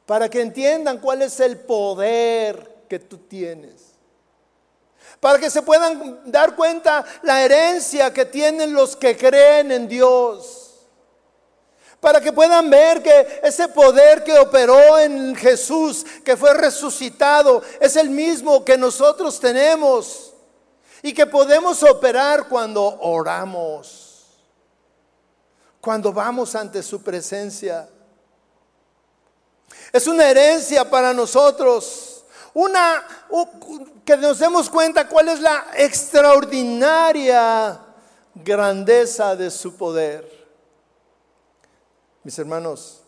Para 0.05 0.29
que 0.29 0.41
entiendan 0.41 0.99
cuál 0.99 1.21
es 1.21 1.39
el 1.39 1.59
poder 1.59 2.85
que 2.89 2.99
tú 2.99 3.19
tienes 3.19 3.94
para 5.19 5.39
que 5.39 5.49
se 5.49 5.61
puedan 5.61 6.21
dar 6.31 6.55
cuenta 6.55 7.03
la 7.23 7.43
herencia 7.43 8.13
que 8.13 8.25
tienen 8.25 8.73
los 8.73 8.95
que 8.95 9.17
creen 9.17 9.71
en 9.71 9.87
Dios. 9.87 10.61
Para 11.99 12.21
que 12.21 12.31
puedan 12.31 12.69
ver 12.69 13.01
que 13.01 13.41
ese 13.43 13.67
poder 13.69 14.23
que 14.23 14.37
operó 14.37 14.99
en 14.99 15.35
Jesús, 15.35 16.05
que 16.23 16.37
fue 16.37 16.53
resucitado, 16.53 17.63
es 17.79 17.95
el 17.95 18.09
mismo 18.09 18.63
que 18.63 18.77
nosotros 18.77 19.39
tenemos 19.39 20.33
y 21.01 21.13
que 21.13 21.25
podemos 21.25 21.81
operar 21.83 22.47
cuando 22.47 22.83
oramos, 23.01 24.25
cuando 25.81 26.13
vamos 26.13 26.53
ante 26.53 26.83
su 26.83 27.01
presencia. 27.01 27.89
Es 29.91 30.05
una 30.05 30.29
herencia 30.29 30.87
para 30.87 31.13
nosotros 31.13 32.15
una, 32.55 33.05
que 34.05 34.17
nos 34.17 34.39
demos 34.39 34.69
cuenta 34.69 35.07
cuál 35.07 35.29
es 35.29 35.39
la 35.39 35.67
extraordinaria 35.75 37.79
grandeza 38.35 39.35
de 39.35 39.49
su 39.49 39.75
poder. 39.75 40.45
Mis 42.23 42.37
hermanos, 42.37 43.01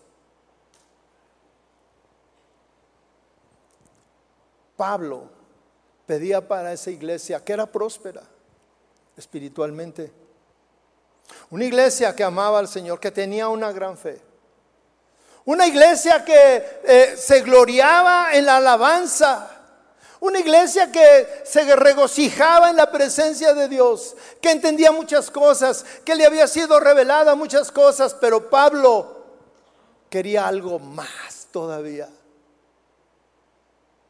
Pablo 4.75 5.29
pedía 6.05 6.47
para 6.47 6.73
esa 6.73 6.91
iglesia 6.91 7.43
que 7.43 7.53
era 7.53 7.65
próspera 7.65 8.23
espiritualmente. 9.17 10.11
Una 11.49 11.65
iglesia 11.65 12.15
que 12.15 12.23
amaba 12.23 12.59
al 12.59 12.67
Señor, 12.67 12.99
que 12.99 13.11
tenía 13.11 13.49
una 13.49 13.71
gran 13.71 13.97
fe. 13.97 14.21
Una 15.45 15.65
iglesia 15.65 16.23
que 16.23 16.81
eh, 16.83 17.15
se 17.17 17.41
gloriaba 17.41 18.33
en 18.33 18.45
la 18.45 18.57
alabanza. 18.57 19.56
Una 20.19 20.39
iglesia 20.39 20.91
que 20.91 21.43
se 21.43 21.75
regocijaba 21.75 22.69
en 22.69 22.75
la 22.75 22.91
presencia 22.91 23.53
de 23.53 23.67
Dios, 23.67 24.15
que 24.41 24.51
entendía 24.51 24.91
muchas 24.91 25.29
cosas, 25.29 25.85
que 26.03 26.15
le 26.15 26.25
había 26.25 26.47
sido 26.47 26.79
revelada 26.79 27.35
muchas 27.35 27.71
cosas, 27.71 28.15
pero 28.19 28.49
Pablo 28.49 29.17
quería 30.09 30.47
algo 30.47 30.79
más 30.79 31.47
todavía. 31.51 32.09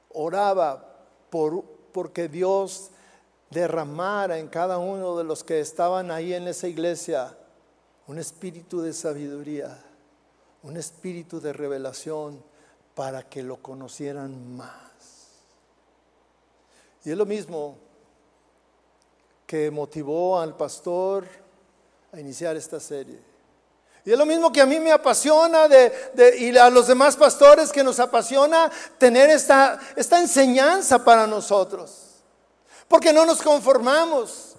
oraba 0.10 0.84
por, 1.30 1.64
porque 1.92 2.28
Dios 2.28 2.90
derramara 3.50 4.40
en 4.40 4.48
cada 4.48 4.78
uno 4.78 5.18
de 5.18 5.24
los 5.24 5.44
que 5.44 5.60
estaban 5.60 6.12
ahí 6.12 6.34
en 6.34 6.48
esa 6.48 6.68
iglesia 6.68 7.38
un 8.08 8.20
espíritu 8.20 8.82
de 8.82 8.94
sabiduría, 8.94 9.78
un 10.64 10.78
espíritu 10.78 11.42
de 11.42 11.54
revelación 11.54 12.42
para 12.96 13.24
que 13.24 13.44
lo 13.44 13.58
conocieran 13.58 14.56
más. 14.56 14.87
Y 17.08 17.12
es 17.12 17.18
lo 17.18 17.26
mismo 17.26 17.78
que 19.46 19.72
motivó 19.72 20.38
al 20.38 20.58
pastor 20.58 21.26
a 22.12 22.20
iniciar 22.20 22.58
esta 22.58 22.82
serie. 22.82 23.18
Y 24.04 24.12
es 24.12 24.18
lo 24.18 24.26
mismo 24.26 24.52
que 24.52 24.60
a 24.60 24.66
mí 24.66 24.78
me 24.78 24.92
apasiona 24.92 25.70
y 26.38 26.58
a 26.58 26.70
los 26.70 26.88
demás 26.88 27.16
pastores 27.16 27.72
que 27.72 27.82
nos 27.82 28.02
apasiona 28.02 28.70
tener 28.98 29.30
esta, 29.30 29.80
enseñanza 29.96 31.02
para 31.02 31.26
nosotros. 31.26 31.92
Porque 32.90 33.14
no 33.14 33.26
nos 33.26 33.42
conformamos. 33.42 34.58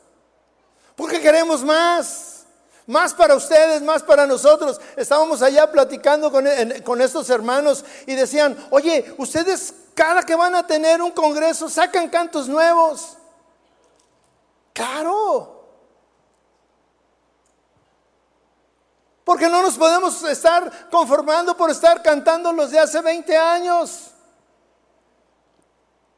Porque 0.96 1.20
queremos 1.20 1.62
más. 1.62 2.46
Más 2.86 3.12
para 3.12 3.34
ustedes, 3.34 3.82
más 3.82 4.02
para 4.02 4.26
nosotros. 4.26 4.80
Estábamos 4.96 5.42
allá 5.42 5.70
platicando 5.70 6.32
con 6.32 7.02
estos 7.02 7.28
hermanos 7.28 7.84
y 8.06 8.14
decían, 8.14 8.56
oye, 8.70 9.14
ustedes 9.18 9.74
cada 9.98 10.22
que 10.22 10.36
van 10.36 10.54
a 10.54 10.64
tener 10.64 11.02
un 11.02 11.10
congreso 11.10 11.68
sacan 11.68 12.08
cantos 12.08 12.48
nuevos. 12.48 13.16
Claro. 14.72 15.64
Porque 19.24 19.48
no 19.48 19.60
nos 19.60 19.76
podemos 19.76 20.22
estar 20.22 20.88
conformando 20.88 21.56
por 21.56 21.68
estar 21.68 22.00
cantando 22.00 22.52
los 22.52 22.70
de 22.70 22.78
hace 22.78 23.00
20 23.00 23.36
años. 23.36 24.12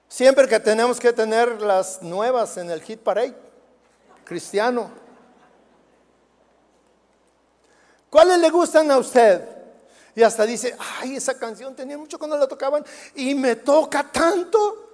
Siempre 0.08 0.46
que 0.46 0.60
tenemos 0.60 1.00
que 1.00 1.14
tener 1.14 1.62
las 1.62 2.02
nuevas 2.02 2.58
en 2.58 2.70
el 2.70 2.82
hit 2.82 3.00
parade 3.00 3.34
cristiano. 4.24 4.90
¿Cuáles 8.10 8.40
le 8.40 8.50
gustan 8.50 8.90
a 8.90 8.98
usted? 8.98 9.59
Y 10.14 10.22
hasta 10.22 10.44
dice, 10.44 10.76
ay, 10.78 11.16
esa 11.16 11.38
canción 11.38 11.74
tenía 11.74 11.96
mucho 11.96 12.18
cuando 12.18 12.36
la 12.36 12.48
tocaban 12.48 12.84
y 13.14 13.34
me 13.34 13.56
toca 13.56 14.10
tanto. 14.10 14.88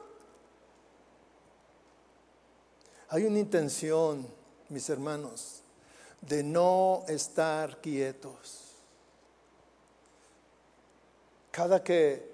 Hay 3.08 3.24
una 3.24 3.38
intención, 3.38 4.26
mis 4.68 4.88
hermanos, 4.90 5.62
de 6.20 6.42
no 6.42 7.04
estar 7.08 7.80
quietos. 7.80 8.62
Cada 11.50 11.82
que 11.82 12.30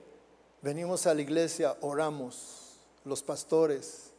venimos 0.63 1.07
a 1.07 1.15
la 1.15 1.21
iglesia, 1.21 1.77
oramos, 1.83 2.79
los 3.05 3.23
pastores, 3.23 4.11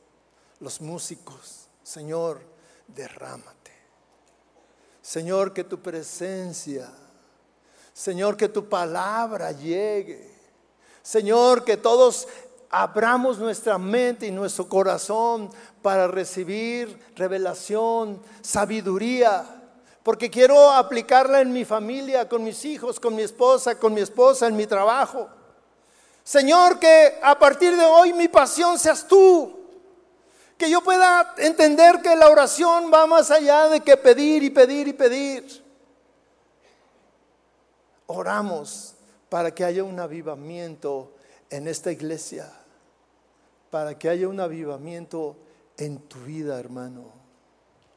los 0.60 0.80
músicos, 0.80 1.68
Señor, 1.84 2.42
derrámate. 2.88 3.72
Señor, 5.02 5.54
que 5.54 5.66
tu 5.66 5.82
presencia, 5.82 6.90
Señor, 7.94 8.36
que 8.36 8.50
tu 8.50 8.68
palabra 8.68 9.52
llegue. 9.52 10.32
Señor, 11.02 11.64
que 11.64 11.78
todos 11.78 12.28
abramos 12.70 13.38
nuestra 13.38 13.78
mente 13.78 14.28
y 14.28 14.32
nuestro 14.32 14.68
corazón 14.68 15.50
para 15.82 16.08
recibir 16.08 17.00
revelación, 17.16 18.22
sabiduría 18.42 19.62
porque 20.04 20.30
quiero 20.30 20.70
aplicarla 20.70 21.40
en 21.40 21.54
mi 21.54 21.64
familia, 21.64 22.28
con 22.28 22.44
mis 22.44 22.66
hijos, 22.66 23.00
con 23.00 23.16
mi 23.16 23.24
esposa, 23.24 23.80
con 23.80 23.94
mi 23.94 24.02
esposa, 24.02 24.48
en 24.48 24.56
mi 24.56 24.68
trabajo. 24.68 25.30
Señor, 26.26 26.78
que 26.78 27.20
a 27.24 27.40
partir 27.40 27.76
de 27.78 27.86
hoy 27.86 28.12
mi 28.12 28.28
pasión 28.28 28.78
seas 28.78 29.08
tú. 29.08 29.62
Que 30.58 30.70
yo 30.70 30.82
pueda 30.82 31.34
entender 31.38 32.02
que 32.02 32.16
la 32.18 32.30
oración 32.30 32.92
va 32.94 33.08
más 33.08 33.32
allá 33.32 33.70
de 33.70 33.80
que 33.80 33.96
pedir 33.96 34.44
y 34.44 34.50
pedir 34.50 34.90
y 34.90 34.94
pedir. 34.94 35.63
Oramos 38.08 38.96
para 39.30 39.54
que 39.54 39.64
haya 39.64 39.84
un 39.84 40.00
avivamiento 40.00 41.14
en 41.50 41.68
esta 41.68 41.92
iglesia, 41.92 42.52
para 43.70 43.98
que 43.98 44.10
haya 44.10 44.28
un 44.28 44.40
avivamiento 44.40 45.36
en 45.78 46.00
tu 46.00 46.20
vida, 46.20 46.60
hermano 46.60 47.24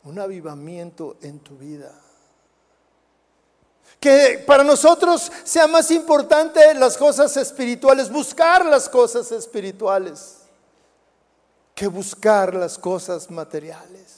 un 0.06 0.20
avivamiento 0.20 1.16
en 1.20 1.40
tu 1.40 1.56
vida. 1.56 1.92
Que 3.98 4.42
para 4.46 4.62
nosotros 4.62 5.30
sea 5.44 5.66
más 5.66 5.90
importante 5.90 6.74
las 6.74 6.96
cosas 6.96 7.36
espirituales, 7.36 8.10
buscar 8.10 8.64
las 8.64 8.88
cosas 8.88 9.32
espirituales, 9.32 10.38
que 11.74 11.88
buscar 11.88 12.54
las 12.54 12.78
cosas 12.78 13.30
materiales. 13.30 14.15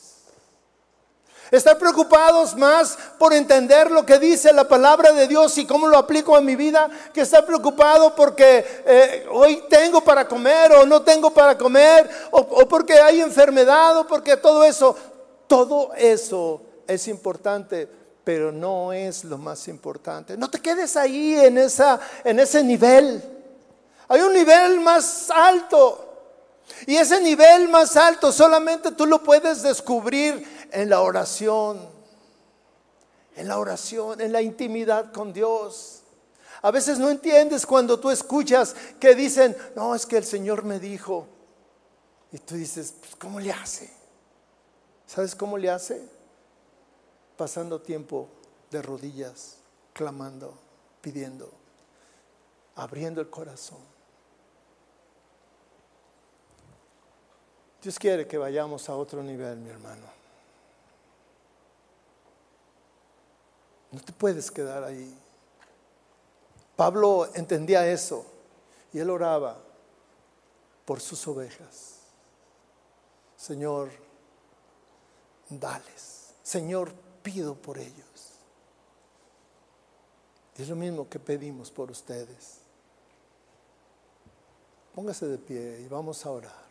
Estar 1.51 1.79
preocupados 1.79 2.55
más 2.57 2.99
por 3.19 3.33
entender 3.33 3.91
lo 3.91 4.05
que 4.05 4.19
dice 4.19 4.53
la 4.53 4.69
palabra 4.69 5.13
de 5.13 5.27
Dios 5.27 5.57
y 5.59 5.67
cómo 5.67 5.87
lo 5.87 5.97
aplico 5.97 6.37
a 6.37 6.41
mi 6.41 6.57
vida, 6.57 6.89
que 7.13 7.23
estar 7.23 7.47
preocupado 7.47 8.15
porque 8.15 8.83
eh, 8.87 9.27
hoy 9.31 9.65
tengo 9.69 10.03
para 10.03 10.29
comer 10.29 10.73
o 10.73 10.87
no 10.87 11.03
tengo 11.03 11.31
para 11.31 11.57
comer, 11.57 12.09
o, 12.31 12.39
o 12.39 12.69
porque 12.69 12.95
hay 12.95 13.21
enfermedad, 13.21 13.99
o 13.99 14.07
porque 14.07 14.37
todo 14.37 14.65
eso. 14.65 14.97
Todo 15.49 15.95
eso 15.97 16.61
es 16.87 17.09
importante, 17.09 17.89
pero 18.23 18.53
no 18.53 18.93
es 18.93 19.25
lo 19.25 19.39
más 19.39 19.67
importante. 19.67 20.37
No 20.37 20.51
te 20.51 20.61
quedes 20.61 20.95
ahí 20.95 21.35
en, 21.35 21.57
esa, 21.57 21.99
en 22.23 22.39
ese 22.39 22.63
nivel. 22.63 23.23
Hay 24.07 24.21
un 24.21 24.35
nivel 24.35 24.79
más 24.81 25.31
alto. 25.31 26.05
Y 26.87 26.97
ese 26.97 27.21
nivel 27.23 27.69
más 27.69 27.97
alto 27.97 28.31
solamente 28.31 28.93
tú 28.93 29.07
lo 29.07 29.23
puedes 29.23 29.63
descubrir 29.63 30.58
en 30.73 30.89
la 30.91 31.01
oración. 31.03 31.99
En 33.37 33.49
la 33.49 33.59
oración, 33.59 34.21
en 34.21 34.33
la 34.33 34.43
intimidad 34.43 35.13
con 35.13 35.33
Dios. 35.33 36.03
A 36.63 36.71
veces 36.71 36.99
no 36.99 37.09
entiendes 37.09 37.65
cuando 37.65 38.01
tú 38.01 38.11
escuchas 38.11 38.75
que 38.99 39.15
dicen, 39.15 39.57
no, 39.77 39.95
es 39.95 40.07
que 40.07 40.17
el 40.17 40.25
Señor 40.25 40.65
me 40.65 40.81
dijo. 40.81 41.29
Y 42.33 42.39
tú 42.39 42.57
dices, 42.57 42.95
pues, 42.99 43.15
¿cómo 43.17 43.39
le 43.39 43.53
hace? 43.53 43.91
¿Sabes 45.07 45.35
cómo 45.35 45.57
le 45.57 45.71
hace? 45.71 46.03
Pasando 47.37 47.81
tiempo 47.81 48.29
de 48.71 48.83
rodillas, 48.83 49.57
clamando, 49.93 50.59
pidiendo, 51.01 51.51
abriendo 52.75 53.21
el 53.21 53.31
corazón. 53.31 53.79
Dios 57.81 57.99
quiere 57.99 58.27
que 58.27 58.37
vayamos 58.37 58.89
a 58.89 58.97
otro 58.97 59.23
nivel, 59.23 59.59
mi 59.59 59.71
hermano. 59.71 60.18
No 63.91 64.01
te 64.01 64.13
puedes 64.13 64.51
quedar 64.51 64.85
ahí. 64.85 65.17
Pablo 66.77 67.29
entendía 67.35 67.87
eso 67.87 68.25
y 68.93 68.99
él 68.99 69.11
oraba 69.11 69.59
por 70.85 71.01
sus 71.01 71.27
ovejas. 71.27 72.01
Señor, 73.37 73.91
dales. 75.49 76.35
Señor, 76.43 76.93
pido 77.23 77.55
por 77.55 77.79
ellos. 77.79 78.05
es 80.57 80.69
lo 80.69 80.77
mismo 80.77 81.09
que 81.09 81.19
pedimos 81.19 81.71
por 81.71 81.91
ustedes. 81.91 82.59
Póngase 84.95 85.27
de 85.27 85.39
pie 85.39 85.81
y 85.81 85.89
vamos 85.89 86.25
a 86.27 86.31
orar. 86.31 86.68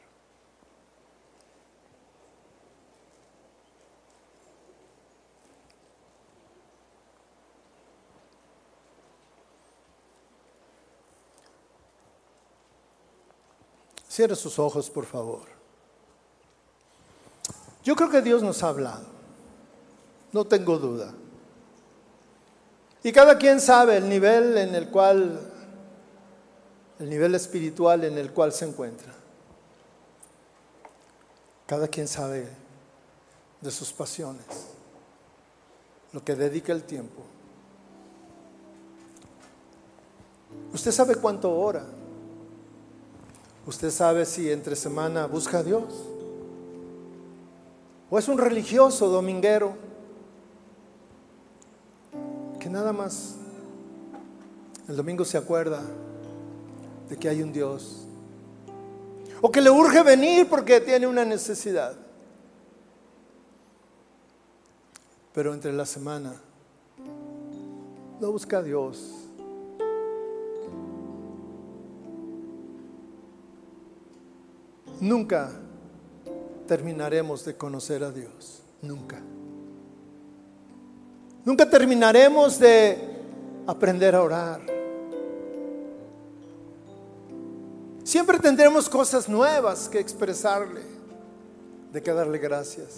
Cierre 14.17 14.35
sus 14.35 14.57
ojos, 14.57 14.89
por 14.89 15.05
favor. 15.05 15.43
Yo 17.83 17.95
creo 17.95 18.09
que 18.09 18.23
Dios 18.23 18.41
nos 18.41 18.63
ha 18.63 18.69
hablado, 18.69 19.05
no 20.31 20.43
tengo 20.43 20.79
duda. 20.79 21.13
Y 23.03 23.11
cada 23.11 23.37
quien 23.37 23.61
sabe 23.61 23.97
el 23.97 24.09
nivel 24.09 24.57
en 24.57 24.73
el 24.73 24.89
cual, 24.89 25.39
el 26.97 27.07
nivel 27.11 27.35
espiritual 27.35 28.05
en 28.05 28.17
el 28.17 28.33
cual 28.33 28.51
se 28.51 28.65
encuentra. 28.65 29.13
Cada 31.67 31.87
quien 31.87 32.07
sabe 32.07 32.49
de 33.61 33.69
sus 33.69 33.93
pasiones, 33.93 34.47
lo 36.11 36.23
que 36.25 36.33
dedica 36.33 36.73
el 36.73 36.81
tiempo. 36.81 37.21
Usted 40.73 40.91
sabe 40.91 41.17
cuánto 41.17 41.55
ora. 41.55 41.85
Usted 43.67 43.91
sabe 43.91 44.25
si 44.25 44.49
entre 44.49 44.77
semana 44.77 45.27
busca 45.27 45.59
a 45.59 45.63
Dios. 45.63 45.83
O 48.09 48.17
es 48.17 48.29
un 48.29 48.37
religioso 48.37 49.09
dominguero 49.09 49.75
que 52.61 52.69
nada 52.69 52.93
más 52.93 53.35
el 54.87 54.95
domingo 54.95 55.25
se 55.25 55.37
acuerda 55.37 55.81
de 57.09 57.17
que 57.17 57.27
hay 57.27 57.41
un 57.41 57.51
Dios 57.51 58.05
o 59.41 59.51
que 59.51 59.59
le 59.59 59.69
urge 59.69 60.01
venir 60.01 60.47
porque 60.49 60.79
tiene 60.79 61.05
una 61.05 61.25
necesidad. 61.25 61.93
Pero 65.33 65.53
entre 65.53 65.73
la 65.73 65.85
semana 65.85 66.33
no 68.21 68.31
busca 68.31 68.59
a 68.59 68.63
Dios. 68.63 69.26
Nunca 74.99 75.51
terminaremos 76.67 77.45
de 77.45 77.55
conocer 77.55 78.03
a 78.03 78.11
Dios. 78.11 78.61
Nunca. 78.81 79.19
Nunca 81.45 81.69
terminaremos 81.69 82.59
de 82.59 82.97
aprender 83.65 84.15
a 84.15 84.21
orar. 84.21 84.61
Siempre 88.03 88.39
tendremos 88.39 88.89
cosas 88.89 89.27
nuevas 89.27 89.89
que 89.89 89.99
expresarle, 89.99 90.81
de 91.91 92.01
que 92.01 92.13
darle 92.13 92.37
gracias, 92.37 92.95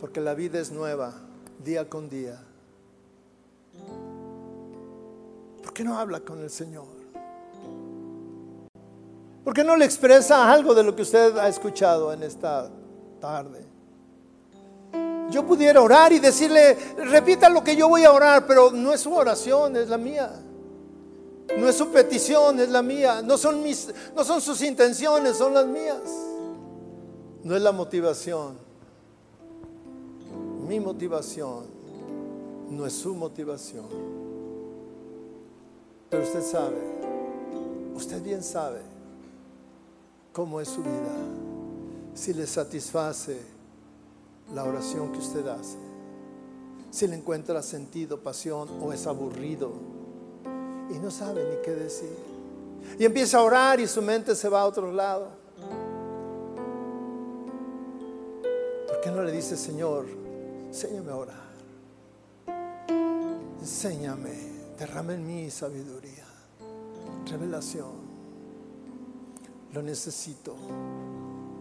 porque 0.00 0.20
la 0.20 0.34
vida 0.34 0.58
es 0.58 0.70
nueva 0.70 1.12
día 1.62 1.88
con 1.88 2.08
día. 2.08 2.42
¿Por 5.62 5.72
qué 5.72 5.84
no 5.84 5.98
habla 5.98 6.20
con 6.20 6.40
el 6.42 6.50
Señor? 6.50 7.03
¿Por 9.44 9.52
qué 9.52 9.62
no 9.62 9.76
le 9.76 9.84
expresa 9.84 10.50
algo 10.50 10.74
de 10.74 10.82
lo 10.82 10.96
que 10.96 11.02
usted 11.02 11.36
ha 11.36 11.48
escuchado 11.48 12.14
en 12.14 12.22
esta 12.22 12.70
tarde? 13.20 13.66
Yo 15.30 15.46
pudiera 15.46 15.82
orar 15.82 16.14
y 16.14 16.18
decirle, 16.18 16.74
repita 16.96 17.50
lo 17.50 17.62
que 17.62 17.76
yo 17.76 17.88
voy 17.88 18.04
a 18.04 18.12
orar, 18.12 18.46
pero 18.46 18.70
no 18.70 18.92
es 18.94 19.02
su 19.02 19.12
oración, 19.14 19.76
es 19.76 19.88
la 19.88 19.98
mía. 19.98 20.30
No 21.58 21.68
es 21.68 21.76
su 21.76 21.88
petición, 21.88 22.58
es 22.58 22.70
la 22.70 22.80
mía. 22.80 23.20
No 23.20 23.36
son, 23.36 23.62
mis, 23.62 23.92
no 24.16 24.24
son 24.24 24.40
sus 24.40 24.62
intenciones, 24.62 25.36
son 25.36 25.52
las 25.52 25.66
mías. 25.66 26.00
No 27.42 27.54
es 27.54 27.60
la 27.60 27.72
motivación. 27.72 28.56
Mi 30.66 30.80
motivación 30.80 31.66
no 32.70 32.86
es 32.86 32.94
su 32.94 33.14
motivación. 33.14 33.84
Pero 36.08 36.22
usted 36.22 36.42
sabe, 36.42 36.80
usted 37.94 38.22
bien 38.22 38.42
sabe 38.42 38.93
cómo 40.34 40.60
es 40.60 40.68
su 40.68 40.82
vida, 40.82 41.14
si 42.12 42.34
le 42.34 42.46
satisface 42.46 43.40
la 44.52 44.64
oración 44.64 45.12
que 45.12 45.18
usted 45.18 45.46
hace, 45.46 45.78
si 46.90 47.06
le 47.06 47.14
encuentra 47.14 47.62
sentido, 47.62 48.20
pasión 48.20 48.68
o 48.82 48.92
es 48.92 49.06
aburrido 49.06 49.72
y 50.90 50.98
no 50.98 51.10
sabe 51.10 51.44
ni 51.44 51.62
qué 51.62 51.70
decir. 51.70 52.16
Y 52.98 53.04
empieza 53.04 53.38
a 53.38 53.42
orar 53.42 53.78
y 53.78 53.86
su 53.86 54.02
mente 54.02 54.34
se 54.34 54.48
va 54.48 54.62
a 54.62 54.66
otro 54.66 54.92
lado. 54.92 55.28
¿Por 58.88 59.00
qué 59.00 59.10
no 59.10 59.22
le 59.22 59.30
dice, 59.30 59.56
Señor, 59.56 60.06
enséñame 60.66 61.12
a 61.12 61.16
orar? 61.16 61.44
Enséñame, 63.60 64.34
derrame 64.78 65.14
en 65.14 65.26
mí 65.26 65.50
sabiduría, 65.50 66.26
revelación. 67.30 68.03
Lo 69.74 69.82
necesito 69.82 70.54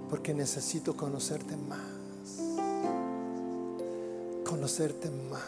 porque 0.08 0.36
necesito 0.36 0.96
conocerte 0.96 1.58
más. 1.58 1.80
Conocerte 4.46 5.10
más. 5.10 5.42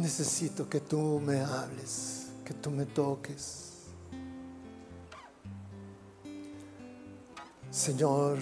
Necesito 0.00 0.68
que 0.68 0.80
tú 0.80 1.20
me 1.24 1.38
hables, 1.40 2.30
que 2.44 2.54
tú 2.54 2.72
me 2.72 2.84
toques. 2.84 3.84
Señor, 7.70 8.38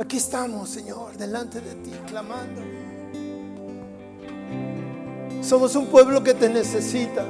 aquí 0.00 0.16
estamos, 0.16 0.70
Señor, 0.70 1.16
delante 1.16 1.60
de 1.60 1.76
ti, 1.76 1.92
clamando. 2.08 2.81
Somos 5.52 5.76
un 5.76 5.84
pueblo 5.84 6.24
que 6.24 6.32
te 6.32 6.48
necesita. 6.48 7.26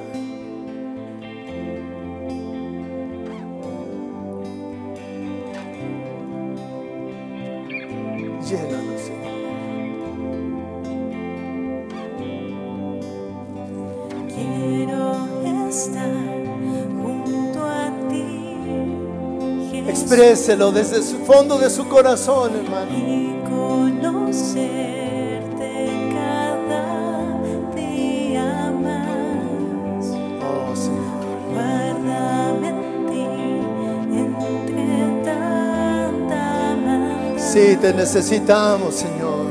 Llénanos, 8.48 9.00
Señor. 9.00 9.32
Quiero 14.28 15.68
estar 15.68 16.14
junto 17.02 17.64
a 17.64 17.90
ti. 18.08 19.80
Expréselo 19.88 20.70
desde 20.70 20.98
el 20.98 21.02
fondo 21.26 21.58
de 21.58 21.68
su 21.68 21.88
corazón, 21.88 22.54
hermano. 22.54 23.31
Sí, 37.52 37.76
te 37.78 37.92
necesitamos, 37.92 38.94
Señor. 38.94 39.41